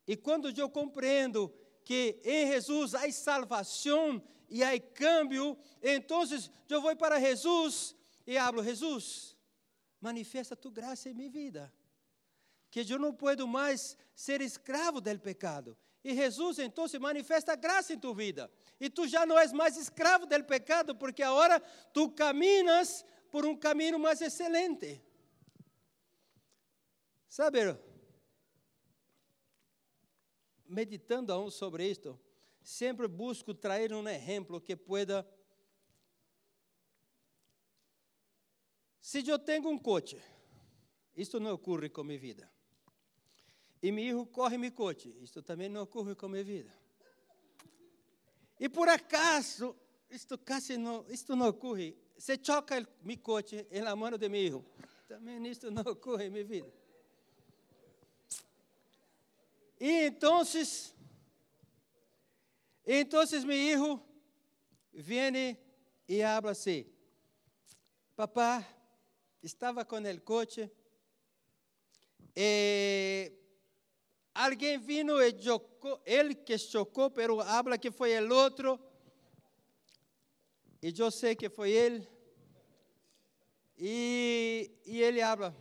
E 0.09 0.17
quando 0.17 0.51
eu 0.51 0.69
compreendo 0.69 1.55
que 1.85 2.21
em 2.25 2.49
Jesus 2.49 2.97
há 2.97 3.11
salvação 3.13 4.21
e 4.49 4.65
há 4.65 4.77
cambio, 4.81 5.57
então 5.81 6.25
eu 6.69 6.83
vou 6.83 6.97
para 6.97 7.21
Jesus 7.21 7.95
e 8.27 8.37
hablo, 8.37 8.65
Jesus, 8.65 9.37
manifesta 10.01 10.57
tu 10.57 10.69
graça 10.69 11.09
em 11.09 11.15
minha 11.15 11.31
vida 11.31 11.73
que 12.71 12.87
eu 12.89 12.99
não 12.99 13.13
posso 13.13 13.47
mais 13.47 13.97
ser 14.15 14.41
escravo 14.41 15.01
do 15.01 15.19
pecado. 15.19 15.77
E 16.03 16.15
Jesus 16.15 16.59
então 16.59 16.89
se 16.89 16.99
manifesta 16.99 17.55
graça 17.57 17.93
em 17.93 17.99
tu 17.99 18.15
vida. 18.15 18.51
E 18.79 18.89
tu 18.89 19.07
já 19.07 19.27
não 19.27 19.39
és 19.39 19.53
mais 19.53 19.77
escravo 19.77 20.27
do 20.27 20.45
pecado, 20.45 20.95
porque 20.95 21.23
agora 21.23 21.61
tu 21.93 22.11
caminhas 22.11 23.05
por 23.31 23.45
um 23.45 23.57
caminho 23.57 23.99
mais 23.99 24.21
excelente. 24.21 25.03
Sabe, 27.29 27.77
meditando 30.71 31.33
aún 31.33 31.51
sobre 31.51 31.91
isto, 31.91 32.19
sempre 32.63 33.09
busco 33.09 33.53
trazer 33.53 33.93
um 33.93 34.09
exemplo 34.09 34.61
que 34.61 34.77
pueda. 34.77 35.27
Se 39.01 39.27
eu 39.29 39.39
tenho 39.39 39.69
um 39.69 39.79
coche, 39.79 40.21
isto 41.17 41.41
não 41.41 41.55
ocorre 41.55 41.91
com 41.91 42.05
minha 42.05 42.19
vida. 42.19 42.51
E 43.83 43.91
meu 43.91 44.05
filho 44.05 44.27
corre 44.27 44.59
me 44.59 44.71
coche. 44.71 45.15
Isto 45.23 45.43
também 45.43 45.69
não 45.69 45.83
ocorre 45.83 46.15
com 46.15 46.29
minha 46.29 46.45
vida. 46.45 46.73
E 48.59 48.69
por 48.69 48.89
acaso, 48.89 49.75
isto 50.11 50.37
quase 50.39 50.77
não, 50.77 51.07
isto 51.09 51.35
não 51.35 51.49
ocorre. 51.49 51.97
Se 52.19 52.39
choca 52.43 52.79
o 52.79 52.87
meu 53.03 53.19
coche 53.19 53.67
na 53.81 53.97
mão 53.97 54.19
de 54.19 54.29
meu 54.29 54.41
filho. 54.41 54.65
Também 55.09 55.47
isto 55.49 55.71
não 55.71 55.83
ocorre 55.83 56.27
em 56.27 56.31
minha 56.31 56.45
vida. 56.45 56.73
E 59.81 60.07
então, 60.07 60.43
então 62.87 63.23
meu 63.23 63.47
filho 63.47 64.03
vem 64.93 65.57
e 66.07 66.23
habla 66.23 66.51
assim: 66.51 66.85
Papá, 68.15 68.63
estava 69.43 69.87
com 69.87 69.97
o 69.97 70.21
coche. 70.21 70.71
E 72.37 73.40
alguém 74.45 74.79
vino 74.79 75.21
e 75.21 75.43
chocou, 75.43 76.01
ele 76.05 76.35
que 76.35 76.57
chocou, 76.59 77.11
pero 77.11 77.41
habla 77.41 77.79
que 77.79 77.91
foi 77.91 78.19
o 78.19 78.35
outro. 78.35 78.81
E 80.83 80.93
eu 80.99 81.11
sei 81.11 81.37
que 81.37 81.49
foi 81.49 81.71
ele. 81.71 82.09
E, 83.77 84.71
e 84.85 85.01
ele 85.03 85.23
habla, 85.23 85.55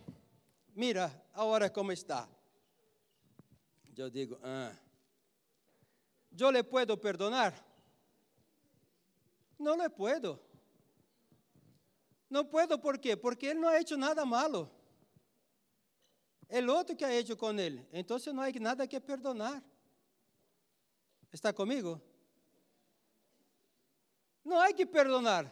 mira, 0.74 1.10
agora 1.32 1.68
como 1.68 1.92
está. 1.92 2.28
Eu 3.96 4.08
digo, 4.08 4.38
ah, 4.42 4.74
eu 6.38 6.50
le 6.50 6.62
puedo 6.62 6.96
perdonar? 6.96 7.52
Não 9.58 9.76
le 9.76 9.90
puedo. 9.90 10.40
Não 12.30 12.44
puedo, 12.44 12.78
por 12.78 12.96
quê? 12.96 13.14
Porque 13.14 13.46
ele 13.46 13.60
não 13.60 13.68
ha 13.68 13.78
hecho 13.78 13.96
nada 13.96 14.24
malo 14.24 14.79
el 16.50 16.68
outro 16.68 16.96
que 16.96 17.04
ha 17.04 17.14
hecho 17.14 17.36
com 17.36 17.52
ele. 17.58 17.86
Então 17.92 18.18
não 18.34 18.42
há 18.42 18.50
nada 18.60 18.86
que 18.86 19.00
perdonar. 19.00 19.62
¿Está 21.32 21.52
comigo? 21.52 22.00
Não 24.44 24.58
há 24.60 24.72
que 24.72 24.84
perdonar. 24.84 25.50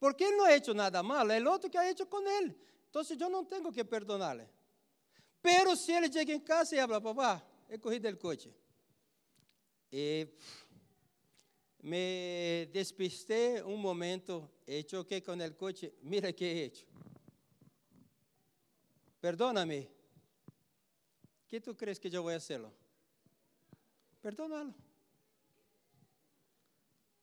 Porque 0.00 0.24
ele 0.24 0.36
não 0.36 0.44
ha 0.46 0.56
hecho 0.56 0.74
nada 0.74 1.02
mal, 1.02 1.30
é 1.30 1.40
o 1.40 1.48
outro 1.48 1.70
que 1.70 1.78
ha 1.78 1.88
hecho 1.88 2.06
com 2.06 2.26
ele. 2.28 2.56
Então 2.88 3.02
eu 3.08 3.30
não 3.30 3.44
tenho 3.44 3.72
que 3.72 3.84
perdonar-lhe. 3.84 4.48
Pero 5.40 5.76
se 5.76 5.92
ele 5.92 6.12
chega 6.12 6.32
em 6.32 6.40
casa 6.40 6.74
e 6.74 6.80
habla, 6.80 7.00
papá, 7.00 7.42
he 7.68 7.78
corrido 7.78 8.06
el 8.06 8.18
coche. 8.18 8.52
E 9.92 10.28
me 11.82 12.66
despistei 12.72 13.62
um 13.62 13.76
momento 13.76 14.50
e 14.66 14.84
choquei 14.88 15.20
com 15.20 15.32
o 15.32 15.54
coche. 15.54 15.94
Mira 16.02 16.32
que 16.32 16.44
he 16.44 16.64
hecho. 16.64 16.86
Perdóname 19.20 19.99
que 21.50 21.60
tu 21.60 21.74
crees 21.74 21.98
que 21.98 22.08
eu 22.16 22.22
vou 22.22 22.30
hacerlo? 22.30 22.72
Perdónalo. 24.22 24.72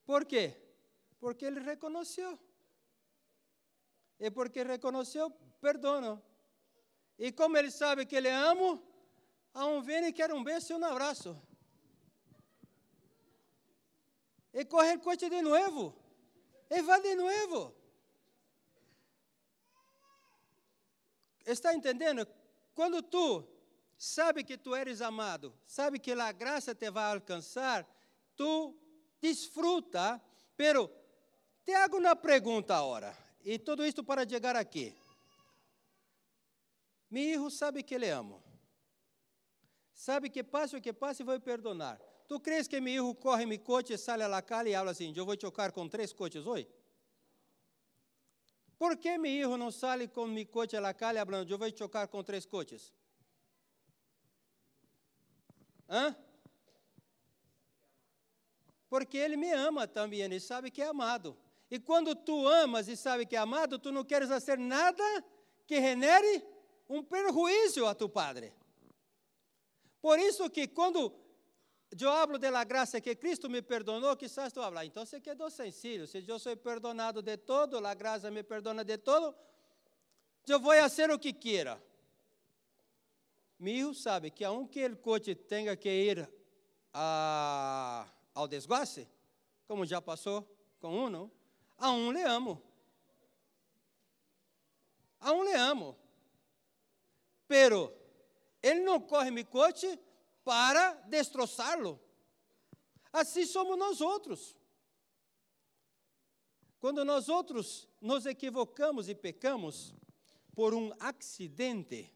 ¿Por 0.05 0.25
quê? 0.25 0.53
Porque 1.17 1.45
ele 1.45 1.61
reconheceu. 1.61 2.37
E 4.19 4.29
porque 4.29 4.63
reconheceu, 4.63 5.29
perdono. 5.61 6.21
E 7.17 7.31
como 7.31 7.55
ele 7.55 7.71
sabe 7.71 8.05
que 8.05 8.17
ele 8.17 8.29
amo, 8.29 8.83
aún 9.53 9.81
vem 9.81 10.07
e 10.07 10.11
quer 10.11 10.33
um 10.33 10.43
beijo 10.43 10.73
e 10.73 10.75
um 10.75 10.83
abraço. 10.83 11.41
E 14.53 14.65
corre 14.65 14.95
o 14.95 14.99
coche 14.99 15.29
de 15.29 15.41
novo. 15.41 15.95
E 16.69 16.81
vai 16.81 17.01
de 17.01 17.15
novo. 17.15 17.73
Está 21.45 21.73
entendendo? 21.73 22.27
Quando 22.75 23.01
tu 23.01 23.56
sabe 23.97 24.43
que 24.43 24.57
tu 24.57 24.75
eres 24.75 25.01
amado, 25.01 25.53
sabe 25.65 25.99
que 25.99 26.11
a 26.11 26.31
graça 26.31 26.75
te 26.75 26.89
vai 26.89 27.11
alcançar, 27.11 27.85
tu 28.35 28.75
desfruta, 29.19 30.21
pero 30.55 30.89
te 31.65 31.73
hago 31.73 31.97
uma 31.97 32.15
pergunta 32.15 32.75
agora, 32.75 33.17
e 33.43 33.57
tudo 33.57 33.85
isto 33.85 34.03
para 34.03 34.27
chegar 34.27 34.55
aqui. 34.55 34.95
Meu 37.09 37.23
filho 37.23 37.49
sabe 37.49 37.83
que 37.83 37.95
ele 37.95 38.09
amo, 38.09 38.43
sabe 39.93 40.29
que 40.29 40.43
passe 40.43 40.75
o 40.75 40.81
que 40.81 40.93
passe, 40.93 41.23
vou 41.23 41.39
perdonar. 41.39 41.99
Tu 42.27 42.39
crees 42.41 42.67
que 42.67 42.79
meu 42.81 43.05
filho 43.05 43.15
corre 43.15 43.45
meu 43.45 43.59
coche, 43.59 43.97
sai 43.97 44.21
à 44.21 44.41
calle 44.41 44.71
e 44.71 44.73
fala 44.73 44.91
assim: 44.91 45.13
Eu 45.15 45.25
vou 45.25 45.39
chocar 45.39 45.71
com 45.71 45.87
três 45.87 46.13
coches 46.13 46.45
hoje? 46.45 46.67
¿Por 48.77 48.99
qué 48.99 49.17
mi 49.17 49.29
hijo 49.29 49.57
no 49.57 49.71
sale 49.71 50.09
con 50.09 50.31
mi 50.31 50.45
coche 50.45 50.77
a 50.77 50.81
la 50.81 50.93
calle 50.93 51.17
hablando, 51.17 51.47
yo 51.47 51.57
voy 51.57 51.69
a 51.69 51.73
chocar 51.73 52.09
con 52.09 52.23
tres 52.23 52.45
coches? 52.45 52.93
¿Ah? 55.87 56.15
Porque 58.89 59.17
ele 59.17 59.37
me 59.37 59.51
ama 59.51 59.87
também, 59.87 60.21
ele 60.21 60.39
sabe 60.39 60.71
que 60.71 60.81
é 60.81 60.87
amado. 60.87 61.37
E 61.69 61.79
quando 61.79 62.15
tu 62.15 62.47
amas 62.47 62.87
e 62.87 62.95
sabe 62.95 63.25
que 63.25 63.35
é 63.35 63.39
amado, 63.39 63.77
tu 63.77 63.91
não 63.91 64.03
queres 64.03 64.29
fazer 64.29 64.57
nada 64.57 65.03
que 65.65 65.79
genere 65.81 66.43
um 66.87 67.03
perjuízo 67.03 67.85
a 67.85 67.93
tu 67.93 68.07
padre. 68.07 68.53
Por 70.01 70.17
isso 70.19 70.49
que 70.49 70.67
quando 70.67 71.13
eu 71.99 72.11
hablo 72.11 72.37
de 72.37 72.49
la 72.49 72.63
graça 72.63 73.01
que 73.01 73.15
Cristo 73.15 73.49
me 73.49 73.61
perdonou, 73.61 74.15
quizás 74.15 74.53
tu 74.53 74.61
hablas, 74.61 74.85
então 74.85 75.05
você 75.05 75.19
quedou 75.19 75.49
sencillo. 75.49 76.07
Se 76.07 76.23
eu 76.25 76.39
sou 76.39 76.55
perdonado 76.55 77.21
de 77.21 77.35
todo, 77.37 77.85
a 77.85 77.93
graça 77.93 78.31
me 78.31 78.43
perdona 78.43 78.83
de 78.85 78.97
todo, 78.97 79.35
eu 80.47 80.59
vou 80.59 80.73
fazer 80.73 81.11
o 81.11 81.19
que 81.19 81.33
quiera. 81.33 81.81
Hijo 83.59 83.93
sabe 83.93 84.29
que 84.31 84.43
aunque 84.43 84.85
o 84.85 84.97
coche 84.97 85.33
tenha 85.33 85.75
que 85.75 85.89
ir 85.89 86.29
a, 86.93 88.07
ao 88.33 88.47
desguace, 88.47 89.07
como 89.67 89.85
já 89.85 90.01
passou 90.01 90.47
com 90.79 91.05
um, 91.05 91.31
a 91.77 91.91
um 91.91 92.11
le 92.11 92.21
amo. 92.23 92.61
A 95.19 95.31
um 95.31 95.43
le 95.43 95.53
amo. 95.53 95.97
Pero 97.47 97.93
ele 98.61 98.81
não 98.81 98.99
corre 98.99 99.31
meu 99.31 99.45
coche 99.45 99.99
para 100.43 100.93
destroçá-lo. 101.07 101.99
Assim 103.11 103.45
somos 103.45 103.77
nós 103.77 104.01
outros. 104.01 104.55
Quando 106.79 107.03
nós 107.03 107.27
outros 107.27 107.87
nos 107.99 108.25
equivocamos 108.25 109.09
e 109.09 109.15
pecamos 109.15 109.95
por 110.53 110.73
um 110.73 110.93
acidente, 110.99 112.11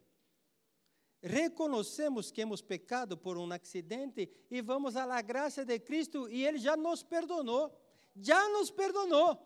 reconhecemos 1.22 2.32
que 2.32 2.42
hemos 2.42 2.62
pecado 2.62 3.18
por 3.18 3.38
um 3.38 3.52
acidente 3.52 4.30
e 4.50 4.62
vamos 4.62 4.96
à 4.96 5.22
graça 5.22 5.64
de 5.64 5.80
Cristo 5.80 6.30
e 6.30 6.46
Ele 6.46 6.58
já 6.58 6.76
nos 6.76 7.04
perdonou. 7.04 7.72
Já 8.16 8.50
nos 8.50 8.72
perdonou. 8.72 9.38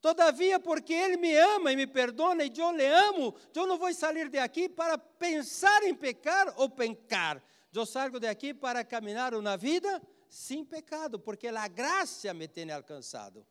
Todavia, 0.00 0.60
porque 0.60 0.94
Ele 0.94 1.16
me 1.16 1.36
ama 1.36 1.72
e 1.72 1.76
me 1.76 1.86
perdona 1.86 2.44
e 2.44 2.52
eu 2.56 2.70
le 2.70 2.86
amo, 2.86 3.34
eu 3.54 3.66
não 3.66 3.76
vou 3.76 3.92
sair 3.92 4.28
de 4.28 4.38
aqui 4.38 4.68
para 4.68 4.96
pensar 4.96 5.82
em 5.82 5.94
pecar 5.94 6.54
ou 6.56 6.70
pecar. 6.70 7.42
Eu 7.74 7.84
salgo 7.84 8.18
de 8.18 8.26
aqui 8.26 8.54
para 8.54 8.84
caminhar 8.84 9.34
uma 9.34 9.56
vida 9.56 10.00
sem 10.28 10.64
pecado, 10.64 11.18
porque 11.18 11.48
a 11.48 11.68
graça 11.68 12.32
me 12.32 12.46
tem 12.46 12.70
alcançado. 12.70 13.46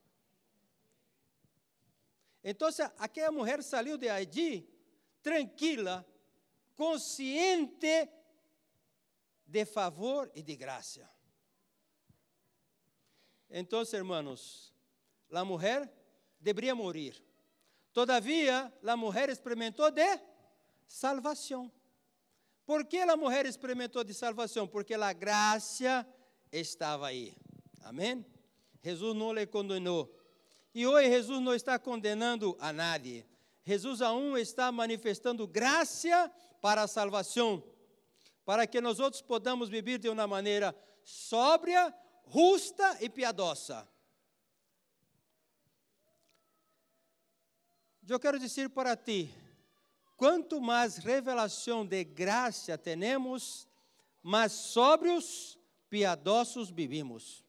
Então, 2.44 2.70
aquela 2.98 3.32
mulher 3.32 3.62
saiu 3.62 3.98
de 3.98 4.08
allí 4.08 4.70
tranquila, 5.22 6.06
consciente 6.78 8.10
de 9.46 9.66
favor 9.66 10.32
e 10.36 10.42
de 10.44 10.56
graça. 10.56 11.10
Então, 13.50 13.82
hermanos, 13.92 14.74
a 15.32 15.44
mulher 15.44 15.92
deveria 16.40 16.76
morrer. 16.76 17.22
Todavia, 17.92 18.72
a 18.86 18.96
mulher 18.96 19.30
experimentou 19.30 19.90
de 19.90 20.20
salvação. 20.86 21.72
Por 22.66 22.86
que 22.86 23.00
a 23.00 23.18
mulher 23.18 23.46
experimentou 23.46 24.04
de 24.04 24.14
salvação? 24.14 24.68
Porque 24.68 24.94
a 24.94 25.14
graça 25.14 26.06
estava 26.52 27.08
aí. 27.08 27.36
Amém? 27.82 28.26
Jesus 28.84 29.16
não 29.16 29.34
lhe 29.34 29.48
condenou. 29.48 30.14
E 30.76 30.86
hoje 30.86 31.10
Jesus 31.10 31.42
não 31.42 31.56
está 31.56 31.80
condenando 31.80 32.56
a 32.60 32.72
nadie. 32.72 33.26
Jesus 33.66 34.02
aún 34.02 34.38
está 34.38 34.72
manifestando 34.72 35.48
graça 35.48 36.32
para 36.62 36.84
a 36.84 36.88
salvação, 36.88 37.64
para 38.46 38.66
que 38.66 38.82
nós 38.82 39.00
outros 39.00 39.22
podamos 39.22 39.70
viver 39.70 39.98
de 39.98 40.10
uma 40.10 40.26
maneira 40.28 40.76
sóbria, 41.04 41.94
justa 42.28 42.98
e 43.02 43.10
piadosa. 43.10 43.88
Eu 48.08 48.20
quero 48.20 48.40
dizer 48.40 48.70
para 48.70 48.96
ti, 48.96 49.30
quanto 50.16 50.62
mais 50.62 50.98
revelação 50.98 51.86
de 51.86 52.04
graça 52.06 52.78
temos, 52.78 53.68
mais 54.24 54.54
sóbrios, 54.54 55.60
piadosos 55.90 56.70
vivimos. 56.70 57.44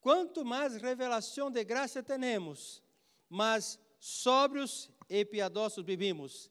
Quanto 0.00 0.44
mais 0.44 0.76
revelação 0.76 1.50
de 1.50 1.64
graça 1.64 2.02
temos, 2.02 2.82
mais 3.28 3.78
sóbrios 3.98 4.90
e 5.08 5.24
piadosos 5.24 5.84
vivimos. 5.84 6.50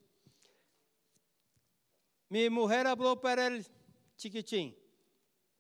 Minha 2.30 2.52
mulher 2.52 2.86
falou 2.98 3.16
para 3.16 3.46
ele, 3.46 3.66
chiquitinho, 4.18 4.76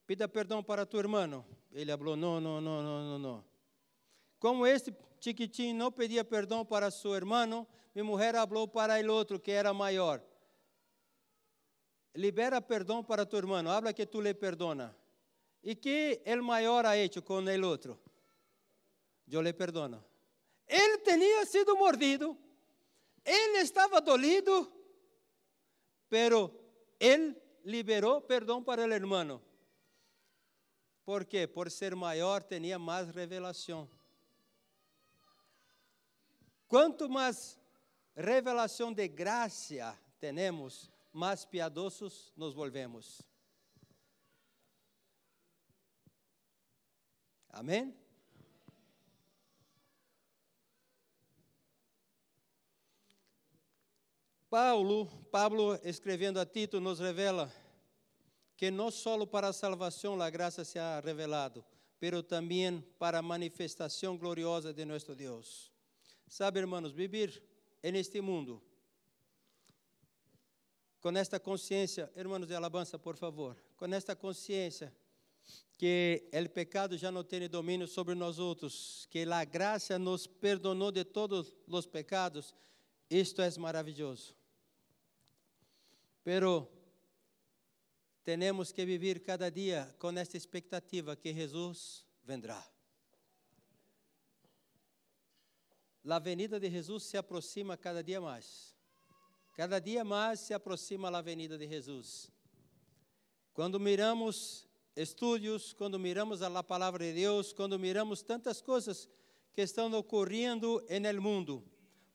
pida 0.05 0.27
perdão 0.27 0.61
para 0.61 0.85
tu 0.85 0.97
irmão. 0.97 1.45
Ele 1.71 1.95
falou, 1.97 2.15
não, 2.15 2.41
não, 2.41 2.59
não, 2.59 2.83
não, 2.83 3.03
não, 3.03 3.19
não. 3.19 3.45
Como 4.39 4.65
este 4.65 4.93
chiquitinho 5.19 5.75
não 5.75 5.91
pedia 5.91 6.23
perdão 6.23 6.65
para 6.65 6.91
seu 6.91 7.15
irmão, 7.15 7.67
minha 7.93 8.03
mulher 8.03 8.33
falou 8.33 8.67
para 8.67 8.99
ele 8.99 9.09
outro 9.09 9.39
que 9.39 9.51
era 9.51 9.73
maior. 9.73 10.21
Libera 12.15 12.61
perdão 12.61 13.03
para 13.03 13.25
tu 13.25 13.37
irmão, 13.37 13.69
habla 13.69 13.93
que 13.93 14.05
tu 14.05 14.19
le 14.19 14.33
perdona. 14.33 14.95
E 15.63 15.75
que 15.75 16.21
el 16.25 16.41
maior 16.41 16.85
ha 16.85 16.95
hecho 16.97 17.21
com 17.21 17.47
el 17.49 17.63
outro? 17.63 17.99
Eu 19.29 19.41
le 19.41 19.53
perdono. 19.53 20.06
Ele 20.67 20.97
tinha 20.99 21.45
sido 21.45 21.77
mordido, 21.77 22.37
ele 23.23 23.59
estava 23.59 24.01
dolido, 24.01 24.71
pero 26.09 26.53
ele 26.99 27.35
liberou 27.63 28.21
perdão 28.21 28.63
para 28.63 28.85
o 28.85 28.93
irmão. 28.93 29.41
Por 31.05 31.23
quê? 31.23 31.47
Por 31.47 31.71
ser 31.71 31.95
maior, 31.95 32.43
tinha 32.43 32.77
mais 32.77 33.09
revelação. 33.09 33.89
Quanto 36.67 37.09
mais 37.09 37.57
revelação 38.13 38.91
de 38.91 39.07
graça 39.07 39.97
temos, 40.19 40.91
mais 41.13 41.45
piadosos 41.45 42.33
nos 42.35 42.53
volvemos. 42.53 43.21
Amém? 47.49 47.95
Paulo, 54.49 55.07
Pablo 55.29 55.77
escrevendo 55.83 56.39
a 56.39 56.45
Tito 56.45 56.79
nos 56.79 56.99
revela 56.99 57.51
que 58.55 58.71
não 58.71 58.89
só 58.89 59.25
para 59.25 59.49
a 59.49 59.53
salvação 59.53 60.19
a 60.21 60.29
graça 60.29 60.63
se 60.63 60.79
ha 60.79 61.01
revelado, 61.01 61.65
pero 61.99 62.23
também 62.23 62.81
para 62.97 63.19
a 63.19 63.21
manifestação 63.21 64.17
gloriosa 64.17 64.73
de 64.73 64.85
nosso 64.85 65.13
Deus. 65.13 65.71
Sabe, 66.27 66.59
irmãos, 66.59 66.91
vivir 66.91 67.43
neste 67.83 68.21
mundo 68.21 68.61
com 71.01 71.09
esta 71.09 71.39
consciência, 71.39 72.11
irmãos 72.15 72.47
de 72.47 72.55
alabança, 72.55 72.97
por 72.97 73.17
favor, 73.17 73.55
com 73.75 73.85
esta 73.93 74.15
consciência 74.15 74.95
que 75.77 76.23
o 76.33 76.49
pecado 76.49 76.97
já 76.97 77.11
não 77.11 77.23
tem 77.23 77.47
domínio 77.49 77.87
sobre 77.87 78.15
nós 78.15 78.39
outros, 78.39 79.07
que 79.11 79.19
a 79.19 79.43
graça 79.43 79.99
nos 79.99 80.25
perdonou 80.25 80.91
de 80.91 81.03
todos 81.03 81.53
os 81.67 81.85
pecados, 81.85 82.53
isto 83.09 83.41
é 83.41 83.49
maravilhoso. 83.57 84.36
Pero 86.27 86.69
temos 88.25 88.73
que 88.73 88.83
viver 88.83 89.23
cada 89.23 89.49
dia 89.49 89.95
com 89.97 90.11
esta 90.19 90.35
expectativa 90.35 91.15
que 91.15 91.33
Jesus 91.33 92.05
vendrá. 92.21 92.69
a 96.03 96.19
venida 96.19 96.59
de 96.59 96.69
Jesus 96.69 97.03
se 97.03 97.15
aproxima 97.15 97.77
cada 97.77 98.03
dia 98.03 98.19
mais. 98.19 98.75
Cada 99.55 99.79
dia 99.79 100.03
mais 100.03 100.41
se 100.41 100.53
aproxima 100.53 101.07
a 101.07 101.21
venida 101.21 101.57
de 101.57 101.65
Jesus. 101.65 102.29
Quando 103.53 103.79
miramos 103.79 104.67
estudos, 104.97 105.73
quando 105.73 105.97
miramos 105.97 106.41
a 106.41 106.61
palavra 106.61 107.05
de 107.05 107.13
Deus, 107.13 107.53
quando 107.53 107.79
miramos 107.79 108.21
tantas 108.21 108.61
coisas 108.61 109.07
que 109.53 109.61
estão 109.61 109.89
ocorrendo 109.93 110.85
no 110.89 111.21
mundo, 111.21 111.63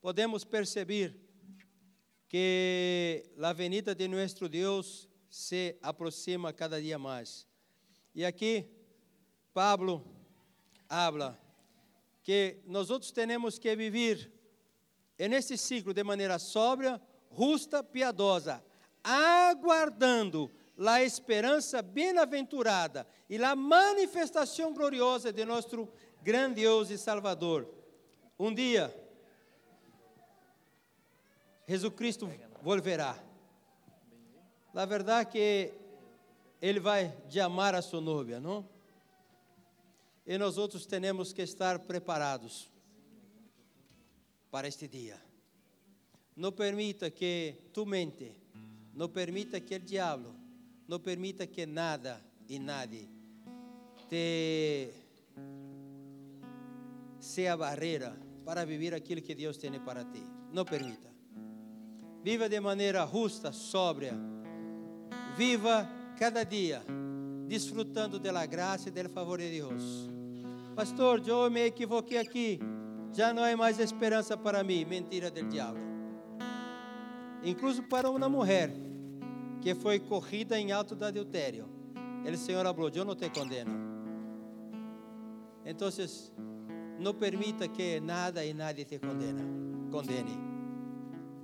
podemos 0.03 0.45
perceber 0.45 1.32
que 2.33 3.27
a 3.43 3.53
venida 3.53 3.95
de 3.95 4.09
nosso 4.09 4.49
Deus 4.49 5.07
se 5.29 5.77
aproxima 5.83 6.51
cada 6.51 6.81
dia 6.81 6.99
mais. 6.99 7.47
E 8.15 8.25
aqui, 8.25 8.67
Pablo 9.53 10.03
habla 10.89 11.39
que 12.23 12.57
nós 12.65 12.89
outros 12.89 13.13
temos 13.13 13.59
que 13.59 13.77
viver 13.77 14.33
nesse 15.19 15.59
ciclo 15.59 15.93
de 15.93 16.03
maneira 16.03 16.39
sóbria, 16.39 16.99
justa, 17.37 17.85
piadosa, 17.85 18.65
aguardando 19.05 20.51
a 20.79 21.03
esperança 21.03 21.83
bem-aventurada 21.83 23.07
e 23.29 23.37
a 23.37 23.55
manifestação 23.55 24.73
gloriosa 24.73 25.31
de 25.31 25.45
nosso 25.45 25.87
grande 26.23 26.63
Deus 26.63 26.89
e 26.89 26.97
Salvador. 26.97 27.69
Um 28.39 28.55
dia, 28.55 28.91
Jesus 31.73 31.95
Cristo 31.95 32.31
volverá. 32.63 33.19
Na 34.75 34.85
verdade 34.85 35.31
que 35.31 35.73
Ele 36.61 36.79
vai 36.79 37.11
amar 37.43 37.75
a 37.75 37.81
sua 37.81 38.03
noiva, 38.03 38.39
não? 38.39 38.69
E 40.27 40.37
nós 40.37 40.59
outros 40.59 40.85
temos 40.85 41.33
que 41.33 41.41
estar 41.41 41.79
preparados 41.79 42.71
para 44.51 44.69
este 44.69 44.87
dia. 44.87 45.19
Não 46.37 46.53
permita 46.53 47.11
que 47.11 47.55
tu 47.73 47.87
mente, 47.87 48.37
não 48.93 49.09
permita 49.09 49.59
que 49.59 49.75
o 49.75 49.81
diabo, 49.81 50.35
não 50.87 51.01
permita 51.01 51.47
que 51.47 51.65
nada 51.65 52.23
e 52.51 52.59
nadie 52.59 53.09
te 54.11 54.91
seja 57.19 57.57
barreira 57.57 58.15
para 58.45 58.67
viver 58.67 58.93
aquilo 58.93 59.23
que 59.23 59.35
Deus 59.35 59.57
tem 59.57 59.81
para 59.81 60.05
ti. 60.05 60.23
Não 60.53 60.67
permita. 60.67 61.12
Viva 62.23 62.49
de 62.49 62.61
maneira 62.61 63.07
justa, 63.07 63.51
sóbria. 63.53 64.15
Viva 65.37 65.89
cada 66.19 66.45
dia 66.45 66.83
desfrutando 67.49 68.19
da 68.19 68.47
graça 68.47 68.89
e 68.89 68.93
do 68.93 69.11
favor 69.11 69.39
de 69.39 69.51
Deus. 69.51 70.09
Pastor, 70.75 71.21
eu 71.27 71.51
me 71.51 71.67
equivoquei 71.67 72.19
aqui. 72.19 72.61
Já 73.13 73.35
não 73.35 73.43
há 73.43 73.55
mais 73.57 73.79
esperança 73.79 74.37
para 74.37 74.63
mim. 74.63 74.85
Mentira 74.85 75.31
do 75.31 75.43
diabo. 75.49 75.79
Incluso 77.43 77.83
para 77.83 78.09
uma 78.09 78.29
mulher 78.29 78.71
que 79.61 79.75
foi 79.75 79.99
corrida 79.99 80.59
em 80.59 80.73
alto 80.73 80.95
do 80.95 81.05
adultério. 81.05 81.69
Ele, 82.25 82.37
Senhor, 82.37 82.65
falou: 82.65 82.91
Eu 82.95 83.05
não 83.05 83.17
te 83.17 83.29
condeno. 83.29 83.73
Então, 85.65 85.89
não 86.99 87.13
permita 87.13 87.67
que 87.69 88.01
nada 88.01 88.45
e 88.45 88.55
nadie 88.55 88.85
te 88.85 88.99
condena, 88.99 89.43
condene. 89.91 90.52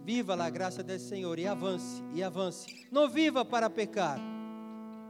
Viva 0.09 0.43
a 0.43 0.49
graça 0.49 0.83
do 0.83 0.99
Senhor 0.99 1.39
e 1.39 1.47
avance, 1.47 2.03
e 2.15 2.23
avance. 2.23 2.87
Não 2.91 3.11
viva 3.11 3.45
para 3.45 3.69
pecar. 3.69 4.19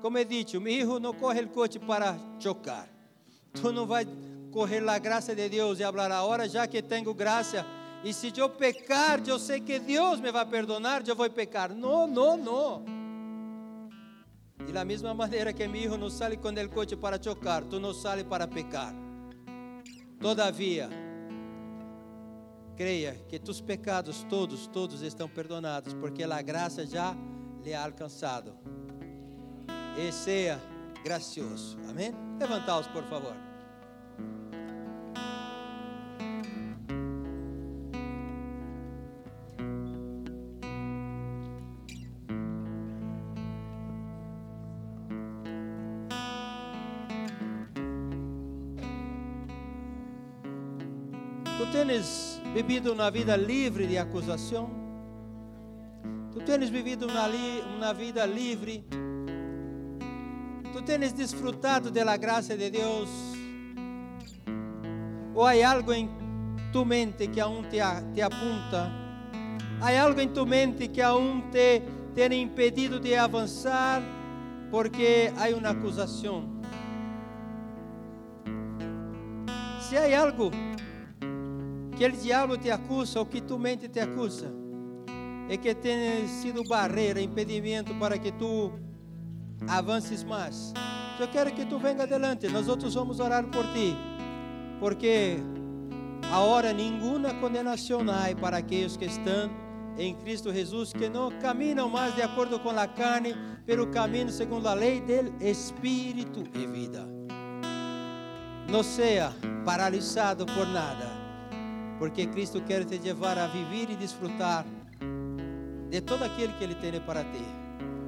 Como 0.03 0.19
é 0.19 0.25
dito, 0.25 0.61
meu 0.61 0.73
filho 0.73 0.99
não 0.99 1.15
corre 1.15 1.43
o 1.43 1.49
coche 1.49 1.79
para 1.79 2.19
chocar. 2.41 2.89
Tu 3.53 3.71
não 3.71 3.87
vai 3.87 4.05
correr 4.51 4.83
a 4.89 4.99
graça 4.99 5.37
de 5.37 5.49
Deus 5.49 5.79
e 5.79 5.85
falar 5.85 6.11
agora, 6.11 6.49
já 6.49 6.67
que 6.67 6.83
tenho 6.83 7.15
graça, 7.15 7.65
e 8.03 8.13
se 8.13 8.33
eu 8.37 8.51
pecar, 8.51 9.23
eu 9.25 9.39
sei 9.39 9.61
que 9.61 9.79
Deus 9.79 10.19
me 10.19 10.33
vai 10.33 10.45
perdonar, 10.45 11.05
eu 11.07 11.15
vou 11.15 11.31
pecar. 11.31 11.73
Não, 11.73 12.09
não, 12.09 12.37
não. 12.37 12.85
E 14.67 14.73
da 14.73 14.85
mesma 14.85 15.15
maneira 15.15 15.53
que 15.53 15.65
meu 15.69 15.81
filho 15.81 15.97
não 15.97 16.11
sai 16.11 16.37
com 16.37 16.49
o 16.49 16.69
coche 16.71 16.97
para 16.97 17.23
chocar, 17.23 17.63
tu 17.63 17.79
não 17.79 17.95
sai 17.95 18.25
para 18.25 18.49
pecar. 18.49 18.93
Todavia, 20.21 20.91
creia 22.79 23.17
que 23.29 23.41
tus 23.41 23.61
pecados 23.61 24.25
todos, 24.31 24.69
todos 24.69 25.03
estão 25.03 25.29
perdonados, 25.29 25.93
porque 25.95 26.23
a 26.23 26.41
graça 26.41 26.87
já 26.87 27.13
lhe 27.65 27.75
ha 27.75 27.85
alcançado. 27.85 28.57
E 29.99 30.13
seja 30.13 30.61
gracioso. 31.03 31.77
Amém? 31.91 32.15
Levantaos, 32.39 32.87
por 32.87 33.03
favor. 33.03 33.35
tens 51.73 52.28
vivido 52.55 52.93
uma 52.93 53.11
vida 53.11 53.37
livre 53.37 53.87
de 53.87 53.99
acusação? 53.99 54.71
Tu 56.33 56.41
tens 56.41 56.69
vivido 56.71 57.07
uma, 57.07 57.27
li, 57.27 57.63
uma 57.77 57.93
vida 57.93 58.25
livre? 58.25 58.85
Tu 60.73 60.83
tens 60.83 61.13
desfrutado 61.13 61.91
da 61.91 62.17
graça 62.17 62.57
de 62.57 62.71
Deus? 62.71 63.09
Ou 65.35 65.47
há 65.47 65.71
algo 65.71 65.93
em 65.93 66.09
tu 66.73 66.85
mente 66.85 67.29
que 67.29 67.41
aún 67.41 67.63
te, 67.65 67.79
te 68.15 68.23
apunta? 68.23 68.91
Há 69.81 70.01
algo 70.01 70.21
em 70.21 70.29
tu 70.29 70.47
mente 70.47 70.89
que 70.89 71.03
aún 71.03 71.51
te 71.51 71.83
tem 72.15 72.43
impedido 72.43 72.99
de 72.99 73.15
avançar 73.15 74.03
porque 74.71 75.33
há 75.37 75.55
uma 75.57 75.71
acusação? 75.71 76.59
Se 79.81 79.97
há 79.97 80.21
algo 80.21 80.51
que 81.99 82.07
o 82.07 82.13
diabo 82.13 82.57
te 82.57 82.71
acusa 82.71 83.19
ou 83.19 83.27
que 83.27 83.41
tu 83.41 83.59
mente 83.59 83.89
te 83.89 83.99
acusa, 83.99 84.55
é 85.49 85.57
que 85.57 85.75
tem 85.75 86.29
sido 86.29 86.63
barreira, 86.63 87.21
impedimento 87.21 87.93
para 87.97 88.17
que 88.17 88.31
tu 88.31 88.71
avances 89.67 90.23
mais. 90.23 90.73
Eu 91.19 91.27
quero 91.27 91.53
que 91.53 91.67
tu 91.67 91.77
venha 91.77 92.05
adelante, 92.05 92.47
nós 92.47 92.69
outros 92.69 92.95
vamos 92.95 93.19
orar 93.19 93.45
por 93.49 93.65
ti, 93.73 93.97
porque 94.79 95.39
agora 96.33 96.73
nenhuma 96.73 97.35
condenação 97.35 98.03
há 98.03 98.33
para 98.41 98.59
aqueles 98.59 98.97
que 98.97 99.07
estão 99.07 99.51
em 99.97 100.15
Cristo 100.15 100.55
Jesus, 100.55 100.93
que 100.93 101.09
não 101.09 101.37
caminham 101.41 101.89
mais 101.89 102.15
de 102.15 102.23
acordo 102.23 102.61
com 102.61 102.71
a 102.71 102.87
carne, 102.87 103.35
pelo 103.67 103.89
caminho 103.89 104.31
segundo 104.31 104.69
a 104.69 104.75
lei 104.75 105.01
do 105.01 105.45
Espírito 105.45 106.45
e 106.55 106.65
vida. 106.65 107.09
Não 108.71 108.85
seja 108.85 109.35
paralisado 109.65 110.47
por 110.47 110.69
nada 110.69 111.18
porque 111.99 112.27
Cristo 112.27 112.61
quer 112.63 112.85
te 112.85 112.99
levar 112.99 113.39
a 113.39 113.47
viver 113.47 113.91
e 113.91 113.97
desfrutar 113.97 114.65
de 115.91 116.01
todo 116.01 116.23
aquilo 116.25 116.53
que 116.55 116.65
Ele 116.65 116.75
tem 116.75 117.01
para 117.01 117.25
ti. 117.25 117.45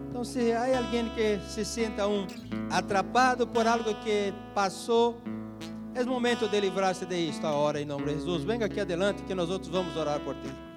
Então, 0.09 0.25
se 0.25 0.53
há 0.53 0.79
alguém 0.79 1.09
que 1.11 1.39
se 1.49 1.65
senta 1.65 2.07
um 2.07 2.27
atrapado 2.71 3.47
por 3.47 3.67
algo 3.67 3.95
que 4.03 4.33
passou, 4.55 5.21
é 5.95 6.05
momento 6.05 6.49
de 6.49 6.61
livrar-se 6.61 7.07
de 7.07 7.17
isto 7.17 7.47
agora, 7.47 7.81
em 7.81 7.85
nome 7.85 8.05
de 8.07 8.15
Jesus. 8.15 8.45
Venga 8.45 8.67
aqui 8.67 8.81
adelante 8.81 9.23
que 9.23 9.35
nós 9.35 9.51
outros 9.51 9.71
vamos 9.71 9.97
orar 9.97 10.21
por 10.21 10.35
ti. 10.35 10.70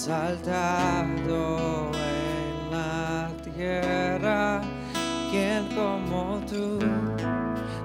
Exaltado 0.00 1.90
en 1.92 2.70
la 2.70 3.28
tierra. 3.44 4.62
¿Quién 5.30 5.68
como 5.74 6.40
tú? 6.48 6.78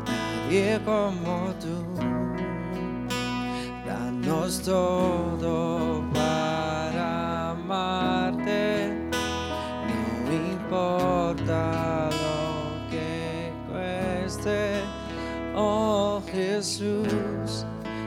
Nadie 0.06 0.80
como 0.86 1.54
tú. 1.60 1.76
Danos 3.86 4.62
todo 4.62 6.06
para 6.14 7.52
amarte, 7.52 8.94
no 10.26 10.34
importa 10.54 12.10
lo 12.12 12.90
que 12.92 13.52
cueste. 13.70 14.80
Oh 15.54 16.22
Jesús, 16.32 17.66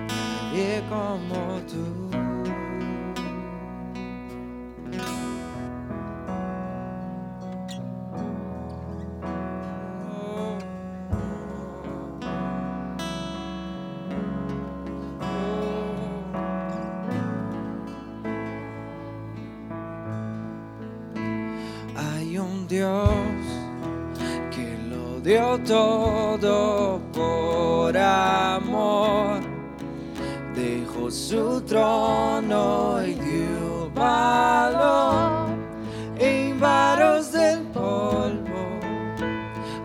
nadie 0.09 0.83
como 0.89 1.61
tú. 1.71 1.98
Dio 25.29 25.59
todo 25.59 26.99
por 27.13 27.95
amor. 27.95 29.41
Dejó 30.55 31.11
su 31.11 31.61
trono 31.61 33.03
y 33.05 33.13
dio 33.13 33.91
valor 33.95 35.51
en 36.19 36.59
varos 36.59 37.33
del 37.33 37.61
polvo. 37.75 38.65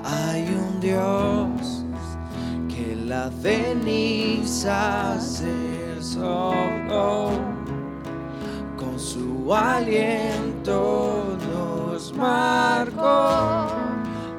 Hay 0.05 0.43
un 0.43 0.79
Dios 0.79 1.83
que 2.69 2.95
la 2.95 3.29
ceniza 3.41 5.19
se 5.19 6.01
sopló 6.01 7.31
con 8.77 8.97
su 8.97 9.53
aliento 9.53 11.37
nos 11.51 12.13
marcó. 12.13 13.62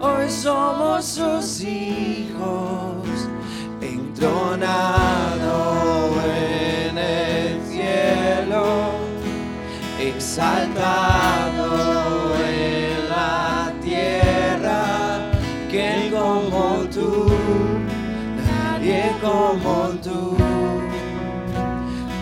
Hoy 0.06 0.28
somos 0.28 1.02
sus 1.06 1.62
hijos, 1.62 3.08
entronado 3.80 5.32
en 6.36 6.98
el 6.98 7.62
cielo, 7.62 8.66
exaltado 9.98 11.64
en 12.36 13.08
la 13.08 13.72
tierra. 13.82 15.32
Quien 15.70 16.10
como 16.10 16.84
tú, 16.92 17.32
nadie 18.46 19.10
como 19.22 19.88
tú 20.02 20.36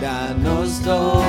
danos 0.00 0.80
todo 0.84 1.21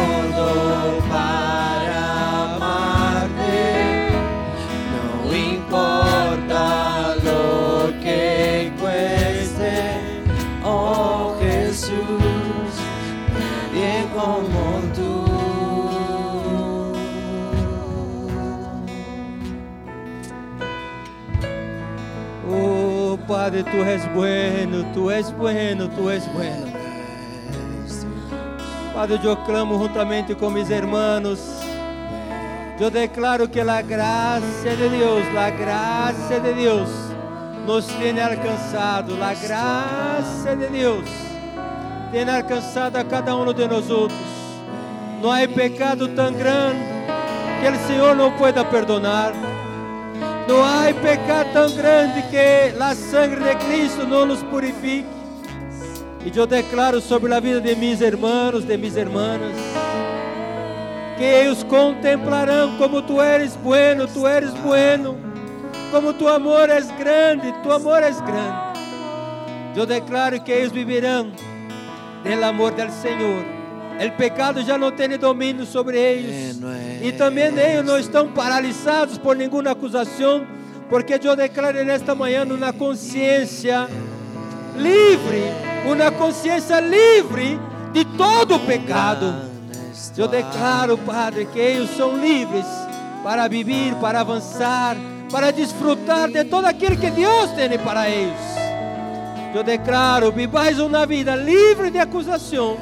Padre, 23.34 23.64
tú 23.64 23.78
eres 23.78 24.14
bueno, 24.14 24.86
tú 24.94 25.10
eres 25.10 25.36
bueno, 25.36 25.90
tú 25.90 26.08
eres 26.08 26.32
bueno. 26.36 26.72
Padre, 28.94 29.20
eu 29.24 29.36
clamo 29.38 29.76
juntamente 29.80 30.36
com 30.36 30.52
meus 30.52 30.70
irmãos. 30.70 31.40
Eu 32.80 32.92
declaro 32.92 33.50
que 33.50 33.60
a 33.60 33.82
graça 33.82 34.76
de 34.76 34.88
Deus, 34.88 35.26
a 35.36 35.50
graça 35.50 36.40
de 36.40 36.54
Deus, 36.54 36.90
nos 37.66 37.88
tem 37.88 38.22
alcançado. 38.22 39.16
A 39.16 39.34
graça 39.34 40.56
de 40.56 40.68
Deus 40.68 41.10
tem 42.12 42.30
alcançado 42.30 42.98
a 42.98 43.04
cada 43.04 43.36
um 43.36 43.52
de 43.52 43.68
nós. 43.68 43.88
Não 45.24 45.32
há 45.32 45.48
pecado 45.48 46.08
tão 46.10 46.32
grande 46.32 46.86
que 47.60 47.68
o 47.68 47.88
Senhor 47.88 48.16
não 48.16 48.32
pueda 48.34 48.64
perdonar. 48.64 49.53
Não 50.48 50.64
há 50.64 50.94
pecado 51.02 51.54
tão 51.54 51.72
grande 51.72 52.22
que 52.24 52.82
a 52.82 52.96
sangre 52.96 53.42
de 53.44 53.56
Cristo 53.66 54.06
não 54.06 54.26
nos 54.26 54.44
purifique. 54.44 55.08
E 56.26 56.38
eu 56.38 56.48
declaro 56.48 57.02
sobre 57.02 57.34
a 57.34 57.40
vida 57.40 57.60
de 57.60 57.76
meus 57.76 58.02
irmãos, 58.02 58.64
de 58.64 58.78
minhas 58.78 58.96
irmãs, 58.96 59.42
que 61.18 61.24
eles 61.24 61.64
contemplarão 61.64 62.78
como 62.78 63.02
tu 63.02 63.22
eres 63.22 63.56
bueno, 63.58 64.08
tu 64.08 64.26
eres 64.26 64.54
bueno, 64.62 65.18
como 65.92 66.14
tu 66.14 66.28
amor 66.28 66.70
é 66.70 66.82
grande, 66.98 67.54
tu 67.62 67.72
amor 67.72 68.02
é 68.02 68.12
grande. 68.12 68.74
Eu 69.76 69.86
declaro 69.86 70.42
que 70.42 70.52
eles 70.52 70.72
viverão 70.72 71.32
del 72.24 72.44
amor 72.44 72.72
del 72.72 72.90
Senhor. 72.90 73.63
O 74.06 74.12
pecado 74.18 74.62
já 74.64 74.78
não 74.78 74.92
tem 74.92 75.18
domínio 75.18 75.66
sobre 75.66 75.98
eles. 75.98 76.60
E 77.02 77.12
também 77.12 77.46
eles 77.46 77.86
não 77.86 77.98
estão 77.98 78.28
paralisados 78.28 79.18
por 79.18 79.36
nenhuma 79.36 79.72
acusação, 79.72 80.46
porque 80.90 81.20
eu 81.24 81.36
declaro 81.36 81.84
nesta 81.84 82.14
manhã 82.14 82.44
uma 82.44 82.74
consciência 82.74 83.88
livre, 84.76 85.44
uma 85.86 86.12
consciência 86.12 86.80
livre 86.80 87.60
de 87.92 88.04
todo 88.06 88.56
o 88.56 88.60
pecado. 88.60 89.52
Eu 90.18 90.28
declaro, 90.28 90.98
Padre, 90.98 91.46
que 91.46 91.60
eles 91.60 91.96
são 91.96 92.18
livres 92.18 92.66
para 93.24 93.48
viver, 93.48 93.96
para 93.96 94.20
avançar, 94.22 94.98
para 95.32 95.52
desfrutar 95.52 96.30
de 96.30 96.44
todo 96.44 96.66
aquilo 96.66 96.98
que 96.98 97.10
Deus 97.10 97.52
tem 97.52 97.80
para 97.80 98.10
eles. 98.10 98.38
Eu 99.56 99.64
declaro, 99.64 100.32
vivais 100.32 100.80
uma 100.80 101.06
vida 101.06 101.36
livre 101.36 101.90
de 101.90 102.00
acusação, 102.00 102.78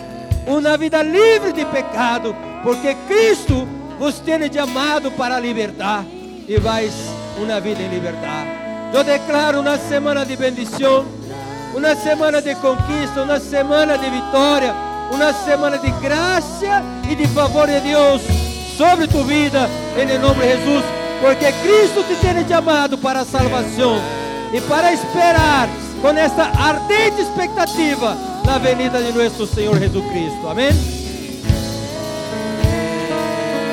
uma 0.47 0.77
vida 0.77 1.01
livre 1.03 1.53
de 1.53 1.65
pecado, 1.65 2.35
porque 2.63 2.95
Cristo 3.07 3.67
vos 3.99 4.19
tem 4.19 4.51
chamado 4.51 5.11
para 5.11 5.39
libertar 5.39 6.03
e 6.47 6.57
vais 6.59 6.93
uma 7.37 7.59
vida 7.59 7.81
em 7.81 7.89
liberdade. 7.89 8.49
Eu 8.93 9.03
declaro 9.03 9.61
uma 9.61 9.77
semana 9.77 10.25
de 10.25 10.35
bendição, 10.35 11.05
uma 11.75 11.95
semana 11.95 12.41
de 12.41 12.55
conquista, 12.55 13.23
uma 13.23 13.39
semana 13.39 13.97
de 13.97 14.09
vitória, 14.09 14.73
uma 15.11 15.33
semana 15.33 15.77
de 15.77 15.91
graça 16.01 16.83
e 17.09 17.15
de 17.15 17.27
favor 17.27 17.67
de 17.67 17.79
Deus 17.79 18.21
sobre 18.77 19.07
tu 19.07 19.23
vida, 19.23 19.69
em 19.97 20.17
nome 20.17 20.41
de 20.41 20.47
Jesus, 20.47 20.85
porque 21.21 21.51
Cristo 21.51 22.03
te 22.03 22.15
tem 22.15 22.47
chamado 22.47 22.97
para 22.97 23.21
a 23.21 23.25
salvação 23.25 24.01
e 24.53 24.59
para 24.61 24.91
esperar 24.91 25.69
com 26.01 26.09
esta 26.09 26.45
ardente 26.45 27.21
expectativa 27.21 28.30
na 28.45 28.57
venida 28.57 29.01
de 29.01 29.11
nosso 29.11 29.45
Senhor 29.47 29.77
Jesus 29.79 30.05
Cristo. 30.11 30.47
Amém? 30.47 31.00